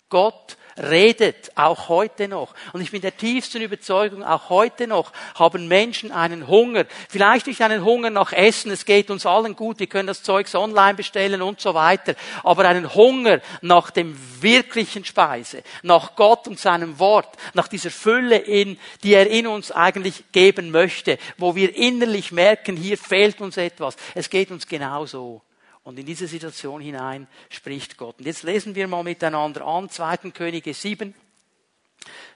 Gott 0.09 0.57
redet 0.79 1.51
auch 1.57 1.88
heute 1.88 2.29
noch. 2.29 2.55
Und 2.73 2.81
ich 2.81 2.90
bin 2.90 3.01
der 3.01 3.16
tiefsten 3.16 3.61
Überzeugung, 3.61 4.23
auch 4.23 4.49
heute 4.49 4.87
noch 4.87 5.12
haben 5.35 5.68
Menschen 5.68 6.12
einen 6.12 6.47
Hunger. 6.47 6.87
Vielleicht 7.09 7.47
nicht 7.47 7.61
einen 7.62 7.85
Hunger 7.85 8.11
nach 8.11 8.33
Essen, 8.33 8.71
es 8.71 8.85
geht 8.85 9.11
uns 9.11 9.27
allen 9.27 9.57
gut, 9.57 9.81
wir 9.81 9.87
können 9.87 10.07
das 10.07 10.23
Zeugs 10.23 10.55
online 10.55 10.94
bestellen 10.94 11.42
und 11.42 11.61
so 11.61 11.75
weiter. 11.75 12.14
Aber 12.44 12.66
einen 12.66 12.94
Hunger 12.94 13.40
nach 13.61 13.90
dem 13.90 14.16
wirklichen 14.40 15.05
Speise, 15.05 15.62
nach 15.83 16.14
Gott 16.16 16.47
und 16.49 16.59
seinem 16.59 16.99
Wort, 16.99 17.37
nach 17.55 17.68
dieser 17.68 17.90
Fülle, 17.90 18.37
in, 18.37 18.79
die 19.03 19.14
er 19.14 19.29
in 19.29 19.47
uns 19.47 19.73
eigentlich 19.73 20.25
geben 20.33 20.71
möchte, 20.71 21.18
wo 21.37 21.55
wir 21.55 21.75
innerlich 21.77 22.33
merken, 22.33 22.77
hier 22.77 22.99
fehlt 22.99 23.40
uns 23.40 23.57
etwas. 23.57 23.97
Es 24.14 24.31
geht 24.31 24.51
uns 24.51 24.66
genauso. 24.66 25.42
Und 25.88 25.98
in 25.98 26.05
diese 26.05 26.27
Situation 26.27 26.83
hinein 26.83 27.27
spricht 27.48 27.96
Gott. 27.96 28.18
Und 28.18 28.27
jetzt 28.27 28.42
lesen 28.42 28.74
wir 28.74 28.87
mal 28.87 29.03
miteinander 29.03 29.64
an, 29.64 29.88
2. 29.88 30.33
Könige 30.33 30.74
7, 30.74 31.14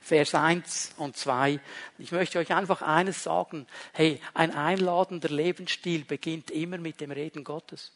Vers 0.01 0.35
1 0.35 0.95
und 0.97 1.19
2. 1.19 1.61
Ich 1.99 2.13
möchte 2.13 2.39
euch 2.39 2.55
einfach 2.55 2.81
eines 2.81 3.23
sagen. 3.23 3.67
Hey, 3.93 4.23
ein 4.33 4.55
einladender 4.55 5.29
Lebensstil 5.29 6.07
beginnt 6.07 6.51
immer 6.51 6.79
mit 6.79 7.03
dem 7.03 7.11
Reden 7.11 7.45
Gottes. 7.45 7.93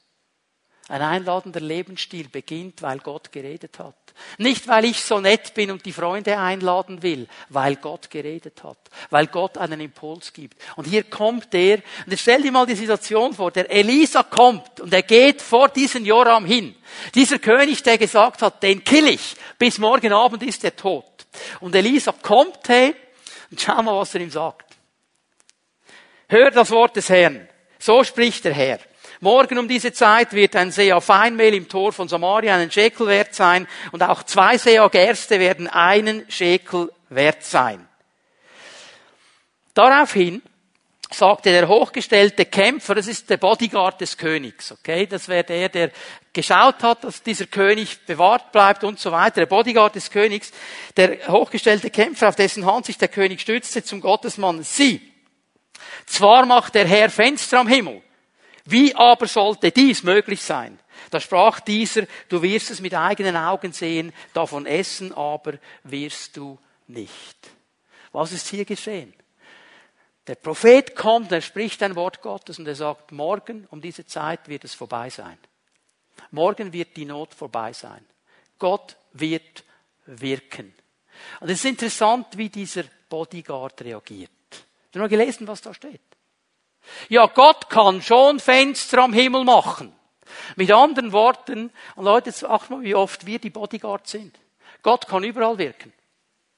Ein 0.88 1.02
einladender 1.02 1.60
Lebensstil 1.60 2.28
beginnt, 2.28 2.80
weil 2.80 2.98
Gott 2.98 3.32
geredet 3.32 3.80
hat. 3.80 3.96
Nicht, 4.38 4.68
weil 4.68 4.84
ich 4.84 5.02
so 5.02 5.18
nett 5.18 5.52
bin 5.52 5.72
und 5.72 5.84
die 5.84 5.92
Freunde 5.92 6.38
einladen 6.38 7.02
will, 7.02 7.26
weil 7.48 7.74
Gott 7.76 8.08
geredet 8.08 8.62
hat, 8.62 8.78
weil 9.10 9.26
Gott 9.26 9.58
einen 9.58 9.80
Impuls 9.80 10.32
gibt. 10.32 10.56
Und 10.76 10.84
hier 10.84 11.02
kommt 11.02 11.52
der, 11.52 11.78
und 12.04 12.12
jetzt 12.12 12.20
stell 12.20 12.40
dir 12.40 12.52
mal 12.52 12.66
die 12.66 12.76
Situation 12.76 13.34
vor, 13.34 13.50
der 13.50 13.68
Elisa 13.68 14.22
kommt 14.22 14.80
und 14.80 14.92
er 14.92 15.02
geht 15.02 15.42
vor 15.42 15.68
diesen 15.68 16.04
Joram 16.04 16.44
hin. 16.44 16.76
Dieser 17.16 17.40
König, 17.40 17.82
der 17.82 17.98
gesagt 17.98 18.42
hat, 18.42 18.62
den 18.62 18.84
kill 18.84 19.08
ich, 19.08 19.34
bis 19.58 19.78
morgen 19.78 20.12
Abend 20.12 20.44
ist 20.44 20.62
er 20.62 20.76
tot. 20.76 21.26
Und 21.60 21.74
Elisa 21.74 22.12
kommt, 22.12 22.60
hey, 22.68 22.94
und 23.50 23.60
schau 23.60 23.82
mal, 23.82 23.96
was 23.96 24.14
er 24.14 24.20
ihm 24.20 24.30
sagt. 24.30 24.76
Hör 26.28 26.50
das 26.52 26.70
Wort 26.70 26.94
des 26.96 27.08
Herrn. 27.08 27.48
So 27.78 28.02
spricht 28.04 28.44
der 28.44 28.54
Herr. 28.54 28.78
Morgen 29.20 29.58
um 29.58 29.68
diese 29.68 29.92
Zeit 29.92 30.32
wird 30.32 30.56
ein 30.56 30.70
Seher 30.70 31.00
Feinmehl 31.00 31.54
im 31.54 31.68
Tor 31.68 31.92
von 31.92 32.08
Samaria 32.08 32.54
einen 32.54 32.70
Schekel 32.70 33.06
wert 33.06 33.34
sein 33.34 33.66
und 33.92 34.02
auch 34.02 34.22
zwei 34.24 34.58
Seher 34.58 34.88
Gerste 34.90 35.40
werden 35.40 35.68
einen 35.68 36.30
Schekel 36.30 36.92
wert 37.08 37.42
sein. 37.42 37.88
Daraufhin 39.72 40.42
sagte 41.10 41.50
der 41.50 41.68
hochgestellte 41.68 42.44
Kämpfer, 42.46 42.94
das 42.94 43.06
ist 43.06 43.30
der 43.30 43.36
Bodyguard 43.36 44.00
des 44.00 44.16
Königs, 44.16 44.72
okay? 44.72 45.06
Das 45.06 45.28
wäre 45.28 45.44
der, 45.44 45.68
der 45.68 45.90
geschaut 46.32 46.82
hat, 46.82 47.04
dass 47.04 47.22
dieser 47.22 47.46
König 47.46 48.04
bewahrt 48.06 48.52
bleibt 48.52 48.84
und 48.84 48.98
so 48.98 49.12
weiter. 49.12 49.40
Der 49.40 49.46
Bodyguard 49.46 49.94
des 49.94 50.10
Königs, 50.10 50.52
der 50.96 51.28
hochgestellte 51.28 51.90
Kämpfer, 51.90 52.28
auf 52.28 52.36
dessen 52.36 52.66
Hand 52.66 52.86
sich 52.86 52.98
der 52.98 53.08
König 53.08 53.40
stützte, 53.40 53.82
zum 53.82 54.00
Gottesmann, 54.00 54.62
sie. 54.62 55.00
Zwar 56.06 56.44
macht 56.46 56.74
der 56.74 56.86
Herr 56.86 57.10
Fenster 57.10 57.60
am 57.60 57.68
Himmel, 57.68 58.02
wie 58.66 58.94
aber 58.94 59.26
sollte 59.26 59.70
dies 59.70 60.02
möglich 60.02 60.42
sein? 60.42 60.78
Da 61.10 61.20
sprach 61.20 61.60
dieser, 61.60 62.06
du 62.28 62.42
wirst 62.42 62.70
es 62.70 62.80
mit 62.80 62.94
eigenen 62.94 63.36
Augen 63.36 63.72
sehen, 63.72 64.12
davon 64.32 64.66
essen 64.66 65.12
aber 65.12 65.54
wirst 65.84 66.36
du 66.36 66.58
nicht. 66.88 67.36
Was 68.12 68.32
ist 68.32 68.48
hier 68.48 68.64
geschehen? 68.64 69.14
Der 70.26 70.34
Prophet 70.34 70.96
kommt, 70.96 71.30
er 71.30 71.40
spricht 71.40 71.82
ein 71.82 71.94
Wort 71.94 72.20
Gottes 72.20 72.58
und 72.58 72.66
er 72.66 72.74
sagt, 72.74 73.12
morgen 73.12 73.66
um 73.70 73.80
diese 73.80 74.04
Zeit 74.04 74.48
wird 74.48 74.64
es 74.64 74.74
vorbei 74.74 75.10
sein. 75.10 75.38
Morgen 76.32 76.72
wird 76.72 76.96
die 76.96 77.04
Not 77.04 77.34
vorbei 77.34 77.72
sein. 77.72 78.04
Gott 78.58 78.96
wird 79.12 79.62
wirken. 80.06 80.74
Und 81.40 81.50
es 81.50 81.58
ist 81.58 81.66
interessant, 81.66 82.26
wie 82.36 82.48
dieser 82.48 82.84
Bodyguard 83.08 83.80
reagiert. 83.82 84.30
Hast 84.50 84.94
du 84.94 84.98
noch 84.98 85.08
gelesen, 85.08 85.46
was 85.46 85.60
da 85.60 85.72
steht? 85.72 86.15
Ja, 87.08 87.26
Gott 87.26 87.68
kann 87.70 88.02
schon 88.02 88.40
Fenster 88.40 89.02
am 89.02 89.12
Himmel 89.12 89.44
machen. 89.44 89.94
Mit 90.56 90.70
anderen 90.72 91.12
Worten, 91.12 91.70
und 91.94 92.04
Leute, 92.04 92.30
jetzt 92.30 92.44
acht 92.44 92.70
mal, 92.70 92.82
wie 92.82 92.94
oft 92.94 93.26
wir 93.26 93.38
die 93.38 93.50
Bodyguards 93.50 94.10
sind. 94.10 94.38
Gott 94.82 95.06
kann 95.06 95.24
überall 95.24 95.58
wirken. 95.58 95.92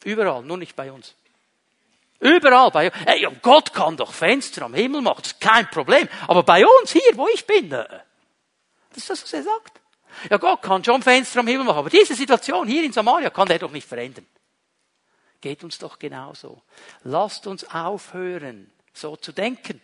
Überall, 0.05 0.43
nur 0.43 0.59
nicht 0.59 0.77
bei 0.77 0.93
uns. 0.93 1.14
Überall 2.21 2.71
bei 2.71 2.87
uns. 2.87 2.97
Hey, 3.07 3.27
Gott 3.43 3.73
kann 3.73 3.97
doch 3.97 4.12
Fenster 4.12 4.62
am 4.62 4.75
Himmel 4.75 5.01
machen, 5.01 5.23
das 5.23 5.33
ist 5.33 5.41
kein 5.41 5.69
Problem. 5.71 6.09
Aber 6.27 6.43
bei 6.43 6.64
uns 6.67 6.93
hier, 6.93 7.12
wo 7.14 7.29
ich 7.29 7.47
bin, 7.47 7.71
äh, 7.73 7.87
das 8.91 8.99
ist 8.99 9.11
das, 9.11 9.23
was 9.23 9.33
er 9.33 9.43
sagt. 9.43 9.81
Ja, 10.31 10.37
Gott 10.37 10.62
kann 10.62 10.85
schon 10.85 11.03
Fenster 11.03 11.41
am 11.41 11.47
Himmel 11.47 11.64
machen, 11.64 11.79
aber 11.79 11.91
diese 11.91 12.14
Situation 12.14 12.67
hier 12.67 12.85
in 12.85 12.93
Samaria 12.93 13.31
kann 13.31 13.49
er 13.49 13.59
doch 13.59 13.71
nicht 13.71 13.87
verändern. 13.87 14.27
Geht 15.41 15.62
uns 15.62 15.79
doch 15.79 15.99
genauso. 15.99 16.62
Lasst 17.05 17.47
uns 17.47 17.64
aufhören, 17.73 18.71
so 18.93 19.17
zu 19.17 19.33
denken. 19.33 19.81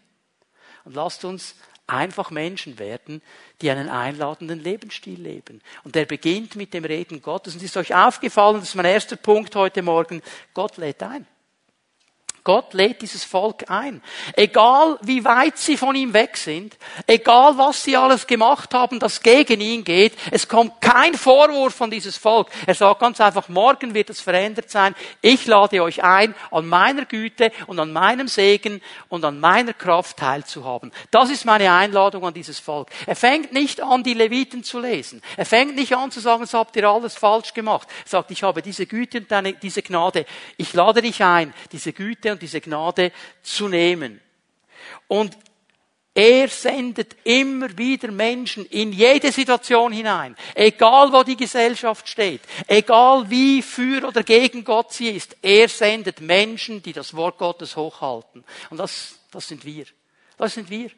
Und 0.85 0.95
lasst 0.95 1.25
uns 1.25 1.55
einfach 1.87 2.31
Menschen 2.31 2.79
werden, 2.79 3.23
die 3.61 3.71
einen 3.71 3.89
einladenden 3.89 4.61
Lebensstil 4.61 5.21
leben. 5.21 5.61
Und 5.85 5.95
der 5.95 6.07
beginnt 6.07 6.57
mit 6.57 6.73
dem 6.73 6.85
Reden 6.85 7.21
Gottes. 7.21 7.55
Und 7.55 7.63
ist 7.63 7.77
euch 7.77 7.95
aufgefallen, 7.95 8.61
das 8.61 8.71
ist 8.71 8.75
mein 8.75 8.87
erster 8.87 9.17
Punkt 9.17 9.55
heute 9.55 9.83
Morgen, 9.83 10.23
Gott 10.55 10.77
lädt 10.77 11.03
ein. 11.03 11.27
Gott 12.45 12.75
lädt 12.75 13.01
dieses 13.01 13.25
Volk 13.25 13.71
ein. 13.71 14.03
Egal 14.35 14.99
wie 15.01 15.25
weit 15.25 15.57
sie 15.57 15.79
von 15.79 15.97
ihm 15.97 16.13
weg 16.13 16.37
sind, 16.37 16.77
egal 17.07 17.57
was 17.57 17.83
sie 17.83 17.97
alles 17.97 18.27
gemacht 18.27 18.75
haben, 18.75 18.99
das 18.99 19.23
gegen 19.23 19.63
ihn 19.63 19.83
geht, 19.83 20.13
es 20.31 20.47
kommt 20.47 20.79
kein 20.83 21.15
Vorwurf 21.15 21.75
von 21.75 21.91
dieses 21.91 22.19
Volk. 22.19 22.49
Er 22.67 22.75
sagt 22.75 23.01
ganz 23.01 23.19
einfach, 23.19 23.49
morgen 23.49 23.95
wird 23.95 24.11
es 24.11 24.21
verändert 24.21 24.71
sein. 24.71 24.95
Ich 25.23 25.47
lade 25.47 25.83
euch 25.83 26.05
ein, 26.05 26.35
an 26.51 26.67
meiner 26.67 27.07
Güte 27.07 27.51
und 27.67 27.79
an 27.81 27.93
meinem 27.93 28.29
Segen 28.29 28.83
und 29.09 29.25
an 29.25 29.41
meiner 29.41 29.73
Kraft 29.73 30.19
teilzuhaben. 30.19 30.93
Das 31.11 31.31
ist 31.31 31.47
meine 31.47 31.73
Einladung 31.73 32.27
an 32.27 32.35
dieses 32.35 32.59
Volk. 32.59 32.89
Er 33.07 33.17
fängt 33.17 33.55
nicht 33.55 33.81
an, 33.81 34.03
die 34.03 34.13
Leviten 34.13 34.65
zu 34.65 34.81
lesen. 34.81 35.23
Er 35.39 35.47
fängt 35.47 35.77
nicht 35.77 35.97
an 35.97 36.11
zu 36.11 36.21
sagen, 36.21 36.43
es 36.43 36.53
habt 36.53 36.77
ihr 36.77 36.87
alles 36.87 37.15
falsch 37.15 37.55
gemacht. 37.55 37.89
Er 38.05 38.11
sagt, 38.11 38.31
ich 38.33 38.43
habe 38.43 38.61
diese 38.61 38.85
Güte 38.85 39.19
und 39.19 39.31
deine, 39.31 39.55
diese 39.55 39.81
Gnade. 39.81 40.27
Ich 40.59 40.75
lade 40.75 41.01
dich 41.01 41.23
ein, 41.23 41.55
diese 41.73 41.95
Güte 41.95 42.24
und 42.33 42.43
diese 42.43 42.61
Gnade 42.61 43.13
zu 43.43 43.69
nehmen. 43.69 44.21
Und 45.09 45.37
er 46.17 46.47
sendet 46.49 47.17
immer 47.25 47.77
wieder 47.77 48.13
Menschen 48.13 48.65
in 48.67 48.93
jede 48.93 49.33
Situation 49.33 49.93
hinein, 49.93 50.37
egal 50.55 51.13
wo 51.13 51.25
die 51.25 51.37
Gesellschaft 51.37 52.09
steht, 52.09 52.41
egal 52.69 53.29
wie 53.29 53.63
für 53.63 54.07
oder 54.07 54.23
gegen 54.23 54.63
Gott 54.63 54.93
sie 54.93 55.09
ist. 55.09 55.37
Er 55.43 55.69
sendet 55.69 56.21
Menschen, 56.21 56.83
die 56.83 56.93
das 56.93 57.15
Wort 57.15 57.39
Gottes 57.39 57.75
hochhalten. 57.75 58.45
Und 58.71 58.77
das, 58.77 59.19
das 59.33 59.49
sind 59.49 59.65
wir. 59.65 59.87
Das 60.37 60.55
sind 60.55 60.71
wir. 60.71 60.91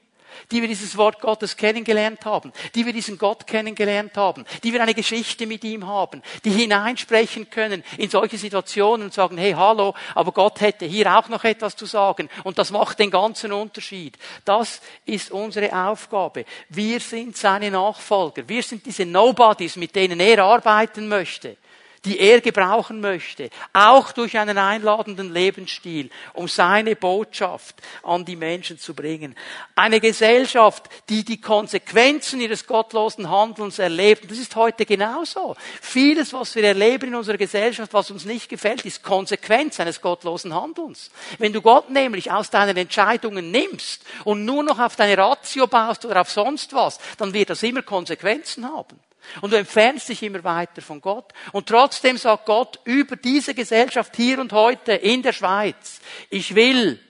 Die 0.50 0.60
wir 0.60 0.68
dieses 0.68 0.96
Wort 0.96 1.20
Gottes 1.20 1.56
kennengelernt 1.56 2.24
haben, 2.24 2.52
die 2.74 2.86
wir 2.86 2.92
diesen 2.92 3.18
Gott 3.18 3.46
kennengelernt 3.46 4.16
haben, 4.16 4.44
die 4.62 4.72
wir 4.72 4.82
eine 4.82 4.94
Geschichte 4.94 5.46
mit 5.46 5.64
ihm 5.64 5.86
haben, 5.86 6.22
die 6.44 6.50
hineinsprechen 6.50 7.50
können 7.50 7.82
in 7.98 8.10
solche 8.10 8.38
Situationen 8.38 9.06
und 9.06 9.14
sagen, 9.14 9.38
hey, 9.38 9.52
hallo, 9.52 9.94
aber 10.14 10.32
Gott 10.32 10.60
hätte 10.60 10.86
hier 10.86 11.16
auch 11.16 11.28
noch 11.28 11.44
etwas 11.44 11.76
zu 11.76 11.86
sagen 11.86 12.28
und 12.44 12.58
das 12.58 12.70
macht 12.70 12.98
den 12.98 13.10
ganzen 13.10 13.52
Unterschied. 13.52 14.16
Das 14.44 14.80
ist 15.04 15.30
unsere 15.30 15.72
Aufgabe. 15.72 16.44
Wir 16.68 17.00
sind 17.00 17.36
seine 17.36 17.70
Nachfolger. 17.70 18.48
Wir 18.48 18.62
sind 18.62 18.86
diese 18.86 19.06
Nobodies, 19.06 19.76
mit 19.76 19.94
denen 19.94 20.20
er 20.20 20.44
arbeiten 20.44 21.08
möchte 21.08 21.56
die 22.04 22.20
er 22.20 22.40
gebrauchen 22.40 23.00
möchte, 23.00 23.50
auch 23.72 24.12
durch 24.12 24.38
einen 24.38 24.58
einladenden 24.58 25.32
Lebensstil, 25.32 26.10
um 26.34 26.48
seine 26.48 26.96
Botschaft 26.96 27.76
an 28.02 28.24
die 28.24 28.36
Menschen 28.36 28.78
zu 28.78 28.94
bringen. 28.94 29.34
Eine 29.74 30.00
Gesellschaft, 30.00 30.88
die 31.08 31.24
die 31.24 31.40
Konsequenzen 31.40 32.40
ihres 32.40 32.66
gottlosen 32.66 33.30
Handelns 33.30 33.78
erlebt. 33.78 34.22
Und 34.22 34.30
das 34.30 34.38
ist 34.38 34.54
heute 34.56 34.86
genauso. 34.86 35.56
Vieles, 35.80 36.32
was 36.32 36.54
wir 36.54 36.64
erleben 36.64 37.08
in 37.08 37.14
unserer 37.14 37.38
Gesellschaft, 37.38 37.92
was 37.92 38.10
uns 38.10 38.24
nicht 38.24 38.48
gefällt, 38.48 38.84
ist 38.84 39.02
Konsequenz 39.02 39.80
eines 39.80 40.00
gottlosen 40.00 40.54
Handelns. 40.54 41.10
Wenn 41.38 41.52
du 41.52 41.62
Gott 41.62 41.90
nämlich 41.90 42.30
aus 42.30 42.50
deinen 42.50 42.76
Entscheidungen 42.76 43.50
nimmst 43.50 44.04
und 44.24 44.44
nur 44.44 44.62
noch 44.62 44.78
auf 44.78 44.96
deine 44.96 45.18
Ratio 45.18 45.66
baust 45.66 46.04
oder 46.04 46.20
auf 46.20 46.30
sonst 46.30 46.72
was, 46.72 46.98
dann 47.18 47.32
wird 47.32 47.50
das 47.50 47.62
immer 47.62 47.82
Konsequenzen 47.82 48.66
haben. 48.66 48.98
Und 49.40 49.52
du 49.52 49.58
entfernst 49.58 50.08
dich 50.08 50.22
immer 50.22 50.42
weiter 50.44 50.82
von 50.82 51.00
Gott. 51.00 51.32
Und 51.52 51.68
trotzdem 51.68 52.16
sagt 52.16 52.46
Gott 52.46 52.80
über 52.84 53.16
diese 53.16 53.54
Gesellschaft 53.54 54.14
hier 54.16 54.38
und 54.38 54.52
heute 54.52 54.92
in 54.92 55.22
der 55.22 55.32
Schweiz, 55.32 56.00
ich 56.30 56.54
will, 56.54 57.00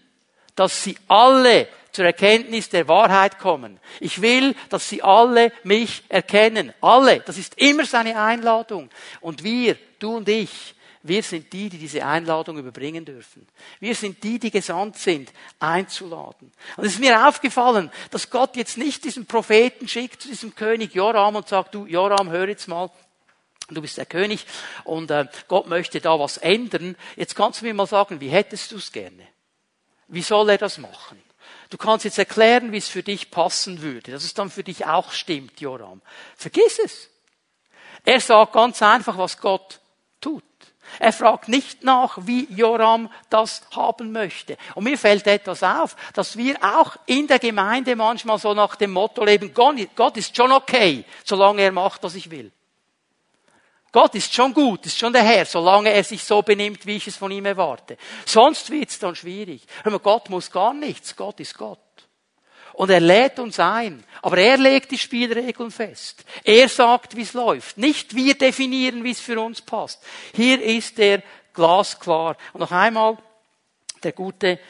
dass 0.54 0.82
sie 0.82 0.96
alle 1.08 1.68
zur 1.96 2.04
Erkenntnis 2.04 2.68
der 2.68 2.88
Wahrheit 2.88 3.38
kommen. 3.38 3.80
Ich 4.00 4.20
will, 4.20 4.54
dass 4.68 4.88
sie 4.88 5.02
alle 5.02 5.50
mich 5.62 6.02
erkennen. 6.10 6.72
Alle. 6.82 7.20
Das 7.20 7.38
ist 7.38 7.58
immer 7.58 7.86
seine 7.86 8.20
Einladung. 8.20 8.90
Und 9.22 9.42
wir, 9.42 9.76
du 9.98 10.16
und 10.16 10.28
ich, 10.28 10.75
wir 11.08 11.22
sind 11.22 11.52
die, 11.52 11.68
die 11.68 11.78
diese 11.78 12.04
Einladung 12.04 12.58
überbringen 12.58 13.04
dürfen. 13.04 13.46
Wir 13.80 13.94
sind 13.94 14.22
die, 14.22 14.38
die 14.38 14.50
gesandt 14.50 14.96
sind, 14.96 15.32
einzuladen. 15.58 16.52
Und 16.76 16.84
es 16.84 16.94
ist 16.94 17.00
mir 17.00 17.28
aufgefallen, 17.28 17.90
dass 18.10 18.30
Gott 18.30 18.56
jetzt 18.56 18.78
nicht 18.78 19.04
diesen 19.04 19.26
Propheten 19.26 19.88
schickt 19.88 20.22
zu 20.22 20.28
diesem 20.28 20.54
König 20.54 20.94
Joram 20.94 21.36
und 21.36 21.48
sagt, 21.48 21.74
du 21.74 21.86
Joram, 21.86 22.30
hör 22.30 22.48
jetzt 22.48 22.68
mal, 22.68 22.90
du 23.68 23.82
bist 23.82 23.98
der 23.98 24.06
König 24.06 24.46
und 24.84 25.10
äh, 25.10 25.26
Gott 25.48 25.66
möchte 25.66 26.00
da 26.00 26.18
was 26.18 26.36
ändern. 26.36 26.96
Jetzt 27.16 27.34
kannst 27.34 27.60
du 27.60 27.66
mir 27.66 27.74
mal 27.74 27.86
sagen, 27.86 28.20
wie 28.20 28.28
hättest 28.28 28.72
du 28.72 28.76
es 28.76 28.92
gerne? 28.92 29.26
Wie 30.08 30.22
soll 30.22 30.50
er 30.50 30.58
das 30.58 30.78
machen? 30.78 31.20
Du 31.70 31.76
kannst 31.76 32.04
jetzt 32.04 32.18
erklären, 32.18 32.70
wie 32.70 32.76
es 32.76 32.88
für 32.88 33.02
dich 33.02 33.30
passen 33.30 33.82
würde, 33.82 34.12
dass 34.12 34.24
es 34.24 34.34
dann 34.34 34.50
für 34.50 34.62
dich 34.62 34.86
auch 34.86 35.10
stimmt, 35.10 35.60
Joram. 35.60 36.00
Vergiss 36.36 36.78
es. 36.78 37.10
Er 38.04 38.20
sagt 38.20 38.52
ganz 38.52 38.80
einfach, 38.82 39.18
was 39.18 39.38
Gott 39.38 39.80
tut. 40.20 40.44
Er 40.98 41.12
fragt 41.12 41.48
nicht 41.48 41.84
nach, 41.84 42.18
wie 42.22 42.46
Joram 42.50 43.10
das 43.30 43.62
haben 43.74 44.12
möchte. 44.12 44.56
Und 44.74 44.84
mir 44.84 44.98
fällt 44.98 45.26
etwas 45.26 45.62
auf, 45.62 45.96
dass 46.14 46.36
wir 46.36 46.56
auch 46.62 46.96
in 47.06 47.26
der 47.26 47.38
Gemeinde 47.38 47.96
manchmal 47.96 48.38
so 48.38 48.54
nach 48.54 48.76
dem 48.76 48.92
Motto 48.92 49.24
leben, 49.24 49.52
Gott 49.52 50.16
ist 50.16 50.36
schon 50.36 50.52
okay, 50.52 51.04
solange 51.24 51.62
er 51.62 51.72
macht, 51.72 52.02
was 52.02 52.14
ich 52.14 52.30
will. 52.30 52.52
Gott 53.92 54.14
ist 54.14 54.34
schon 54.34 54.52
gut, 54.52 54.84
ist 54.84 54.98
schon 54.98 55.12
der 55.12 55.22
Herr, 55.22 55.46
solange 55.46 55.90
er 55.90 56.04
sich 56.04 56.22
so 56.22 56.42
benimmt, 56.42 56.84
wie 56.84 56.96
ich 56.96 57.06
es 57.06 57.16
von 57.16 57.30
ihm 57.30 57.46
erwarte. 57.46 57.96
Sonst 58.26 58.70
wird 58.70 58.90
es 58.90 58.98
dann 58.98 59.14
schwierig. 59.14 59.62
Hör 59.84 59.98
Gott 59.98 60.28
muss 60.28 60.50
gar 60.50 60.74
nichts, 60.74 61.16
Gott 61.16 61.40
ist 61.40 61.56
Gott. 61.56 61.78
Und 62.76 62.90
er 62.90 63.00
lädt 63.00 63.38
uns 63.38 63.58
ein. 63.58 64.04
Aber 64.20 64.36
er 64.36 64.58
legt 64.58 64.90
die 64.90 64.98
Spielregeln 64.98 65.70
fest. 65.70 66.24
Er 66.44 66.68
sagt, 66.68 67.16
wie 67.16 67.22
es 67.22 67.32
läuft. 67.32 67.78
Nicht 67.78 68.14
wir 68.14 68.36
definieren, 68.36 69.02
wie 69.02 69.12
es 69.12 69.20
für 69.20 69.40
uns 69.40 69.62
passt. 69.62 70.02
Hier 70.34 70.62
ist 70.62 70.98
er 70.98 71.22
glasklar. 71.54 72.36
Und 72.52 72.60
noch 72.60 72.72
einmal, 72.72 73.16
der 74.02 74.12
gute 74.12 74.60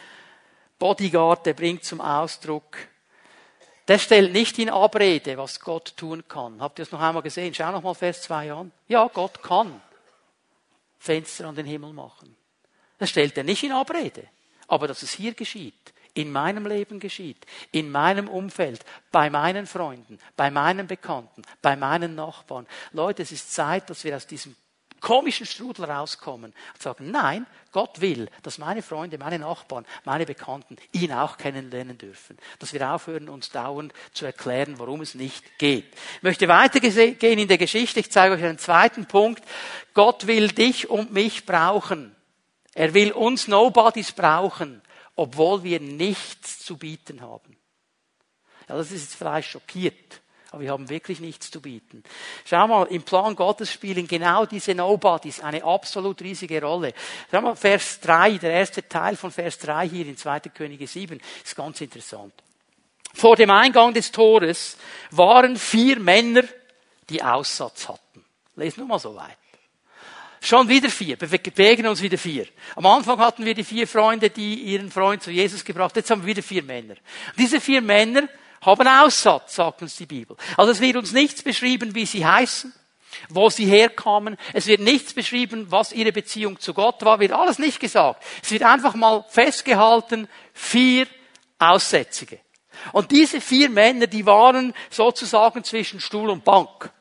Bodyguard, 0.78 1.46
der 1.46 1.54
bringt 1.54 1.84
zum 1.84 2.00
Ausdruck, 2.00 2.76
der 3.88 3.98
stellt 3.98 4.32
nicht 4.32 4.56
in 4.60 4.70
Abrede, 4.70 5.36
was 5.36 5.58
Gott 5.58 5.96
tun 5.96 6.22
kann. 6.28 6.60
Habt 6.60 6.78
ihr 6.78 6.84
das 6.84 6.92
noch 6.92 7.00
einmal 7.00 7.22
gesehen? 7.22 7.54
Schau 7.54 7.72
noch 7.72 7.82
mal 7.82 7.94
Vers 7.94 8.22
2 8.22 8.52
an. 8.52 8.72
Ja, 8.86 9.08
Gott 9.08 9.42
kann 9.42 9.80
Fenster 11.00 11.46
an 11.46 11.56
den 11.56 11.66
Himmel 11.66 11.92
machen. 11.92 12.36
Das 12.98 13.10
stellt 13.10 13.36
er 13.36 13.44
nicht 13.44 13.64
in 13.64 13.72
Abrede. 13.72 14.28
Aber 14.68 14.86
dass 14.86 15.02
es 15.02 15.12
hier 15.12 15.34
geschieht, 15.34 15.92
in 16.16 16.32
meinem 16.32 16.66
Leben 16.66 16.98
geschieht, 16.98 17.46
in 17.72 17.90
meinem 17.90 18.28
Umfeld, 18.28 18.84
bei 19.12 19.28
meinen 19.28 19.66
Freunden, 19.66 20.18
bei 20.34 20.50
meinen 20.50 20.86
Bekannten, 20.86 21.42
bei 21.60 21.76
meinen 21.76 22.14
Nachbarn. 22.14 22.66
Leute, 22.92 23.22
es 23.22 23.32
ist 23.32 23.52
Zeit, 23.52 23.90
dass 23.90 24.02
wir 24.02 24.16
aus 24.16 24.26
diesem 24.26 24.56
komischen 25.00 25.44
Strudel 25.44 25.84
rauskommen 25.84 26.54
und 26.72 26.82
sagen, 26.82 27.10
nein, 27.10 27.46
Gott 27.70 28.00
will, 28.00 28.30
dass 28.42 28.56
meine 28.56 28.80
Freunde, 28.80 29.18
meine 29.18 29.38
Nachbarn, 29.38 29.84
meine 30.04 30.24
Bekannten 30.24 30.78
ihn 30.92 31.12
auch 31.12 31.36
kennenlernen 31.36 31.98
dürfen. 31.98 32.38
Dass 32.58 32.72
wir 32.72 32.90
aufhören, 32.90 33.28
uns 33.28 33.50
dauernd 33.50 33.92
zu 34.14 34.24
erklären, 34.24 34.78
warum 34.78 35.02
es 35.02 35.14
nicht 35.14 35.58
geht. 35.58 35.92
Ich 36.16 36.22
möchte 36.22 36.48
weitergehen 36.48 37.38
in 37.38 37.48
der 37.48 37.58
Geschichte. 37.58 38.00
Ich 38.00 38.10
zeige 38.10 38.34
euch 38.34 38.42
einen 38.42 38.58
zweiten 38.58 39.04
Punkt. 39.04 39.44
Gott 39.92 40.26
will 40.26 40.48
dich 40.48 40.88
und 40.88 41.12
mich 41.12 41.44
brauchen. 41.44 42.16
Er 42.72 42.94
will 42.94 43.12
uns 43.12 43.48
Nobodies 43.48 44.12
brauchen 44.12 44.80
obwohl 45.16 45.64
wir 45.64 45.80
nichts 45.80 46.64
zu 46.64 46.76
bieten 46.76 47.22
haben. 47.22 47.56
Ja, 48.68 48.76
das 48.76 48.92
ist 48.92 49.02
jetzt 49.02 49.14
vielleicht 49.14 49.50
schockiert, 49.50 50.20
aber 50.50 50.62
wir 50.62 50.70
haben 50.70 50.88
wirklich 50.88 51.20
nichts 51.20 51.50
zu 51.50 51.60
bieten. 51.60 52.02
Schau 52.44 52.66
mal, 52.66 52.84
im 52.86 53.02
Plan 53.02 53.34
Gottes 53.34 53.72
spielen 53.72 54.06
genau 54.06 54.46
diese 54.46 54.74
Nobodies 54.74 55.40
eine 55.40 55.64
absolut 55.64 56.20
riesige 56.20 56.62
Rolle. 56.62 56.92
Schau 57.30 57.40
mal, 57.40 57.56
Vers 57.56 58.00
3, 58.00 58.38
der 58.38 58.52
erste 58.52 58.86
Teil 58.88 59.16
von 59.16 59.30
Vers 59.30 59.58
3 59.58 59.88
hier 59.88 60.06
in 60.06 60.16
2. 60.16 60.40
Könige 60.40 60.86
7, 60.86 61.20
ist 61.44 61.56
ganz 61.56 61.80
interessant. 61.80 62.34
Vor 63.14 63.36
dem 63.36 63.50
Eingang 63.50 63.94
des 63.94 64.12
Tores 64.12 64.76
waren 65.10 65.56
vier 65.56 65.98
Männer, 65.98 66.44
die 67.08 67.22
Aussatz 67.22 67.88
hatten. 67.88 68.24
Lest 68.56 68.76
nur 68.76 68.86
mal 68.86 68.98
so 68.98 69.14
weit. 69.14 69.38
Schon 70.46 70.68
wieder 70.68 70.88
vier. 70.88 71.20
Wir 71.20 71.26
begegnen 71.26 71.88
uns 71.88 72.00
wieder 72.00 72.16
vier. 72.16 72.46
Am 72.76 72.86
Anfang 72.86 73.18
hatten 73.18 73.44
wir 73.44 73.52
die 73.52 73.64
vier 73.64 73.88
Freunde, 73.88 74.30
die 74.30 74.54
ihren 74.54 74.92
Freund 74.92 75.20
zu 75.20 75.32
Jesus 75.32 75.64
gebracht. 75.64 75.96
Jetzt 75.96 76.08
haben 76.08 76.22
wir 76.22 76.28
wieder 76.28 76.42
vier 76.42 76.62
Männer. 76.62 76.94
Diese 77.36 77.60
vier 77.60 77.82
Männer 77.82 78.28
haben 78.60 78.86
Aussatz, 78.86 79.56
sagt 79.56 79.82
uns 79.82 79.96
die 79.96 80.06
Bibel. 80.06 80.36
Also 80.56 80.70
es 80.70 80.80
wird 80.80 80.98
uns 80.98 81.10
nichts 81.10 81.42
beschrieben, 81.42 81.96
wie 81.96 82.06
sie 82.06 82.24
heißen, 82.24 82.72
wo 83.28 83.50
sie 83.50 83.66
herkamen. 83.66 84.36
Es 84.52 84.68
wird 84.68 84.82
nichts 84.82 85.14
beschrieben, 85.14 85.66
was 85.70 85.90
ihre 85.90 86.12
Beziehung 86.12 86.60
zu 86.60 86.74
Gott 86.74 87.04
war. 87.04 87.18
Wird 87.18 87.32
alles 87.32 87.58
nicht 87.58 87.80
gesagt. 87.80 88.22
Es 88.40 88.52
wird 88.52 88.62
einfach 88.62 88.94
mal 88.94 89.24
festgehalten, 89.28 90.28
vier 90.52 91.08
Aussätzige. 91.58 92.38
Und 92.92 93.10
diese 93.10 93.40
vier 93.40 93.68
Männer, 93.68 94.06
die 94.06 94.24
waren 94.26 94.74
sozusagen 94.90 95.64
zwischen 95.64 95.98
Stuhl 95.98 96.30
und 96.30 96.44
Bank. 96.44 96.92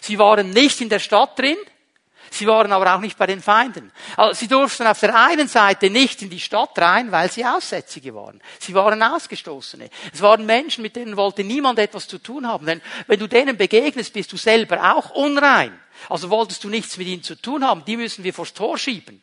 Sie 0.00 0.20
waren 0.20 0.50
nicht 0.50 0.80
in 0.80 0.88
der 0.88 1.00
Stadt 1.00 1.36
drin, 1.36 1.56
Sie 2.30 2.46
waren 2.46 2.72
aber 2.72 2.94
auch 2.94 3.00
nicht 3.00 3.16
bei 3.16 3.26
den 3.26 3.40
Feinden. 3.40 3.92
Also 4.16 4.40
sie 4.40 4.48
durften 4.48 4.86
auf 4.86 5.00
der 5.00 5.14
einen 5.14 5.48
Seite 5.48 5.90
nicht 5.90 6.22
in 6.22 6.30
die 6.30 6.40
Stadt 6.40 6.78
rein, 6.78 7.12
weil 7.12 7.30
sie 7.30 7.44
Aussätzige 7.44 8.14
waren. 8.14 8.40
Sie 8.58 8.74
waren 8.74 9.02
Ausgestoßene. 9.02 9.90
Es 10.12 10.20
waren 10.20 10.44
Menschen, 10.44 10.82
mit 10.82 10.96
denen 10.96 11.16
wollte 11.16 11.44
niemand 11.44 11.78
etwas 11.78 12.06
zu 12.08 12.18
tun 12.18 12.46
haben. 12.46 12.66
Denn 12.66 12.82
wenn 13.06 13.20
du 13.20 13.26
denen 13.26 13.56
begegnest, 13.56 14.12
bist 14.12 14.32
du 14.32 14.36
selber 14.36 14.94
auch 14.94 15.10
unrein. 15.10 15.78
Also 16.08 16.30
wolltest 16.30 16.64
du 16.64 16.68
nichts 16.68 16.96
mit 16.96 17.06
ihnen 17.06 17.22
zu 17.22 17.34
tun 17.36 17.64
haben. 17.64 17.84
Die 17.84 17.96
müssen 17.96 18.24
wir 18.24 18.34
vors 18.34 18.52
Tor 18.52 18.76
schieben. 18.78 19.22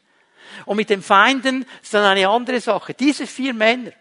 Und 0.65 0.77
mit 0.77 0.89
den 0.89 1.01
Feinden 1.01 1.65
ist 1.81 1.93
dann 1.93 2.05
eine 2.05 2.27
andere 2.29 2.61
Sache. 2.61 2.93
Diese 2.93 3.27
vier 3.27 3.53
Männer, 3.53 3.91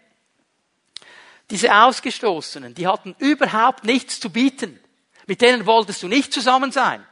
diese 1.51 1.75
Ausgestoßenen, 1.75 2.75
die 2.75 2.87
hatten 2.87 3.15
überhaupt 3.19 3.85
nichts 3.85 4.21
zu 4.21 4.31
bieten. 4.31 4.79
Mit 5.27 5.41
denen 5.41 5.67
wolltest 5.67 6.03
du 6.03 6.09
nicht 6.09 6.33
zusammen 6.33 6.73
sein. 6.73 7.07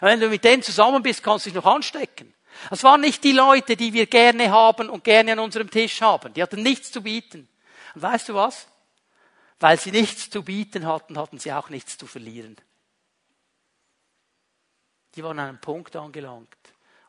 Wenn 0.00 0.20
du 0.20 0.28
mit 0.28 0.44
denen 0.44 0.62
zusammen 0.62 1.02
bist, 1.02 1.22
kannst 1.22 1.46
du 1.46 1.50
dich 1.50 1.56
noch 1.56 1.66
anstecken. 1.66 2.32
Das 2.70 2.82
waren 2.82 3.00
nicht 3.00 3.22
die 3.24 3.32
Leute, 3.32 3.76
die 3.76 3.92
wir 3.92 4.06
gerne 4.06 4.50
haben 4.50 4.88
und 4.88 5.04
gerne 5.04 5.32
an 5.32 5.38
unserem 5.38 5.70
Tisch 5.70 6.00
haben. 6.00 6.32
Die 6.34 6.42
hatten 6.42 6.62
nichts 6.62 6.90
zu 6.90 7.02
bieten. 7.02 7.48
Und 7.94 8.02
weißt 8.02 8.28
du 8.28 8.34
was? 8.34 8.66
Weil 9.60 9.78
sie 9.78 9.90
nichts 9.90 10.30
zu 10.30 10.42
bieten 10.42 10.86
hatten, 10.86 11.18
hatten 11.18 11.38
sie 11.38 11.52
auch 11.52 11.70
nichts 11.70 11.96
zu 11.96 12.06
verlieren. 12.06 12.56
Die 15.14 15.24
waren 15.24 15.38
an 15.38 15.48
einem 15.48 15.60
Punkt 15.60 15.96
angelangt, 15.96 16.48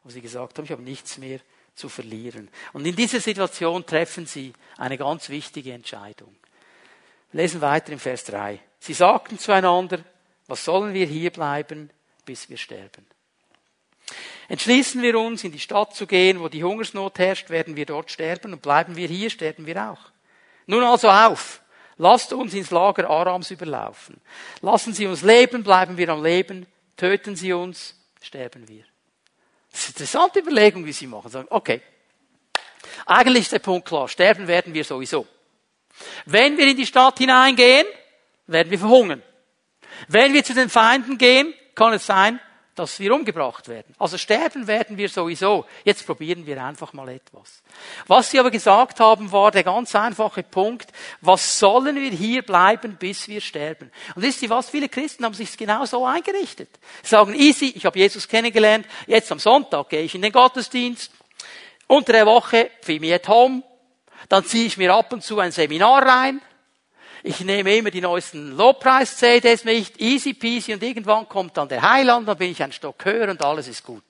wo 0.03 0.09
sie 0.09 0.21
gesagt 0.21 0.57
haben, 0.57 0.65
ich 0.65 0.71
habe 0.71 0.81
nichts 0.81 1.17
mehr 1.17 1.39
zu 1.75 1.89
verlieren. 1.89 2.49
Und 2.73 2.85
in 2.85 2.95
dieser 2.95 3.19
Situation 3.19 3.85
treffen 3.85 4.25
sie 4.25 4.53
eine 4.77 4.97
ganz 4.97 5.29
wichtige 5.29 5.73
Entscheidung. 5.73 6.35
Wir 7.31 7.41
lesen 7.41 7.59
weiter 7.59 7.91
im 7.91 7.99
Vers 7.99 8.23
3. 8.25 8.59
Sie 8.79 8.93
sagten 8.93 9.37
zueinander, 9.37 9.99
was 10.47 10.63
sollen 10.63 10.93
wir 10.93 11.05
hier 11.05 11.31
bleiben? 11.31 11.89
Bis 12.27 12.47
wir 12.47 12.57
sterben. 12.57 13.07
Entschließen 14.47 15.01
wir 15.01 15.19
uns, 15.19 15.43
in 15.43 15.51
die 15.51 15.59
Stadt 15.59 15.95
zu 15.95 16.05
gehen, 16.05 16.39
wo 16.39 16.47
die 16.47 16.63
Hungersnot 16.63 17.17
herrscht, 17.17 17.49
werden 17.49 17.75
wir 17.75 17.87
dort 17.87 18.11
sterben 18.11 18.53
und 18.53 18.61
bleiben 18.61 18.95
wir 18.95 19.07
hier, 19.07 19.31
sterben 19.31 19.65
wir 19.65 19.91
auch. 19.91 20.11
Nun 20.67 20.83
also 20.83 21.09
auf, 21.09 21.61
Lasst 21.97 22.31
uns 22.31 22.53
ins 22.53 22.69
Lager 22.69 23.09
Arams 23.09 23.49
überlaufen. 23.49 24.21
Lassen 24.61 24.93
Sie 24.93 25.07
uns 25.07 25.23
leben, 25.23 25.63
bleiben 25.63 25.97
wir 25.97 26.09
am 26.09 26.23
Leben. 26.23 26.67
Töten 26.95 27.35
Sie 27.35 27.53
uns, 27.53 27.95
sterben 28.21 28.67
wir. 28.67 28.83
Das 29.71 29.81
ist 29.81 29.87
eine 29.87 29.93
interessante 29.93 30.39
Überlegung, 30.39 30.85
wie 30.85 30.93
Sie 30.93 31.07
machen. 31.07 31.47
Okay. 31.49 31.81
Eigentlich 33.05 33.43
ist 33.43 33.51
der 33.51 33.59
Punkt 33.59 33.87
klar. 33.87 34.07
Sterben 34.07 34.47
werden 34.47 34.73
wir 34.73 34.83
sowieso. 34.83 35.25
Wenn 36.25 36.57
wir 36.57 36.67
in 36.67 36.77
die 36.77 36.85
Stadt 36.85 37.17
hineingehen, 37.17 37.87
werden 38.45 38.69
wir 38.69 38.79
verhungern. 38.79 39.23
Wenn 40.07 40.33
wir 40.33 40.43
zu 40.43 40.53
den 40.53 40.69
Feinden 40.69 41.17
gehen, 41.17 41.53
kann 41.77 41.93
es 41.93 42.07
sein, 42.07 42.39
dass 42.73 42.99
wir 42.99 43.13
umgebracht 43.13 43.67
werden. 43.67 43.95
Also 43.97 44.17
sterben 44.17 44.67
werden 44.67 44.97
wir 44.97 45.09
sowieso. 45.09 45.65
Jetzt 45.83 46.05
probieren 46.05 46.45
wir 46.45 46.63
einfach 46.63 46.93
mal 46.93 47.09
etwas. 47.09 47.63
Was 48.05 48.29
sie 48.29 48.39
aber 48.39 48.51
gesagt 48.51 48.99
haben, 48.99 49.31
war 49.31 49.51
der 49.51 49.63
ganz 49.63 49.95
einfache 49.95 50.43
Punkt, 50.43 50.91
was 51.21 51.59
sollen 51.59 51.95
wir 51.95 52.11
hier 52.11 52.41
bleiben, 52.43 52.97
bis 52.97 53.27
wir 53.27 53.41
sterben? 53.41 53.91
Und 54.15 54.21
wisst 54.21 54.41
ihr 54.41 54.49
was? 54.49 54.69
Viele 54.69 54.89
Christen 54.89 55.23
haben 55.23 55.33
sich 55.33 55.57
genau 55.57 55.85
so 55.85 56.05
eingerichtet. 56.05 56.69
Sie 57.01 57.09
sagen, 57.09 57.33
easy, 57.33 57.73
ich 57.75 57.85
habe 57.85 57.97
Jesus 57.97 58.27
kennengelernt, 58.27 58.85
jetzt 59.07 59.31
am 59.31 59.39
Sonntag 59.39 59.89
gehe 59.89 60.01
ich 60.01 60.13
in 60.13 60.21
den 60.21 60.31
Gottesdienst, 60.31 61.11
unter 61.87 62.13
der 62.13 62.25
Woche 62.25 62.69
ich 62.85 63.13
at 63.13 63.27
home, 63.27 63.63
dann 64.29 64.45
ziehe 64.45 64.65
ich 64.65 64.77
mir 64.77 64.93
ab 64.93 65.13
und 65.13 65.23
zu 65.23 65.39
ein 65.39 65.51
Seminar 65.51 66.05
rein, 66.05 66.41
ich 67.23 67.39
nehme 67.41 67.75
immer 67.75 67.91
die 67.91 68.01
neuesten 68.01 68.55
Lobpreis-CDs 68.55 69.63
mit, 69.63 69.99
easy 69.99 70.33
peasy, 70.33 70.73
und 70.73 70.83
irgendwann 70.83 71.27
kommt 71.27 71.57
dann 71.57 71.69
der 71.69 71.81
Heiland, 71.81 72.27
dann 72.27 72.37
bin 72.37 72.51
ich 72.51 72.61
ein 72.61 72.71
Stock 72.71 73.03
höher 73.05 73.29
und 73.29 73.41
alles 73.41 73.67
ist 73.67 73.83
gut. 73.83 74.03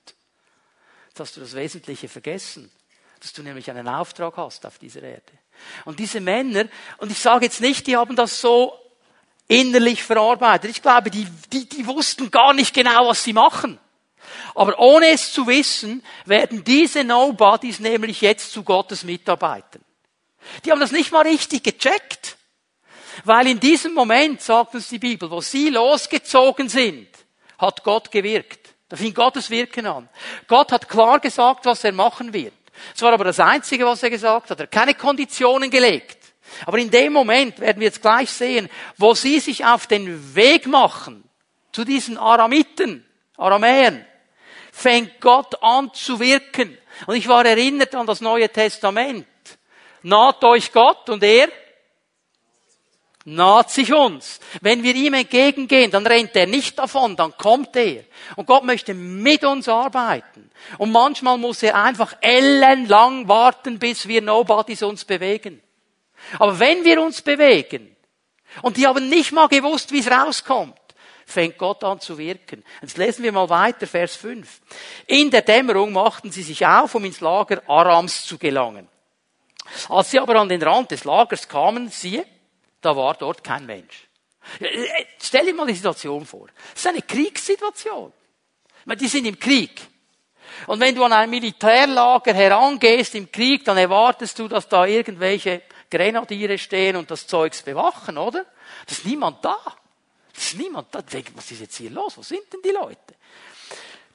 Jetzt 1.08 1.20
hast 1.20 1.36
du 1.36 1.40
das 1.40 1.54
Wesentliche 1.54 2.08
vergessen, 2.08 2.70
dass 3.20 3.32
du 3.32 3.42
nämlich 3.42 3.70
einen 3.70 3.88
Auftrag 3.88 4.36
hast 4.36 4.64
auf 4.66 4.78
dieser 4.78 5.02
Erde. 5.02 5.32
Und 5.84 5.98
diese 5.98 6.20
Männer, 6.20 6.66
und 6.98 7.10
ich 7.10 7.18
sage 7.18 7.46
jetzt 7.46 7.60
nicht, 7.60 7.86
die 7.86 7.96
haben 7.96 8.14
das 8.14 8.40
so 8.40 8.78
innerlich 9.48 10.02
verarbeitet. 10.02 10.70
Ich 10.70 10.82
glaube, 10.82 11.10
die, 11.10 11.26
die, 11.52 11.68
die 11.68 11.86
wussten 11.86 12.30
gar 12.30 12.52
nicht 12.52 12.74
genau, 12.74 13.08
was 13.08 13.24
sie 13.24 13.32
machen. 13.32 13.78
Aber 14.54 14.78
ohne 14.78 15.08
es 15.10 15.32
zu 15.32 15.46
wissen, 15.46 16.02
werden 16.26 16.64
diese 16.64 17.04
Nobodies 17.04 17.80
nämlich 17.80 18.20
jetzt 18.20 18.52
zu 18.52 18.62
Gottes 18.62 19.04
Mitarbeitern. 19.04 19.82
Die 20.64 20.70
haben 20.70 20.80
das 20.80 20.92
nicht 20.92 21.12
mal 21.12 21.26
richtig 21.26 21.62
gecheckt. 21.62 22.37
Weil 23.24 23.48
in 23.48 23.60
diesem 23.60 23.94
Moment, 23.94 24.40
sagt 24.40 24.74
uns 24.74 24.88
die 24.88 24.98
Bibel, 24.98 25.30
wo 25.30 25.40
sie 25.40 25.70
losgezogen 25.70 26.68
sind, 26.68 27.08
hat 27.58 27.82
Gott 27.82 28.10
gewirkt. 28.10 28.74
Da 28.88 28.96
fing 28.96 29.12
Gottes 29.12 29.50
Wirken 29.50 29.86
an. 29.86 30.08
Gott 30.46 30.72
hat 30.72 30.88
klar 30.88 31.20
gesagt, 31.20 31.66
was 31.66 31.84
er 31.84 31.92
machen 31.92 32.32
wird. 32.32 32.54
Es 32.94 33.02
war 33.02 33.12
aber 33.12 33.24
das 33.24 33.40
Einzige, 33.40 33.84
was 33.84 34.02
er 34.02 34.10
gesagt 34.10 34.50
hat. 34.50 34.60
Er 34.60 34.62
hat 34.64 34.70
keine 34.70 34.94
Konditionen 34.94 35.70
gelegt. 35.70 36.16
Aber 36.64 36.78
in 36.78 36.90
dem 36.90 37.12
Moment 37.12 37.60
werden 37.60 37.80
wir 37.80 37.86
jetzt 37.86 38.00
gleich 38.00 38.30
sehen, 38.30 38.68
wo 38.96 39.14
sie 39.14 39.40
sich 39.40 39.64
auf 39.64 39.86
den 39.86 40.34
Weg 40.34 40.66
machen 40.66 41.28
zu 41.72 41.84
diesen 41.84 42.16
Aramiten, 42.16 43.04
Aramäern, 43.36 44.04
fängt 44.72 45.20
Gott 45.20 45.62
an 45.62 45.92
zu 45.92 46.20
wirken. 46.20 46.78
Und 47.06 47.16
ich 47.16 47.28
war 47.28 47.44
erinnert 47.44 47.94
an 47.94 48.06
das 48.06 48.20
Neue 48.20 48.48
Testament. 48.48 49.26
Naht 50.02 50.42
euch 50.44 50.72
Gott 50.72 51.10
und 51.10 51.22
er 51.22 51.48
naht 53.34 53.70
sich 53.70 53.92
uns. 53.92 54.40
Wenn 54.60 54.82
wir 54.82 54.94
ihm 54.94 55.14
entgegengehen, 55.14 55.90
dann 55.90 56.06
rennt 56.06 56.34
er 56.34 56.46
nicht 56.46 56.78
davon, 56.78 57.16
dann 57.16 57.36
kommt 57.36 57.76
er. 57.76 58.04
Und 58.36 58.46
Gott 58.46 58.64
möchte 58.64 58.94
mit 58.94 59.44
uns 59.44 59.68
arbeiten. 59.68 60.50
Und 60.78 60.92
manchmal 60.92 61.38
muss 61.38 61.62
er 61.62 61.76
einfach 61.76 62.16
ellenlang 62.20 63.28
warten, 63.28 63.78
bis 63.78 64.08
wir 64.08 64.22
Nobodies 64.22 64.82
uns 64.82 65.04
bewegen. 65.04 65.62
Aber 66.38 66.58
wenn 66.58 66.84
wir 66.84 67.00
uns 67.02 67.22
bewegen, 67.22 67.94
und 68.62 68.76
die 68.76 68.86
haben 68.86 69.08
nicht 69.08 69.32
mal 69.32 69.48
gewusst, 69.48 69.92
wie 69.92 70.00
es 70.00 70.10
rauskommt, 70.10 70.74
fängt 71.26 71.58
Gott 71.58 71.84
an 71.84 72.00
zu 72.00 72.16
wirken. 72.16 72.64
Jetzt 72.80 72.96
lesen 72.96 73.22
wir 73.22 73.32
mal 73.32 73.48
weiter, 73.50 73.86
Vers 73.86 74.16
5. 74.16 74.60
In 75.06 75.30
der 75.30 75.42
Dämmerung 75.42 75.92
machten 75.92 76.32
sie 76.32 76.42
sich 76.42 76.66
auf, 76.66 76.94
um 76.94 77.04
ins 77.04 77.20
Lager 77.20 77.62
Arams 77.68 78.24
zu 78.24 78.38
gelangen. 78.38 78.88
Als 79.90 80.10
sie 80.10 80.18
aber 80.18 80.36
an 80.36 80.48
den 80.48 80.62
Rand 80.62 80.90
des 80.90 81.04
Lagers 81.04 81.46
kamen, 81.46 81.88
siehe, 81.88 82.24
da 82.80 82.96
war 82.96 83.14
dort 83.14 83.42
kein 83.42 83.66
Mensch. 83.66 84.08
Äh, 84.60 85.04
stell 85.20 85.46
dir 85.46 85.54
mal 85.54 85.66
die 85.66 85.74
Situation 85.74 86.24
vor. 86.24 86.48
Das 86.72 86.80
ist 86.80 86.86
eine 86.86 87.02
Kriegssituation. 87.02 88.12
Die 88.86 89.08
sind 89.08 89.26
im 89.26 89.38
Krieg. 89.38 89.80
Und 90.66 90.80
wenn 90.80 90.94
du 90.94 91.04
an 91.04 91.12
ein 91.12 91.30
Militärlager 91.30 92.32
herangehst 92.32 93.14
im 93.14 93.30
Krieg, 93.30 93.64
dann 93.64 93.76
erwartest 93.76 94.38
du, 94.38 94.48
dass 94.48 94.68
da 94.68 94.86
irgendwelche 94.86 95.62
Grenadiere 95.90 96.58
stehen 96.58 96.96
und 96.96 97.10
das 97.10 97.26
Zeugs 97.26 97.62
bewachen, 97.62 98.18
oder? 98.18 98.44
Da 98.44 98.92
ist 98.92 99.04
niemand 99.04 99.44
da. 99.44 99.58
Da 99.62 99.74
ist 100.36 100.56
niemand 100.56 100.94
da. 100.94 101.02
Was 101.34 101.50
ist 101.50 101.60
jetzt 101.60 101.76
hier 101.76 101.90
los? 101.90 102.16
Wo 102.16 102.22
sind 102.22 102.52
denn 102.52 102.60
die 102.62 102.70
Leute? 102.70 103.14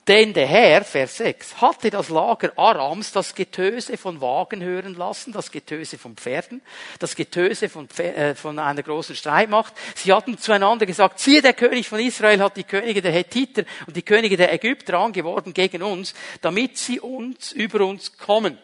Denn 0.07 0.33
der 0.33 0.47
Herr, 0.47 0.83
Vers 0.83 1.17
6, 1.17 1.61
hatte 1.61 1.89
das 1.89 2.09
Lager 2.09 2.51
Arams 2.57 3.13
das 3.13 3.33
Getöse 3.33 3.95
von 3.95 4.19
Wagen 4.19 4.61
hören 4.61 4.95
lassen, 4.95 5.31
das 5.31 5.49
Getöse 5.49 5.97
von 5.97 6.17
Pferden, 6.17 6.61
das 6.99 7.15
Getöse 7.15 7.69
von, 7.69 7.87
Pfer 7.87 8.17
äh, 8.17 8.35
von 8.35 8.59
einer 8.59 8.83
großen 8.83 9.15
Streitmacht. 9.15 9.73
Sie 9.95 10.11
hatten 10.11 10.37
zueinander 10.37 10.85
gesagt, 10.85 11.19
siehe, 11.19 11.41
der 11.41 11.53
König 11.53 11.87
von 11.87 12.01
Israel 12.01 12.41
hat 12.41 12.57
die 12.57 12.65
Könige 12.65 13.01
der 13.01 13.13
Hethiter 13.13 13.63
und 13.87 13.95
die 13.95 14.01
Könige 14.01 14.35
der 14.35 14.51
Ägypter 14.51 14.99
angeworben 14.99 15.53
gegen 15.53 15.81
uns, 15.81 16.13
damit 16.41 16.77
sie 16.77 16.99
uns, 16.99 17.53
über 17.53 17.85
uns 17.85 18.17
kommen. 18.17 18.57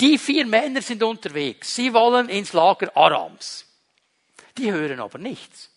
Die 0.00 0.16
vier 0.16 0.46
Männer 0.46 0.80
sind 0.80 1.02
unterwegs. 1.02 1.74
Sie 1.74 1.92
wollen 1.92 2.30
ins 2.30 2.54
Lager 2.54 2.96
Arams. 2.96 3.66
Die 4.56 4.72
hören 4.72 5.00
aber 5.00 5.18
nichts. 5.18 5.70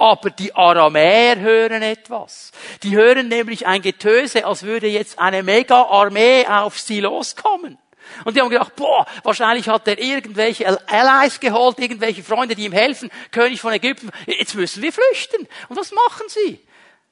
Aber 0.00 0.30
die 0.30 0.54
Aramäer 0.54 1.38
hören 1.40 1.82
etwas. 1.82 2.52
Die 2.82 2.96
hören 2.96 3.28
nämlich 3.28 3.66
ein 3.66 3.82
Getöse, 3.82 4.46
als 4.46 4.62
würde 4.62 4.86
jetzt 4.86 5.18
eine 5.18 5.42
Mega-Armee 5.42 6.46
auf 6.46 6.78
sie 6.80 7.00
loskommen. 7.00 7.76
Und 8.24 8.34
die 8.34 8.40
haben 8.40 8.48
gedacht, 8.48 8.74
boah, 8.76 9.04
wahrscheinlich 9.24 9.68
hat 9.68 9.86
er 9.86 9.98
irgendwelche 9.98 10.66
Allies 10.88 11.38
geholt, 11.38 11.78
irgendwelche 11.78 12.22
Freunde, 12.22 12.54
die 12.54 12.64
ihm 12.64 12.72
helfen, 12.72 13.10
König 13.30 13.60
von 13.60 13.74
Ägypten. 13.74 14.08
Jetzt 14.24 14.54
müssen 14.54 14.82
wir 14.82 14.90
flüchten. 14.90 15.46
Und 15.68 15.76
was 15.76 15.92
machen 15.92 16.26
sie? 16.28 16.60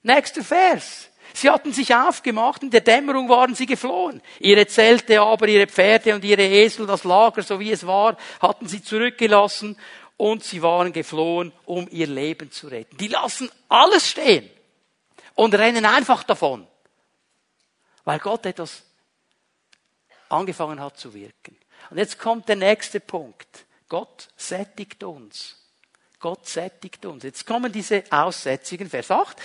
Nächster 0.02 0.42
Vers. 0.42 1.10
Sie 1.34 1.50
hatten 1.50 1.74
sich 1.74 1.94
aufgemacht, 1.94 2.62
in 2.62 2.70
der 2.70 2.80
Dämmerung 2.80 3.28
waren 3.28 3.54
sie 3.54 3.66
geflohen. 3.66 4.22
Ihre 4.40 4.66
Zelte 4.66 5.20
aber, 5.20 5.46
ihre 5.46 5.66
Pferde 5.66 6.14
und 6.14 6.24
ihre 6.24 6.42
Esel, 6.42 6.86
das 6.86 7.04
Lager, 7.04 7.42
so 7.42 7.60
wie 7.60 7.70
es 7.70 7.86
war, 7.86 8.16
hatten 8.40 8.66
sie 8.66 8.82
zurückgelassen 8.82 9.76
und 10.18 10.44
sie 10.44 10.60
waren 10.60 10.92
geflohen, 10.92 11.52
um 11.64 11.88
ihr 11.90 12.08
Leben 12.08 12.50
zu 12.50 12.66
retten. 12.66 12.98
Die 12.98 13.08
lassen 13.08 13.50
alles 13.70 14.10
stehen 14.10 14.50
und 15.34 15.54
rennen 15.54 15.86
einfach 15.86 16.24
davon, 16.24 16.66
weil 18.04 18.18
Gott 18.18 18.44
etwas 18.44 18.82
angefangen 20.28 20.80
hat 20.80 20.98
zu 20.98 21.14
wirken. 21.14 21.56
Und 21.88 21.96
jetzt 21.96 22.18
kommt 22.18 22.48
der 22.48 22.56
nächste 22.56 23.00
Punkt. 23.00 23.64
Gott 23.88 24.28
sättigt 24.36 25.02
uns. 25.04 25.56
Gott 26.18 26.46
sättigt 26.46 27.06
uns. 27.06 27.22
Jetzt 27.22 27.46
kommen 27.46 27.72
diese 27.72 28.02
Aussätzigen, 28.10 28.90
Vers 28.90 29.10
8. 29.10 29.36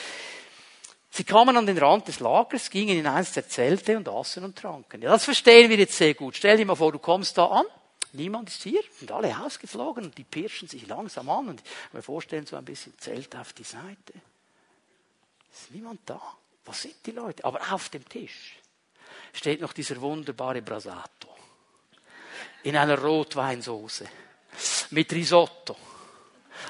Sie 1.12 1.24
kamen 1.24 1.56
an 1.56 1.68
den 1.68 1.78
Rand 1.78 2.08
des 2.08 2.20
Lagers, 2.20 2.72
gingen 2.72 2.98
in 2.98 3.06
eins 3.06 3.34
der 3.34 3.48
Zelte 3.48 3.96
und 3.96 4.10
aßen 4.10 4.44
und 4.44 4.58
tranken. 4.58 5.04
Ja, 5.04 5.12
das 5.12 5.26
verstehen 5.26 5.70
wir 5.70 5.78
jetzt 5.78 5.96
sehr 5.96 6.16
gut. 6.16 6.36
Stell 6.36 6.58
dir 6.58 6.66
mal 6.66 6.76
vor, 6.76 6.92
du 6.92 6.98
kommst 6.98 7.38
da 7.38 7.46
an 7.46 7.66
Niemand 8.14 8.50
ist 8.50 8.62
hier, 8.62 8.82
sind 9.00 9.12
alle 9.12 9.36
ausgeflogen 9.40 10.06
und 10.06 10.18
die 10.18 10.24
pirschen 10.24 10.68
sich 10.68 10.88
langsam 10.88 11.30
an 11.30 11.50
und 11.50 11.64
mir 11.92 12.04
vorstellen, 12.04 12.46
so 12.46 12.56
ein 12.56 12.66
bisschen 12.66 12.98
Zelt 13.00 13.36
auf 13.36 13.54
die 13.54 13.64
Seite. 13.64 14.14
Ist 15.52 15.72
niemand 15.72 16.02
da? 16.06 16.22
Was 16.66 16.84
sind 16.84 16.96
die 17.06 17.12
Leute? 17.12 17.44
Aber 17.44 17.60
auf 17.72 17.90
dem 17.90 18.08
Tisch 18.08 18.56
steht 19.34 19.62
noch 19.62 19.74
dieser 19.74 20.00
wunderbare 20.00 20.62
Brasato 20.62 21.30
in 22.62 22.78
einer 22.78 23.00
Rotweinsoße 23.00 24.08
mit 24.92 25.12
Risotto 25.12 25.76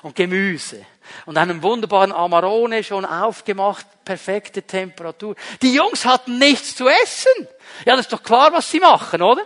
und 0.02 0.16
Gemüse 0.16 0.86
und 1.26 1.38
einem 1.38 1.62
wunderbaren 1.62 2.14
Amarone 2.14 2.86
schon 2.86 3.04
aufgemacht, 3.04 3.86
perfekte 4.06 4.64
Temperatur. 4.64 5.36
Die 5.62 5.74
Jungs 5.74 6.06
hatten 6.06 6.40
nichts 6.40 6.76
zu 6.76 6.88
essen. 6.88 7.48
Ja, 7.86 7.98
das 7.98 8.06
ist 8.06 8.14
doch 8.14 8.24
klar, 8.24 8.54
was 8.54 8.72
sie 8.72 8.80
machen, 8.80 9.22
oder? 9.22 9.46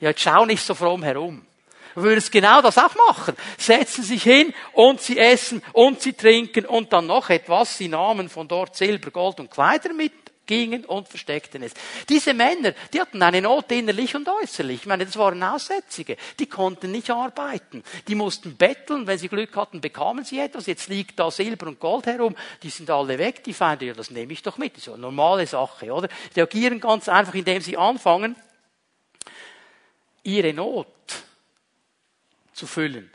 Ja, 0.00 0.10
jetzt 0.10 0.22
schau 0.22 0.44
nicht 0.46 0.64
so 0.64 0.74
fromm 0.74 1.02
herum. 1.02 1.46
Du 1.94 2.02
würdest 2.02 2.30
genau 2.30 2.62
das 2.62 2.78
auch 2.78 2.94
machen. 3.08 3.36
Setzen 3.58 4.04
sich 4.04 4.22
hin 4.22 4.54
und 4.72 5.00
sie 5.00 5.18
essen 5.18 5.62
und 5.72 6.00
sie 6.00 6.12
trinken 6.12 6.64
und 6.64 6.92
dann 6.92 7.06
noch 7.06 7.30
etwas. 7.30 7.76
Sie 7.76 7.88
nahmen 7.88 8.28
von 8.28 8.46
dort 8.46 8.76
Silber, 8.76 9.10
Gold 9.10 9.40
und 9.40 9.50
Kleider 9.50 9.92
mit, 9.92 10.12
gingen 10.46 10.84
und 10.84 11.08
versteckten 11.08 11.62
es. 11.62 11.72
Diese 12.08 12.34
Männer, 12.34 12.72
die 12.92 13.00
hatten 13.00 13.22
eine 13.22 13.40
Not 13.40 13.70
innerlich 13.70 14.16
und 14.16 14.28
äußerlich. 14.28 14.80
Ich 14.80 14.86
meine, 14.86 15.04
das 15.04 15.16
waren 15.16 15.40
Aussätzige. 15.42 16.16
Die 16.40 16.46
konnten 16.46 16.90
nicht 16.90 17.10
arbeiten. 17.10 17.84
Die 18.08 18.16
mussten 18.16 18.56
betteln. 18.56 19.06
Wenn 19.06 19.18
sie 19.18 19.28
Glück 19.28 19.54
hatten, 19.56 19.80
bekamen 19.80 20.24
sie 20.24 20.40
etwas. 20.40 20.66
Jetzt 20.66 20.88
liegt 20.88 21.18
da 21.20 21.30
Silber 21.30 21.68
und 21.68 21.78
Gold 21.78 22.06
herum. 22.06 22.34
Die 22.64 22.70
sind 22.70 22.90
alle 22.90 23.16
weg. 23.18 23.44
Die 23.44 23.54
Feinde, 23.54 23.86
ja, 23.86 23.94
das 23.94 24.10
nehme 24.10 24.32
ich 24.32 24.42
doch 24.42 24.58
mit. 24.58 24.76
Das 24.76 24.86
ist 24.86 24.92
eine 24.92 25.02
normale 25.02 25.46
Sache, 25.46 25.92
oder? 25.92 26.08
Die 26.34 26.42
agieren 26.42 26.80
ganz 26.80 27.08
einfach, 27.08 27.34
indem 27.34 27.60
sie 27.60 27.76
anfangen, 27.76 28.34
ihre 30.22 30.52
Not 30.52 30.86
zu 32.52 32.66
füllen. 32.66 33.10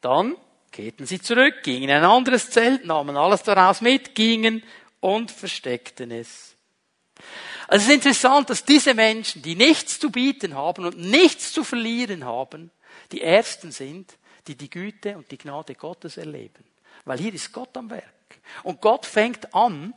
Dann 0.00 0.36
kehrten 0.70 1.06
sie 1.06 1.20
zurück, 1.20 1.62
gingen 1.62 1.84
in 1.84 1.90
ein 1.90 2.04
anderes 2.04 2.50
Zelt, 2.50 2.84
nahmen 2.84 3.16
alles 3.16 3.42
daraus 3.42 3.80
mit, 3.80 4.14
gingen 4.14 4.62
und 5.00 5.30
versteckten 5.30 6.10
es. 6.10 6.56
Also 7.68 7.84
es 7.84 7.88
ist 7.88 7.94
interessant, 7.94 8.50
dass 8.50 8.64
diese 8.64 8.94
Menschen, 8.94 9.42
die 9.42 9.54
nichts 9.54 9.98
zu 9.98 10.10
bieten 10.10 10.54
haben 10.54 10.84
und 10.84 10.98
nichts 10.98 11.52
zu 11.52 11.64
verlieren 11.64 12.24
haben, 12.24 12.70
die 13.12 13.22
Ersten 13.22 13.70
sind, 13.70 14.16
die 14.46 14.56
die 14.56 14.70
Güte 14.70 15.16
und 15.16 15.30
die 15.30 15.38
Gnade 15.38 15.74
Gottes 15.74 16.16
erleben. 16.16 16.64
Weil 17.04 17.18
hier 17.18 17.32
ist 17.32 17.52
Gott 17.52 17.76
am 17.76 17.90
Werk. 17.90 18.04
Und 18.62 18.80
Gott 18.80 19.06
fängt 19.06 19.54
an, 19.54 19.94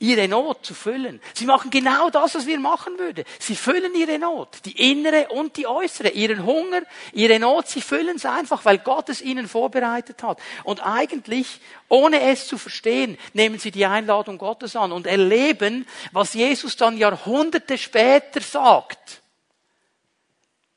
ihre 0.00 0.26
Not 0.28 0.64
zu 0.64 0.74
füllen. 0.74 1.20
Sie 1.34 1.44
machen 1.44 1.70
genau 1.70 2.08
das, 2.10 2.34
was 2.34 2.46
wir 2.46 2.58
machen 2.58 2.98
würden. 2.98 3.24
Sie 3.38 3.54
füllen 3.54 3.94
ihre 3.94 4.18
Not, 4.18 4.64
die 4.64 4.90
innere 4.90 5.28
und 5.28 5.56
die 5.56 5.66
äußere, 5.66 6.08
ihren 6.08 6.44
Hunger, 6.44 6.82
ihre 7.12 7.38
Not, 7.38 7.68
sie 7.68 7.82
füllen 7.82 8.16
es 8.16 8.24
einfach, 8.24 8.64
weil 8.64 8.78
Gott 8.78 9.10
es 9.10 9.20
ihnen 9.20 9.46
vorbereitet 9.46 10.22
hat. 10.22 10.40
Und 10.64 10.84
eigentlich, 10.84 11.60
ohne 11.88 12.20
es 12.20 12.48
zu 12.48 12.56
verstehen, 12.56 13.18
nehmen 13.34 13.58
sie 13.58 13.70
die 13.70 13.84
Einladung 13.84 14.38
Gottes 14.38 14.74
an 14.74 14.90
und 14.90 15.06
erleben, 15.06 15.86
was 16.12 16.32
Jesus 16.32 16.76
dann 16.76 16.96
Jahrhunderte 16.96 17.76
später 17.76 18.40
sagt. 18.40 19.20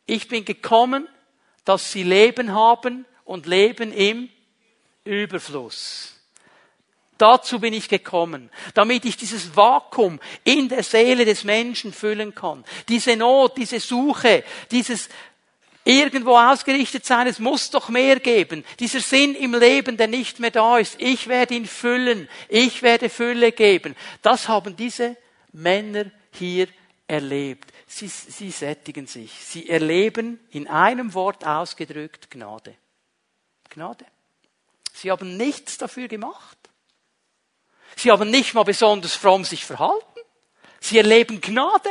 Ich 0.06 0.28
bin 0.28 0.44
gekommen, 0.44 1.08
dass 1.64 1.94
sie 1.94 2.04
Leben 2.04 2.54
haben 2.54 3.06
und 3.24 3.46
Leben 3.46 3.94
im 3.94 4.30
Überfluss. 5.06 6.13
Dazu 7.24 7.62
bin 7.62 7.72
ich 7.72 7.88
gekommen, 7.88 8.50
damit 8.74 9.06
ich 9.06 9.16
dieses 9.16 9.56
Vakuum 9.56 10.20
in 10.44 10.68
der 10.68 10.84
Seele 10.84 11.24
des 11.24 11.46
Menschen 11.46 11.94
füllen 11.94 12.36
kann. 12.36 12.66
Diese 12.90 13.16
Not, 13.16 13.56
diese 13.56 13.80
Suche, 13.80 14.44
dieses 14.72 15.08
irgendwo 15.86 16.38
ausgerichtet 16.38 17.06
sein, 17.06 17.28
es 17.28 17.40
muss 17.40 17.70
doch 17.70 17.88
mehr 17.88 18.20
geben. 18.20 18.66
Dieser 18.78 19.00
Sinn 19.00 19.36
im 19.36 19.54
Leben, 19.54 19.96
der 19.96 20.08
nicht 20.08 20.42
mehr 20.42 20.52
da 20.52 20.78
ist. 20.80 20.96
Ich 21.00 21.30
werde 21.30 21.54
ihn 21.54 21.66
füllen. 21.66 22.28
Ich 22.50 22.82
werde 22.82 23.08
Fülle 23.08 23.54
geben. 23.54 23.96
Das 24.22 24.50
haben 24.50 24.76
diese 24.76 25.16
Männer 25.54 26.12
hier 26.34 26.68
erlebt. 27.08 27.72
Sie, 27.88 28.10
sie 28.10 28.52
sättigen 28.52 29.08
sich. 29.08 29.32
Sie 29.32 29.70
erleben 29.70 30.42
in 30.52 30.68
einem 30.68 31.14
Wort 31.14 31.46
ausgedrückt 31.46 32.30
Gnade. 32.30 32.76
Gnade. 33.70 34.04
Sie 34.92 35.10
haben 35.10 35.38
nichts 35.38 35.78
dafür 35.78 36.10
gemacht. 36.10 36.58
Sie 37.96 38.12
haben 38.12 38.30
nicht 38.30 38.54
mal 38.54 38.64
besonders 38.64 39.16
fromm 39.16 39.46
sich 39.46 39.66
verhalten. 39.66 40.20
Sie 40.80 40.98
erleben 40.98 41.42
Gnade. 41.42 41.90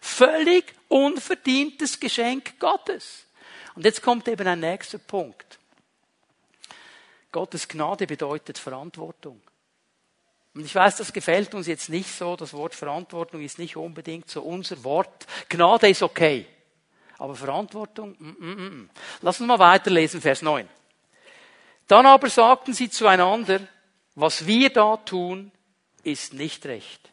Völlig 0.00 0.74
unverdientes 0.88 2.00
Geschenk 2.00 2.58
Gottes. 2.58 3.26
Und 3.74 3.84
jetzt 3.84 4.02
kommt 4.02 4.26
eben 4.28 4.46
ein 4.46 4.60
nächster 4.60 4.98
Punkt. 4.98 5.58
Gottes 7.32 7.68
Gnade 7.68 8.06
bedeutet 8.06 8.58
Verantwortung. 8.58 9.40
Und 10.54 10.64
ich 10.64 10.74
weiß, 10.74 10.96
das 10.96 11.12
gefällt 11.12 11.54
uns 11.54 11.66
jetzt 11.66 11.88
nicht 11.88 12.10
so. 12.10 12.34
Das 12.34 12.52
Wort 12.52 12.74
Verantwortung 12.74 13.40
ist 13.40 13.58
nicht 13.58 13.76
unbedingt 13.76 14.28
so 14.28 14.42
unser 14.42 14.82
Wort. 14.82 15.26
Gnade 15.48 15.88
ist 15.88 16.02
okay. 16.02 16.46
Aber 17.18 17.36
Verantwortung, 17.36 18.16
mm, 18.18 18.36
mm, 18.38 18.66
mm. 18.82 18.90
Lass 19.20 19.38
uns 19.38 19.46
mal 19.46 19.58
weiterlesen, 19.58 20.20
Vers 20.20 20.42
9. 20.42 20.68
Dann 21.86 22.06
aber 22.06 22.30
sagten 22.30 22.72
sie 22.72 22.90
zueinander, 22.90 23.60
was 24.20 24.46
wir 24.46 24.70
da 24.70 24.96
tun, 24.96 25.50
ist 26.02 26.34
nicht 26.34 26.66
recht. 26.66 27.10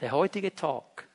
Der 0.00 0.12
heutige 0.12 0.54
Tag 0.54 1.06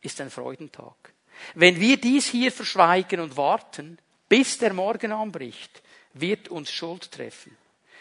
ist 0.00 0.20
ein 0.20 0.30
Freudentag. 0.30 1.12
Wenn 1.54 1.78
wir 1.78 1.98
dies 1.98 2.26
hier 2.26 2.50
verschweigen 2.50 3.20
und 3.20 3.36
warten, 3.36 3.98
bis 4.28 4.58
der 4.58 4.72
Morgen 4.72 5.12
anbricht, 5.12 5.82
wird 6.14 6.48
uns 6.48 6.70
Schuld 6.70 7.12
treffen. 7.12 7.56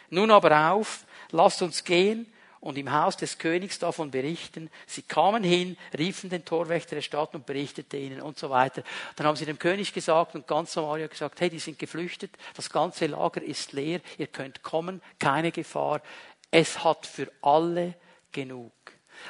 Nun 0.09 0.31
aber 0.31 0.71
auf, 0.71 1.05
lasst 1.31 1.61
uns 1.61 1.83
gehen 1.83 2.31
und 2.65 2.79
im 2.79 2.91
Haus 2.91 3.15
des 3.15 3.37
Königs 3.37 3.77
davon 3.77 4.09
berichten. 4.09 4.71
Sie 4.87 5.03
kamen 5.03 5.43
hin, 5.43 5.77
riefen 5.95 6.31
den 6.31 6.43
Torwächter 6.43 6.95
der 6.95 7.03
Stadt 7.03 7.35
und 7.35 7.45
berichteten 7.45 8.01
ihnen 8.01 8.21
und 8.21 8.39
so 8.39 8.49
weiter. 8.49 8.81
Dann 9.15 9.27
haben 9.27 9.35
sie 9.35 9.45
dem 9.45 9.59
König 9.59 9.93
gesagt 9.93 10.33
und 10.33 10.47
ganz 10.47 10.73
Samaria 10.73 11.05
gesagt, 11.05 11.39
hey, 11.41 11.51
die 11.51 11.59
sind 11.59 11.77
geflüchtet, 11.77 12.31
das 12.55 12.71
ganze 12.71 13.05
Lager 13.05 13.43
ist 13.43 13.73
leer, 13.73 14.01
ihr 14.17 14.25
könnt 14.25 14.63
kommen, 14.63 14.99
keine 15.19 15.51
Gefahr. 15.51 16.01
Es 16.49 16.83
hat 16.83 17.05
für 17.05 17.31
alle 17.43 17.93
genug. 18.31 18.73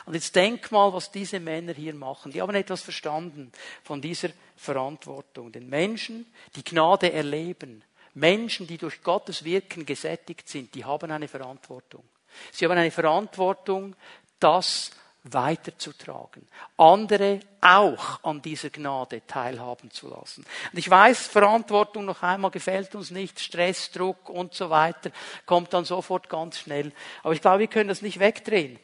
Und 0.05 0.13
jetzt 0.13 0.33
denk 0.33 0.71
mal, 0.71 0.93
was 0.93 1.11
diese 1.11 1.41
Männer 1.41 1.73
hier 1.73 1.93
machen. 1.93 2.31
Die 2.31 2.41
haben 2.41 2.55
etwas 2.55 2.83
verstanden 2.83 3.51
von 3.83 3.99
dieser 4.01 4.29
Verantwortung. 4.55 5.51
Den 5.51 5.67
Menschen, 5.67 6.25
die 6.55 6.63
Gnade 6.63 7.11
erleben, 7.11 7.83
Menschen, 8.13 8.65
die 8.65 8.77
durch 8.77 9.03
Gottes 9.03 9.43
Wirken 9.43 9.85
gesättigt 9.85 10.47
sind, 10.47 10.73
die 10.73 10.85
haben 10.85 11.11
eine 11.11 11.27
Verantwortung. 11.27 12.05
Sie 12.51 12.65
haben 12.65 12.77
eine 12.77 12.91
Verantwortung, 12.91 13.95
das 14.39 14.91
weiterzutragen, 15.25 16.47
andere 16.77 17.39
auch 17.61 18.23
an 18.23 18.41
dieser 18.41 18.69
Gnade 18.69 19.25
teilhaben 19.25 19.89
zu 19.89 20.07
lassen. 20.07 20.45
Und 20.71 20.77
ich 20.77 20.89
weiß, 20.89 21.27
Verantwortung 21.27 22.05
noch 22.05 22.21
einmal 22.21 22.51
gefällt 22.51 22.93
uns 22.93 23.09
nicht, 23.09 23.39
Stress, 23.39 23.91
Druck 23.91 24.29
und 24.29 24.53
so 24.53 24.69
weiter, 24.69 25.11
kommt 25.45 25.73
dann 25.73 25.83
sofort 25.83 26.29
ganz 26.29 26.59
schnell. 26.59 26.91
Aber 27.23 27.33
ich 27.33 27.41
glaube, 27.41 27.59
wir 27.59 27.67
können 27.67 27.89
das 27.89 28.03
nicht 28.03 28.19
wegdrehen. 28.19 28.79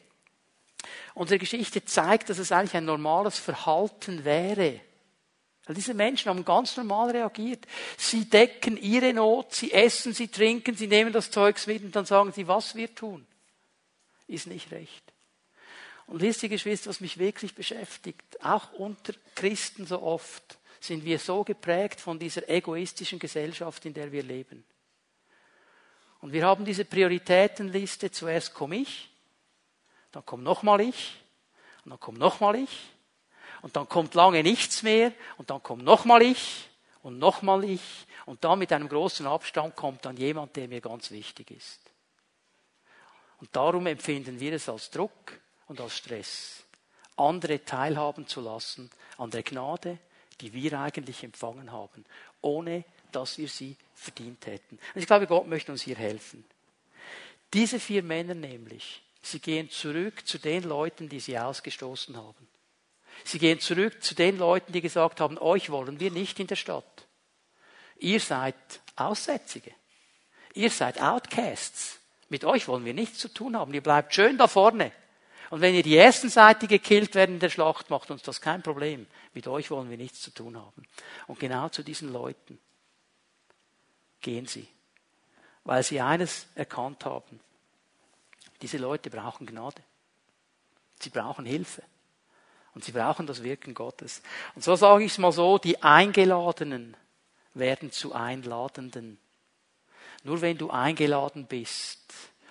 Unsere 1.14 1.38
Geschichte 1.38 1.84
zeigt, 1.84 2.28
dass 2.28 2.38
es 2.38 2.50
eigentlich 2.50 2.74
ein 2.74 2.86
normales 2.86 3.38
Verhalten 3.38 4.24
wäre. 4.24 4.80
Weil 5.66 5.76
diese 5.76 5.94
Menschen 5.94 6.28
haben 6.28 6.44
ganz 6.44 6.76
normal 6.76 7.10
reagiert. 7.10 7.66
Sie 7.96 8.28
decken 8.28 8.76
ihre 8.76 9.12
Not, 9.12 9.54
sie 9.54 9.72
essen, 9.72 10.12
sie 10.12 10.26
trinken, 10.26 10.74
sie 10.74 10.88
nehmen 10.88 11.12
das 11.12 11.30
Zeugs 11.30 11.68
mit 11.68 11.84
und 11.84 11.94
dann 11.94 12.04
sagen 12.04 12.32
sie, 12.32 12.48
was 12.48 12.74
wir 12.74 12.92
tun 12.92 13.24
ist 14.32 14.46
nicht 14.46 14.70
recht. 14.70 15.02
Und 16.06 16.20
wisst 16.20 16.42
ihr, 16.42 16.48
Geschwister, 16.48 16.90
was 16.90 17.00
mich 17.00 17.18
wirklich 17.18 17.54
beschäftigt, 17.54 18.44
auch 18.44 18.72
unter 18.72 19.14
Christen 19.34 19.86
so 19.86 20.02
oft, 20.02 20.58
sind 20.80 21.04
wir 21.04 21.18
so 21.18 21.44
geprägt 21.44 22.00
von 22.00 22.18
dieser 22.18 22.48
egoistischen 22.48 23.18
Gesellschaft, 23.18 23.84
in 23.86 23.94
der 23.94 24.10
wir 24.10 24.22
leben. 24.22 24.64
Und 26.20 26.32
wir 26.32 26.44
haben 26.44 26.64
diese 26.64 26.84
Prioritätenliste, 26.84 28.10
zuerst 28.10 28.52
komme 28.54 28.76
ich, 28.76 29.10
dann 30.10 30.24
kommt 30.26 30.44
nochmal 30.44 30.80
ich, 30.80 31.16
und 31.84 31.90
dann 31.90 32.00
kommt 32.00 32.18
nochmal 32.18 32.56
ich, 32.56 32.90
und 33.62 33.76
dann 33.76 33.88
kommt 33.88 34.14
lange 34.14 34.42
nichts 34.42 34.82
mehr, 34.82 35.12
und 35.36 35.50
dann 35.50 35.62
kommt 35.62 35.84
nochmal 35.84 36.22
ich, 36.22 36.68
und 37.02 37.18
nochmal 37.18 37.64
ich, 37.64 37.82
und 38.26 38.44
dann 38.44 38.58
mit 38.58 38.72
einem 38.72 38.88
großen 38.88 39.26
Abstand 39.26 39.74
kommt 39.74 40.04
dann 40.04 40.16
jemand, 40.16 40.54
der 40.56 40.68
mir 40.68 40.80
ganz 40.80 41.10
wichtig 41.10 41.50
ist. 41.50 41.80
Und 43.42 43.48
darum 43.56 43.88
empfinden 43.88 44.38
wir 44.38 44.52
es 44.52 44.68
als 44.68 44.88
Druck 44.92 45.40
und 45.66 45.80
als 45.80 45.96
Stress, 45.96 46.62
andere 47.16 47.64
teilhaben 47.64 48.28
zu 48.28 48.40
lassen 48.40 48.88
an 49.18 49.32
der 49.32 49.42
Gnade, 49.42 49.98
die 50.40 50.52
wir 50.52 50.78
eigentlich 50.78 51.24
empfangen 51.24 51.72
haben, 51.72 52.04
ohne 52.40 52.84
dass 53.10 53.38
wir 53.38 53.48
sie 53.48 53.76
verdient 53.96 54.46
hätten. 54.46 54.78
Und 54.94 55.00
ich 55.00 55.08
glaube, 55.08 55.26
Gott 55.26 55.48
möchte 55.48 55.72
uns 55.72 55.82
hier 55.82 55.96
helfen. 55.96 56.44
Diese 57.52 57.80
vier 57.80 58.04
Männer 58.04 58.34
nämlich, 58.34 59.02
sie 59.22 59.40
gehen 59.40 59.68
zurück 59.70 60.24
zu 60.24 60.38
den 60.38 60.62
Leuten, 60.62 61.08
die 61.08 61.18
sie 61.18 61.36
ausgestoßen 61.36 62.16
haben. 62.16 62.46
Sie 63.24 63.40
gehen 63.40 63.58
zurück 63.58 64.04
zu 64.04 64.14
den 64.14 64.38
Leuten, 64.38 64.72
die 64.72 64.82
gesagt 64.82 65.18
haben, 65.18 65.36
euch 65.36 65.68
wollen 65.68 65.98
wir 65.98 66.12
nicht 66.12 66.38
in 66.38 66.46
der 66.46 66.54
Stadt. 66.54 67.08
Ihr 67.98 68.20
seid 68.20 68.54
Aussätzige. 68.94 69.72
Ihr 70.54 70.70
seid 70.70 71.00
Outcasts. 71.00 71.98
Mit 72.32 72.46
euch 72.46 72.66
wollen 72.66 72.86
wir 72.86 72.94
nichts 72.94 73.18
zu 73.18 73.28
tun 73.28 73.58
haben. 73.58 73.74
Ihr 73.74 73.82
bleibt 73.82 74.14
schön 74.14 74.38
da 74.38 74.48
vorne. 74.48 74.90
Und 75.50 75.60
wenn 75.60 75.74
ihr 75.74 75.82
die 75.82 75.98
ersten 75.98 76.30
Seite 76.30 76.66
gekillt 76.66 77.14
werden 77.14 77.34
in 77.34 77.40
der 77.40 77.50
Schlacht, 77.50 77.90
macht 77.90 78.10
uns 78.10 78.22
das 78.22 78.40
kein 78.40 78.62
Problem. 78.62 79.06
Mit 79.34 79.46
euch 79.46 79.70
wollen 79.70 79.90
wir 79.90 79.98
nichts 79.98 80.22
zu 80.22 80.30
tun 80.30 80.56
haben. 80.56 80.82
Und 81.26 81.38
genau 81.38 81.68
zu 81.68 81.82
diesen 81.82 82.10
Leuten 82.10 82.58
gehen 84.22 84.46
sie. 84.46 84.66
Weil 85.64 85.82
sie 85.82 86.00
eines 86.00 86.46
erkannt 86.54 87.04
haben. 87.04 87.38
Diese 88.62 88.78
Leute 88.78 89.10
brauchen 89.10 89.46
Gnade. 89.46 89.82
Sie 91.00 91.10
brauchen 91.10 91.44
Hilfe. 91.44 91.82
Und 92.74 92.82
sie 92.82 92.92
brauchen 92.92 93.26
das 93.26 93.42
Wirken 93.42 93.74
Gottes. 93.74 94.22
Und 94.54 94.64
so 94.64 94.74
sage 94.74 95.04
ich 95.04 95.12
es 95.12 95.18
mal 95.18 95.32
so, 95.32 95.58
die 95.58 95.82
Eingeladenen 95.82 96.96
werden 97.52 97.92
zu 97.92 98.14
Einladenden. 98.14 99.18
Nur 100.24 100.40
wenn 100.40 100.58
du 100.58 100.70
eingeladen 100.70 101.46
bist 101.46 102.00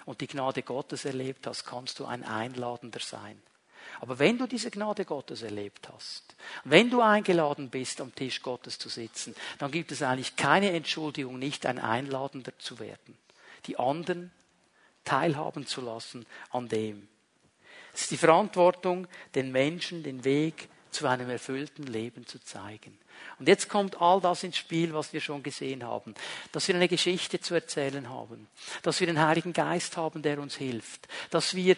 und 0.06 0.22
die 0.22 0.28
Gnade 0.28 0.62
Gottes 0.62 1.06
erlebt 1.06 1.48
hast, 1.48 1.66
kannst 1.66 2.00
du 2.00 2.06
ein 2.06 2.24
Einladender 2.24 3.00
sein. 3.00 3.42
Aber 4.00 4.20
wenn 4.20 4.38
du 4.38 4.48
diese 4.48 4.72
Gnade 4.72 5.06
Gottes 5.06 5.42
erlebt 5.42 5.90
hast, 5.90 6.36
wenn 6.64 6.90
du 6.90 7.02
eingeladen 7.02 7.70
bist, 7.70 8.02
am 8.02 8.14
Tisch 8.14 8.42
Gottes 8.42 8.78
zu 8.78 8.90
sitzen, 8.90 9.36
dann 9.60 9.72
gibt 9.72 9.92
es 9.92 10.02
eigentlich 10.02 10.36
keine 10.36 10.72
Entschuldigung, 10.72 11.40
nicht 11.40 11.66
ein 11.66 11.80
Einladender 11.80 12.58
zu 12.58 12.80
werden. 12.80 13.18
Die 13.66 13.78
anderen 13.78 14.32
teilhaben 15.04 15.66
zu 15.66 15.82
lassen 15.82 16.26
an 16.52 16.68
dem. 16.68 17.08
Es 17.94 18.04
ist 18.04 18.12
die 18.12 18.18
Verantwortung, 18.18 19.08
den 19.36 19.52
Menschen 19.52 20.04
den 20.04 20.24
Weg 20.24 20.70
zu 20.92 21.08
einem 21.08 21.30
erfüllten 21.30 21.84
Leben 21.84 22.28
zu 22.28 22.40
zeigen. 22.40 22.98
Und 23.40 23.48
jetzt 23.48 23.70
kommt 23.70 24.02
all 24.02 24.22
das 24.22 24.44
ins 24.44 24.58
Spiel, 24.58 24.94
was 24.94 25.14
wir 25.14 25.22
schon 25.22 25.44
gesehen 25.44 25.84
haben. 25.84 26.14
Dass 26.52 26.68
wir 26.68 26.76
eine 26.76 26.88
Geschichte 26.88 27.40
zu 27.40 27.54
erzählen 27.54 28.10
haben. 28.10 28.48
Dass 28.84 29.00
wir 29.00 29.08
den 29.08 29.20
Heiligen 29.20 29.54
Geist 29.54 29.98
haben, 29.98 30.22
der 30.22 30.40
uns 30.40 30.56
hilft. 30.56 31.08
Dass 31.30 31.56
wir 31.56 31.78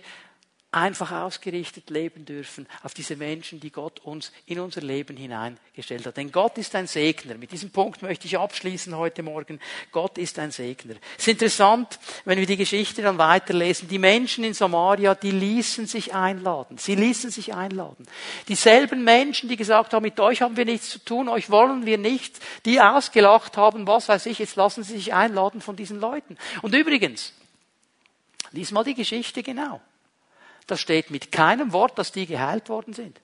einfach 0.73 1.11
ausgerichtet 1.11 1.89
leben 1.89 2.25
dürfen 2.25 2.67
auf 2.81 2.93
diese 2.93 3.15
Menschen, 3.15 3.59
die 3.59 3.71
Gott 3.71 3.99
uns 3.99 4.31
in 4.45 4.59
unser 4.59 4.81
Leben 4.81 5.15
hineingestellt 5.15 6.05
hat. 6.05 6.17
Denn 6.17 6.31
Gott 6.31 6.57
ist 6.57 6.75
ein 6.75 6.87
Segner. 6.87 7.35
Mit 7.35 7.51
diesem 7.51 7.69
Punkt 7.69 8.01
möchte 8.01 8.27
ich 8.27 8.37
abschließen 8.37 8.95
heute 8.95 9.23
Morgen. 9.23 9.59
Gott 9.91 10.17
ist 10.17 10.39
ein 10.39 10.51
Segner. 10.51 10.95
Es 11.17 11.23
ist 11.23 11.33
interessant, 11.33 11.99
wenn 12.25 12.39
wir 12.39 12.45
die 12.45 12.57
Geschichte 12.57 13.01
dann 13.01 13.17
weiterlesen. 13.17 13.87
Die 13.87 13.99
Menschen 13.99 14.43
in 14.43 14.53
Samaria, 14.53 15.15
die 15.15 15.31
ließen 15.31 15.85
sich 15.85 16.13
einladen. 16.13 16.77
Sie 16.77 16.95
ließen 16.95 17.29
sich 17.29 17.53
einladen. 17.53 18.07
Dieselben 18.47 19.03
Menschen, 19.03 19.49
die 19.49 19.57
gesagt 19.57 19.93
haben, 19.93 20.03
mit 20.03 20.19
euch 20.19 20.41
haben 20.41 20.57
wir 20.57 20.65
nichts 20.65 20.89
zu 20.89 20.99
tun, 20.99 21.29
euch 21.29 21.49
wollen 21.49 21.85
wir 21.85 21.97
nicht, 21.97 22.39
die 22.65 22.81
ausgelacht 22.81 23.57
haben, 23.57 23.85
was 23.87 24.09
weiß 24.09 24.25
ich, 24.25 24.39
jetzt 24.39 24.55
lassen 24.55 24.83
sie 24.83 24.93
sich 24.93 25.13
einladen 25.13 25.61
von 25.61 25.75
diesen 25.75 25.99
Leuten. 25.99 26.37
Und 26.61 26.73
übrigens, 26.73 27.33
lies 28.51 28.71
mal 28.71 28.83
die 28.83 28.95
Geschichte 28.95 29.43
genau. 29.43 29.81
Da 30.67 30.77
steht 30.77 31.11
mit 31.11 31.31
keinem 31.31 31.73
Wort, 31.73 31.97
dass 31.97 32.11
die 32.11 32.25
geheilt 32.25 32.69
worden 32.69 32.93
sind. 32.93 33.19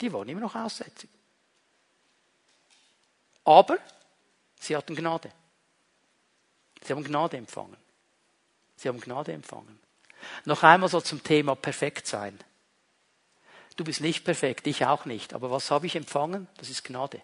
Die 0.00 0.12
waren 0.12 0.28
immer 0.28 0.40
noch 0.40 0.54
aussätzig. 0.54 1.10
Aber 3.44 3.78
sie 4.60 4.76
hatten 4.76 4.94
Gnade. 4.94 5.32
Sie 6.82 6.92
haben 6.92 7.04
Gnade 7.04 7.36
empfangen. 7.36 7.76
Sie 8.76 8.88
haben 8.88 9.00
Gnade 9.00 9.32
empfangen. 9.32 9.78
Noch 10.44 10.62
einmal 10.62 10.88
so 10.88 11.00
zum 11.00 11.22
Thema 11.22 11.54
perfekt 11.54 12.06
sein. 12.06 12.38
Du 13.76 13.84
bist 13.84 14.00
nicht 14.00 14.24
perfekt, 14.24 14.66
ich 14.66 14.86
auch 14.86 15.04
nicht. 15.04 15.34
Aber 15.34 15.50
was 15.50 15.70
habe 15.70 15.86
ich 15.86 15.96
empfangen? 15.96 16.48
Das 16.56 16.68
ist 16.68 16.84
Gnade. 16.84 17.22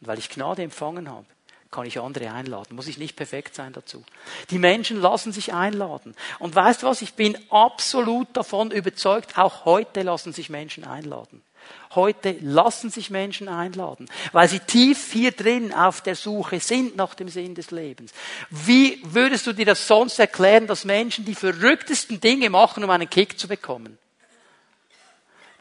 Und 0.00 0.06
weil 0.06 0.18
ich 0.18 0.30
Gnade 0.30 0.62
empfangen 0.62 1.10
habe, 1.10 1.26
kann 1.72 1.86
ich 1.86 1.98
andere 1.98 2.30
einladen. 2.30 2.76
Muss 2.76 2.86
ich 2.86 2.98
nicht 2.98 3.16
perfekt 3.16 3.56
sein 3.56 3.72
dazu. 3.72 4.04
Die 4.50 4.58
Menschen 4.58 5.00
lassen 5.00 5.32
sich 5.32 5.52
einladen. 5.52 6.14
Und 6.38 6.54
weißt 6.54 6.82
du 6.82 6.86
was? 6.86 7.02
Ich 7.02 7.14
bin 7.14 7.36
absolut 7.50 8.28
davon 8.34 8.70
überzeugt, 8.70 9.36
auch 9.38 9.64
heute 9.64 10.02
lassen 10.02 10.32
sich 10.32 10.50
Menschen 10.50 10.84
einladen. 10.84 11.42
Heute 11.94 12.36
lassen 12.40 12.90
sich 12.90 13.10
Menschen 13.10 13.48
einladen, 13.48 14.08
weil 14.32 14.48
sie 14.48 14.60
tief 14.60 15.12
hier 15.12 15.30
drin 15.30 15.72
auf 15.72 16.00
der 16.00 16.16
Suche 16.16 16.58
sind 16.58 16.96
nach 16.96 17.14
dem 17.14 17.28
Sinn 17.28 17.54
des 17.54 17.70
Lebens. 17.70 18.12
Wie 18.50 19.00
würdest 19.04 19.46
du 19.46 19.52
dir 19.52 19.66
das 19.66 19.86
sonst 19.86 20.18
erklären, 20.18 20.66
dass 20.66 20.84
Menschen 20.84 21.24
die 21.24 21.34
verrücktesten 21.34 22.20
Dinge 22.20 22.50
machen, 22.50 22.82
um 22.82 22.90
einen 22.90 23.08
Kick 23.08 23.38
zu 23.38 23.46
bekommen? 23.46 23.98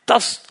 Das 0.05 0.41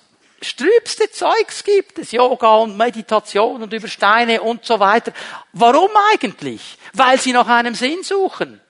strübste 0.41 1.11
Zeugs 1.11 1.65
gibt 1.65 1.99
es, 1.99 2.13
Yoga 2.13 2.57
und 2.57 2.77
Meditation 2.77 3.63
und 3.63 3.73
über 3.73 3.89
Steine 3.89 4.43
und 4.43 4.65
so 4.65 4.81
weiter. 4.81 5.13
Warum 5.53 5.91
eigentlich? 6.13 6.79
Weil 6.93 7.19
sie 7.19 7.33
nach 7.33 7.49
einem 7.49 7.75
Sinn 7.75 8.03
suchen. 8.03 8.61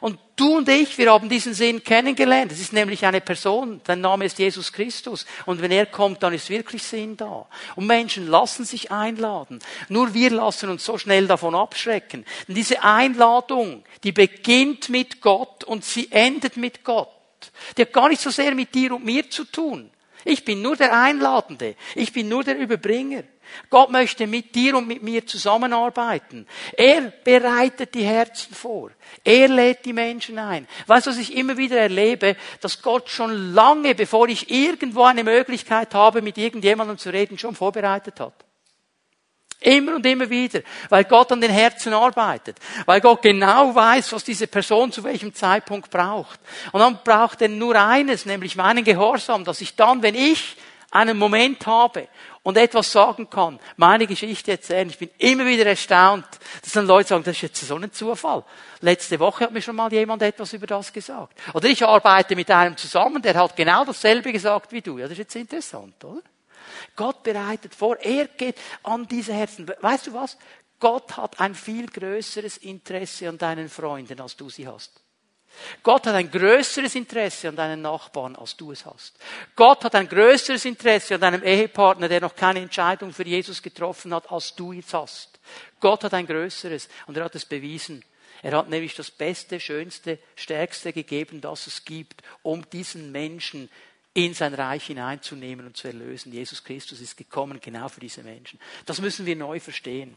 Und 0.00 0.18
du 0.36 0.58
und 0.58 0.68
ich, 0.68 0.98
wir 0.98 1.12
haben 1.12 1.28
diesen 1.28 1.54
Sinn 1.54 1.82
kennengelernt. 1.82 2.52
Es 2.52 2.60
ist 2.60 2.72
nämlich 2.72 3.06
eine 3.06 3.20
Person, 3.20 3.80
sein 3.86 4.00
Name 4.00 4.26
ist 4.26 4.38
Jesus 4.38 4.72
Christus. 4.72 5.24
Und 5.46 5.62
wenn 5.62 5.70
er 5.70 5.86
kommt, 5.86 6.22
dann 6.22 6.34
ist 6.34 6.50
wirklich 6.50 6.82
Sinn 6.82 7.16
da. 7.16 7.46
Und 7.76 7.86
Menschen 7.86 8.28
lassen 8.28 8.64
sich 8.64 8.90
einladen. 8.90 9.60
Nur 9.88 10.12
wir 10.12 10.30
lassen 10.30 10.68
uns 10.68 10.84
so 10.84 10.98
schnell 10.98 11.26
davon 11.26 11.54
abschrecken. 11.54 12.26
Denn 12.48 12.54
diese 12.54 12.82
Einladung, 12.82 13.84
die 14.02 14.12
beginnt 14.12 14.88
mit 14.88 15.20
Gott 15.20 15.64
und 15.64 15.84
sie 15.84 16.10
endet 16.12 16.56
mit 16.56 16.84
Gott. 16.84 17.08
Die 17.76 17.82
hat 17.82 17.92
gar 17.92 18.08
nicht 18.08 18.20
so 18.20 18.30
sehr 18.30 18.54
mit 18.54 18.74
dir 18.74 18.94
und 18.94 19.04
mir 19.04 19.30
zu 19.30 19.44
tun. 19.44 19.90
Ich 20.24 20.44
bin 20.44 20.62
nur 20.62 20.76
der 20.76 20.98
Einladende. 20.98 21.76
Ich 21.94 22.12
bin 22.12 22.28
nur 22.28 22.44
der 22.44 22.56
Überbringer. 22.56 23.24
Gott 23.70 23.90
möchte 23.90 24.26
mit 24.26 24.54
dir 24.54 24.76
und 24.76 24.88
mit 24.88 25.02
mir 25.02 25.26
zusammenarbeiten. 25.26 26.46
Er 26.76 27.12
bereitet 27.24 27.94
die 27.94 28.04
Herzen 28.04 28.54
vor. 28.54 28.90
Er 29.22 29.48
lädt 29.48 29.84
die 29.84 29.92
Menschen 29.92 30.38
ein. 30.38 30.66
Weißt 30.86 31.06
du, 31.06 31.10
was 31.10 31.18
ich 31.18 31.36
immer 31.36 31.56
wieder 31.56 31.78
erlebe? 31.78 32.36
Dass 32.60 32.80
Gott 32.80 33.10
schon 33.10 33.52
lange, 33.52 33.94
bevor 33.94 34.28
ich 34.28 34.50
irgendwo 34.50 35.02
eine 35.02 35.24
Möglichkeit 35.24 35.94
habe, 35.94 36.22
mit 36.22 36.38
irgendjemandem 36.38 36.98
zu 36.98 37.10
reden, 37.10 37.38
schon 37.38 37.54
vorbereitet 37.54 38.18
hat. 38.20 38.44
Immer 39.64 39.94
und 39.96 40.04
immer 40.04 40.28
wieder, 40.28 40.60
weil 40.90 41.04
Gott 41.04 41.32
an 41.32 41.40
den 41.40 41.50
Herzen 41.50 41.94
arbeitet, 41.94 42.58
weil 42.84 43.00
Gott 43.00 43.22
genau 43.22 43.74
weiß, 43.74 44.12
was 44.12 44.22
diese 44.22 44.46
Person 44.46 44.92
zu 44.92 45.02
welchem 45.04 45.32
Zeitpunkt 45.32 45.90
braucht. 45.90 46.38
Und 46.72 46.80
dann 46.80 46.98
braucht 47.02 47.40
er 47.40 47.48
nur 47.48 47.74
eines, 47.74 48.26
nämlich 48.26 48.56
meinen 48.56 48.84
Gehorsam, 48.84 49.42
dass 49.42 49.62
ich 49.62 49.74
dann, 49.74 50.02
wenn 50.02 50.14
ich 50.14 50.58
einen 50.90 51.16
Moment 51.16 51.66
habe 51.66 52.08
und 52.42 52.58
etwas 52.58 52.92
sagen 52.92 53.30
kann, 53.30 53.58
meine 53.78 54.06
Geschichte 54.06 54.50
erzählen. 54.50 54.90
Ich 54.90 54.98
bin 54.98 55.08
immer 55.16 55.46
wieder 55.46 55.64
erstaunt, 55.64 56.26
dass 56.62 56.72
dann 56.72 56.86
Leute 56.86 57.08
sagen, 57.08 57.24
das 57.24 57.36
ist 57.36 57.42
jetzt 57.42 57.66
so 57.66 57.76
ein 57.76 57.90
Zufall. 57.90 58.44
Letzte 58.82 59.18
Woche 59.18 59.44
hat 59.44 59.52
mir 59.52 59.62
schon 59.62 59.76
mal 59.76 59.90
jemand 59.90 60.20
etwas 60.20 60.52
über 60.52 60.66
das 60.66 60.92
gesagt. 60.92 61.40
Oder 61.54 61.68
ich 61.68 61.82
arbeite 61.82 62.36
mit 62.36 62.50
einem 62.50 62.76
zusammen, 62.76 63.22
der 63.22 63.34
hat 63.34 63.56
genau 63.56 63.86
dasselbe 63.86 64.30
gesagt 64.30 64.72
wie 64.72 64.82
du. 64.82 64.98
Ja, 64.98 65.04
das 65.04 65.12
ist 65.12 65.18
jetzt 65.18 65.36
interessant, 65.36 66.04
oder? 66.04 66.20
Gott 66.96 67.22
bereitet 67.22 67.74
vor, 67.74 67.96
er 68.00 68.26
geht 68.28 68.56
an 68.82 69.06
diese 69.06 69.32
Herzen. 69.32 69.70
Weißt 69.80 70.06
du 70.06 70.14
was? 70.14 70.36
Gott 70.80 71.16
hat 71.16 71.40
ein 71.40 71.54
viel 71.54 71.86
größeres 71.86 72.58
Interesse 72.58 73.28
an 73.28 73.38
deinen 73.38 73.68
Freunden, 73.68 74.20
als 74.20 74.36
du 74.36 74.50
sie 74.50 74.66
hast. 74.66 75.00
Gott 75.82 76.06
hat 76.06 76.14
ein 76.14 76.30
größeres 76.30 76.94
Interesse 76.94 77.48
an 77.48 77.56
deinen 77.56 77.82
Nachbarn, 77.82 78.36
als 78.36 78.56
du 78.56 78.72
es 78.72 78.84
hast. 78.84 79.16
Gott 79.54 79.84
hat 79.84 79.94
ein 79.94 80.08
größeres 80.08 80.64
Interesse 80.64 81.14
an 81.14 81.20
deinem 81.20 81.42
Ehepartner, 81.42 82.08
der 82.08 82.20
noch 82.20 82.34
keine 82.34 82.60
Entscheidung 82.60 83.12
für 83.12 83.26
Jesus 83.26 83.62
getroffen 83.62 84.12
hat, 84.14 84.30
als 84.30 84.54
du 84.54 84.72
es 84.72 84.92
hast. 84.92 85.38
Gott 85.80 86.04
hat 86.04 86.14
ein 86.14 86.26
größeres 86.26 86.88
und 87.06 87.16
er 87.16 87.24
hat 87.24 87.34
es 87.34 87.44
bewiesen. 87.44 88.04
Er 88.42 88.56
hat 88.58 88.68
nämlich 88.68 88.94
das 88.94 89.10
Beste, 89.10 89.58
Schönste, 89.60 90.18
Stärkste 90.36 90.92
gegeben, 90.92 91.40
das 91.40 91.66
es 91.66 91.84
gibt, 91.84 92.22
um 92.42 92.68
diesen 92.70 93.10
Menschen 93.10 93.70
in 94.14 94.32
sein 94.32 94.54
Reich 94.54 94.86
hineinzunehmen 94.86 95.66
und 95.66 95.76
zu 95.76 95.88
erlösen. 95.88 96.32
Jesus 96.32 96.62
Christus 96.62 97.00
ist 97.00 97.16
gekommen 97.16 97.60
genau 97.60 97.88
für 97.88 98.00
diese 98.00 98.22
Menschen. 98.22 98.60
Das 98.86 99.00
müssen 99.00 99.26
wir 99.26 99.36
neu 99.36 99.58
verstehen. 99.58 100.16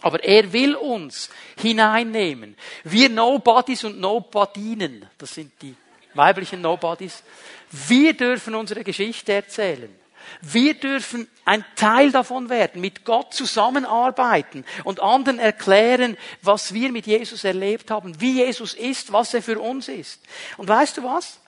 Aber 0.00 0.22
er 0.24 0.52
will 0.52 0.74
uns 0.74 1.30
hineinnehmen. 1.56 2.56
Wir 2.82 3.08
Nobodies 3.08 3.84
und 3.84 4.00
Nobodinen, 4.00 5.06
das 5.18 5.34
sind 5.34 5.52
die 5.62 5.76
weiblichen 6.14 6.60
Nobodies, 6.60 7.22
wir 7.70 8.14
dürfen 8.14 8.54
unsere 8.54 8.82
Geschichte 8.82 9.32
erzählen. 9.32 9.94
Wir 10.40 10.74
dürfen 10.74 11.28
ein 11.44 11.64
Teil 11.76 12.10
davon 12.10 12.48
werden, 12.48 12.80
mit 12.80 13.04
Gott 13.04 13.34
zusammenarbeiten 13.34 14.64
und 14.84 15.00
anderen 15.00 15.38
erklären, 15.38 16.16
was 16.40 16.74
wir 16.74 16.90
mit 16.90 17.06
Jesus 17.06 17.44
erlebt 17.44 17.90
haben, 17.90 18.20
wie 18.20 18.34
Jesus 18.34 18.74
ist, 18.74 19.12
was 19.12 19.34
er 19.34 19.42
für 19.42 19.60
uns 19.60 19.88
ist. 19.88 20.20
Und 20.56 20.68
weißt 20.68 20.96
du 20.96 21.04
was? 21.04 21.41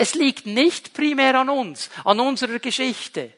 Es 0.00 0.14
liegt 0.14 0.46
nicht 0.46 0.94
primär 0.94 1.34
an 1.34 1.48
uns, 1.48 1.90
an 2.04 2.20
unserer 2.20 2.60
Geschichte 2.60 3.32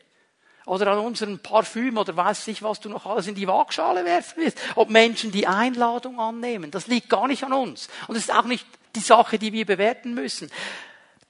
oder 0.66 0.88
an 0.88 0.98
unserem 0.98 1.38
Parfüm 1.38 1.96
oder 1.96 2.14
weiß 2.14 2.48
ich, 2.48 2.62
was 2.62 2.80
du 2.80 2.90
noch 2.90 3.06
alles 3.06 3.26
in 3.28 3.34
die 3.34 3.48
Waagschale 3.48 4.04
werfen 4.04 4.42
willst, 4.42 4.58
ob 4.74 4.90
Menschen 4.90 5.32
die 5.32 5.46
Einladung 5.46 6.20
annehmen. 6.20 6.70
Das 6.70 6.86
liegt 6.86 7.08
gar 7.08 7.26
nicht 7.28 7.44
an 7.44 7.54
uns. 7.54 7.88
Und 8.08 8.16
es 8.16 8.24
ist 8.24 8.34
auch 8.34 8.44
nicht 8.44 8.66
die 8.94 9.00
Sache, 9.00 9.38
die 9.38 9.54
wir 9.54 9.64
bewerten 9.64 10.12
müssen. 10.12 10.50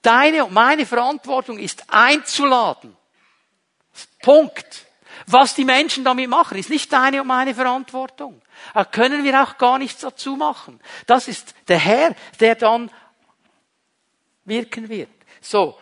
Deine 0.03 0.47
und 0.47 0.53
meine 0.53 0.85
Verantwortung 0.85 1.61
ist 1.61 1.85
einzuladen. 1.87 2.97
Punkt. 4.22 4.87
Was 5.28 5.55
die 5.55 5.64
Menschen 5.64 6.03
damit 6.03 6.28
machen, 6.28 6.59
ist 6.59 6.70
nicht 6.70 6.93
deine 6.93 7.20
und 7.20 7.28
meine 7.28 7.55
Verantwortung. 7.55 8.43
Da 8.74 8.85
können 8.85 9.22
wir 9.22 9.41
auch 9.41 9.59
gar 9.59 9.78
nichts 9.78 10.01
dazu 10.01 10.35
machen. 10.35 10.81
Das 11.07 11.28
ist 11.28 11.55
der 11.68 11.78
Herr, 11.78 12.16
der 12.41 12.57
dann 12.57 12.91
wirken 14.45 14.89
wird. 14.89 15.20
So, 15.41 15.78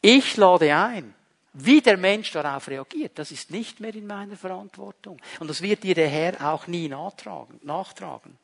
ich 0.00 0.36
lade 0.36 0.74
ein. 0.74 1.14
Wie 1.58 1.80
der 1.80 1.96
Mensch 1.96 2.32
darauf 2.32 2.68
reagiert, 2.68 3.18
das 3.18 3.30
ist 3.30 3.50
nicht 3.50 3.80
mehr 3.80 3.94
in 3.94 4.06
meiner 4.06 4.36
Verantwortung. 4.36 5.18
Und 5.40 5.48
das 5.48 5.62
wird 5.62 5.84
dir 5.84 5.94
der 5.94 6.08
Herr 6.08 6.52
auch 6.52 6.66
nie 6.66 6.86
nachtragen. 6.86 7.58
nachtragen. 7.62 8.38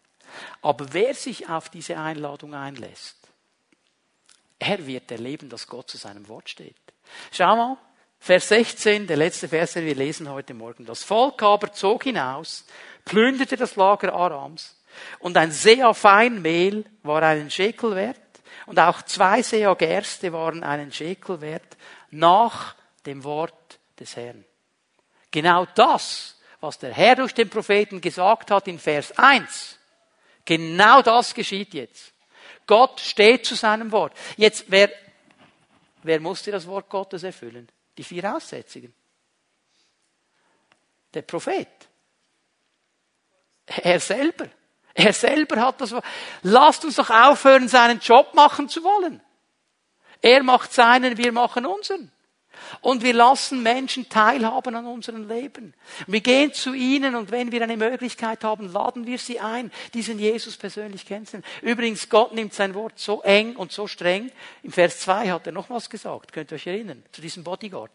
Aber 0.62 0.86
wer 0.92 1.12
sich 1.12 1.46
auf 1.48 1.68
diese 1.68 1.98
Einladung 1.98 2.54
einlässt, 2.54 3.18
er 4.58 4.86
wird 4.86 5.10
erleben, 5.10 5.50
dass 5.50 5.66
Gott 5.66 5.90
zu 5.90 5.98
seinem 5.98 6.26
Wort 6.28 6.48
steht. 6.48 6.76
Schau 7.32 7.54
mal, 7.56 7.76
Vers 8.18 8.48
16, 8.48 9.08
der 9.08 9.16
letzte 9.16 9.48
Vers, 9.48 9.72
den 9.72 9.84
wir 9.84 9.96
lesen 9.96 10.30
heute 10.30 10.54
Morgen. 10.54 10.86
Das 10.86 11.02
Volk 11.02 11.42
aber 11.42 11.72
zog 11.72 12.04
hinaus, 12.04 12.64
plünderte 13.04 13.56
das 13.56 13.76
Lager 13.76 14.14
Arams, 14.14 14.76
und 15.18 15.36
ein 15.36 15.50
Seher 15.50 15.92
Feinmehl 15.94 16.84
war 17.02 17.22
einen 17.22 17.50
Schekel 17.50 17.96
wert, 17.96 18.20
und 18.66 18.78
auch 18.78 19.02
zwei 19.02 19.42
Seher 19.42 19.74
Gerste 19.74 20.32
waren 20.32 20.62
einen 20.62 20.92
Schekel 20.92 21.40
wert 21.40 21.76
nach 22.10 22.74
dem 23.06 23.24
Wort 23.24 23.78
des 23.98 24.16
Herrn. 24.16 24.44
Genau 25.30 25.66
das, 25.74 26.38
was 26.60 26.78
der 26.78 26.92
Herr 26.92 27.16
durch 27.16 27.34
den 27.34 27.48
Propheten 27.48 28.00
gesagt 28.00 28.50
hat 28.50 28.68
in 28.68 28.78
Vers 28.78 29.16
1, 29.18 29.78
genau 30.44 31.02
das 31.02 31.34
geschieht 31.34 31.74
jetzt. 31.74 32.12
Gott 32.66 33.00
steht 33.00 33.46
zu 33.46 33.54
seinem 33.54 33.90
Wort. 33.90 34.16
Jetzt, 34.36 34.66
wer, 34.68 34.90
wer 36.02 36.20
musste 36.20 36.50
das 36.50 36.66
Wort 36.66 36.88
Gottes 36.88 37.22
erfüllen? 37.22 37.68
Die 37.96 38.04
vier 38.04 38.34
Aussätzigen. 38.34 38.94
Der 41.12 41.22
Prophet. 41.22 41.68
Er 43.66 44.00
selber. 44.00 44.48
Er 44.94 45.12
selber 45.12 45.60
hat 45.60 45.80
das. 45.80 45.94
Lasst 46.42 46.84
uns 46.84 46.96
doch 46.96 47.10
aufhören, 47.10 47.68
seinen 47.68 48.00
Job 48.00 48.34
machen 48.34 48.68
zu 48.68 48.82
wollen. 48.84 49.20
Er 50.20 50.42
macht 50.42 50.72
seinen, 50.72 51.16
wir 51.16 51.32
machen 51.32 51.66
unseren. 51.66 52.12
Und 52.80 53.02
wir 53.02 53.12
lassen 53.12 53.62
Menschen 53.62 54.08
teilhaben 54.08 54.74
an 54.74 54.86
unserem 54.86 55.28
Leben. 55.28 55.74
Wir 56.06 56.20
gehen 56.20 56.52
zu 56.52 56.74
ihnen 56.74 57.14
und 57.14 57.30
wenn 57.30 57.52
wir 57.52 57.62
eine 57.62 57.76
Möglichkeit 57.76 58.44
haben, 58.44 58.72
laden 58.72 59.06
wir 59.06 59.18
sie 59.18 59.40
ein, 59.40 59.72
diesen 59.94 60.18
Jesus 60.18 60.56
persönlich 60.56 61.06
kennenzulernen. 61.06 61.46
Übrigens, 61.60 62.08
Gott 62.08 62.32
nimmt 62.32 62.54
sein 62.54 62.74
Wort 62.74 62.98
so 62.98 63.22
eng 63.22 63.56
und 63.56 63.72
so 63.72 63.86
streng. 63.86 64.30
Im 64.62 64.72
Vers 64.72 65.00
2 65.00 65.30
hat 65.30 65.46
er 65.46 65.52
noch 65.52 65.70
was 65.70 65.90
gesagt, 65.90 66.32
könnt 66.32 66.52
ihr 66.52 66.56
euch 66.56 66.66
erinnern, 66.66 67.02
zu 67.12 67.20
diesem 67.20 67.44
Bodyguard. 67.44 67.92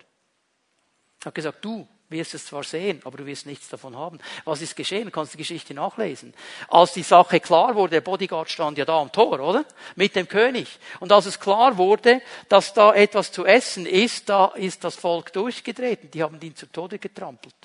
Er 1.21 1.25
hat 1.27 1.35
gesagt, 1.35 1.63
du, 1.63 1.87
wirst 2.09 2.33
es 2.33 2.45
zwar 2.45 2.63
sehen, 2.63 3.01
aber 3.03 3.17
du 3.17 3.25
wirst 3.25 3.45
nichts 3.45 3.69
davon 3.69 3.95
haben. 3.95 4.19
Was 4.45 4.61
ist 4.61 4.75
geschehen? 4.75 5.05
Du 5.05 5.11
kannst 5.11 5.33
die 5.33 5.37
Geschichte 5.37 5.73
nachlesen. 5.73 6.33
Als 6.69 6.93
die 6.93 7.03
Sache 7.03 7.39
klar 7.39 7.75
wurde, 7.75 7.91
der 7.91 8.01
Bodyguard 8.01 8.49
stand 8.49 8.77
ja 8.77 8.85
da 8.85 8.99
am 8.99 9.11
Tor, 9.11 9.39
oder? 9.39 9.65
Mit 9.95 10.15
dem 10.15 10.27
König. 10.27 10.79
Und 10.99 11.11
als 11.11 11.25
es 11.25 11.39
klar 11.39 11.77
wurde, 11.77 12.21
dass 12.49 12.73
da 12.73 12.93
etwas 12.93 13.31
zu 13.31 13.45
essen 13.45 13.85
ist, 13.85 14.29
da 14.29 14.47
ist 14.47 14.83
das 14.83 14.95
Volk 14.95 15.33
durchgetreten. 15.33 16.11
Die 16.11 16.23
haben 16.23 16.39
ihn 16.41 16.55
zu 16.55 16.71
Tode 16.71 16.99
getrampelt. 16.99 17.55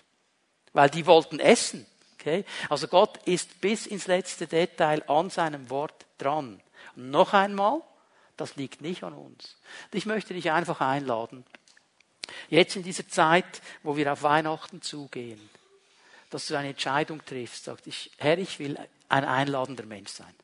Weil 0.73 0.91
die 0.91 1.07
wollten 1.07 1.39
essen. 1.39 1.87
Okay? 2.19 2.45
Also 2.69 2.89
Gott 2.89 3.19
ist 3.25 3.61
bis 3.61 3.87
ins 3.87 4.07
letzte 4.07 4.47
Detail 4.47 5.03
an 5.09 5.31
seinem 5.31 5.71
Wort 5.71 6.07
dran. 6.19 6.61
Und 6.97 7.11
noch 7.11 7.33
einmal, 7.33 7.81
das 8.37 8.57
liegt 8.57 8.81
nicht 8.81 9.05
an 9.05 9.13
uns. 9.13 9.57
Ich 9.93 10.07
möchte 10.07 10.35
dich 10.35 10.51
einfach 10.51 10.81
einladen, 10.81 11.45
Jetzt 12.49 12.77
in 12.77 12.83
dieser 12.83 13.09
Zeit, 13.09 13.63
wo 13.83 13.97
wir 13.97 14.13
auf 14.13 14.23
Weihnachten 14.23 14.83
zugehen, 14.83 15.51
dass 16.31 16.47
du 16.47 16.57
eine 16.57 16.71
Entscheidung 16.71 17.25
triffst, 17.25 17.65
sagst, 17.65 17.87
ich, 17.87 18.11
Herr, 18.19 18.39
ich 18.39 18.59
will 18.59 18.79
ein 19.09 19.25
einladender 19.25 19.85
Mensch 19.85 20.11
sein. 20.11 20.35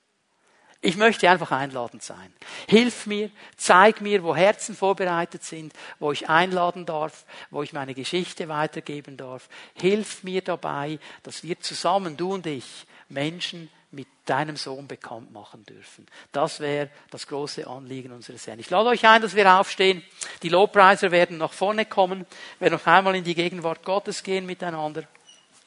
Ich 0.80 0.96
möchte 0.96 1.28
einfach 1.28 1.50
einladend 1.50 2.04
sein. 2.04 2.32
Hilf 2.68 3.06
mir, 3.06 3.30
zeig 3.56 4.00
mir, 4.00 4.22
wo 4.22 4.36
Herzen 4.36 4.76
vorbereitet 4.76 5.42
sind, 5.42 5.72
wo 5.98 6.12
ich 6.12 6.28
einladen 6.28 6.86
darf, 6.86 7.24
wo 7.50 7.64
ich 7.64 7.72
meine 7.72 7.94
Geschichte 7.94 8.48
weitergeben 8.48 9.16
darf. 9.16 9.48
Hilf 9.74 10.22
mir 10.22 10.40
dabei, 10.40 11.00
dass 11.24 11.42
wir 11.42 11.58
zusammen, 11.58 12.16
du 12.16 12.34
und 12.34 12.46
ich, 12.46 12.86
Menschen 13.08 13.70
mit 13.90 14.06
deinem 14.26 14.56
Sohn 14.56 14.86
bekannt 14.86 15.32
machen 15.32 15.64
dürfen. 15.64 16.06
Das 16.32 16.60
wäre 16.60 16.90
das 17.10 17.26
große 17.26 17.66
Anliegen 17.66 18.12
unseres 18.12 18.46
Herrn. 18.46 18.58
Ich 18.58 18.68
lade 18.68 18.90
euch 18.90 19.06
ein, 19.06 19.22
dass 19.22 19.34
wir 19.34 19.58
aufstehen. 19.58 20.02
Die 20.42 20.50
Lobpreiser 20.50 21.10
werden 21.10 21.38
nach 21.38 21.52
vorne 21.52 21.86
kommen, 21.86 22.26
werden 22.58 22.74
noch 22.74 22.86
einmal 22.86 23.16
in 23.16 23.24
die 23.24 23.34
Gegenwart 23.34 23.84
Gottes 23.84 24.22
gehen 24.22 24.44
miteinander. 24.44 25.04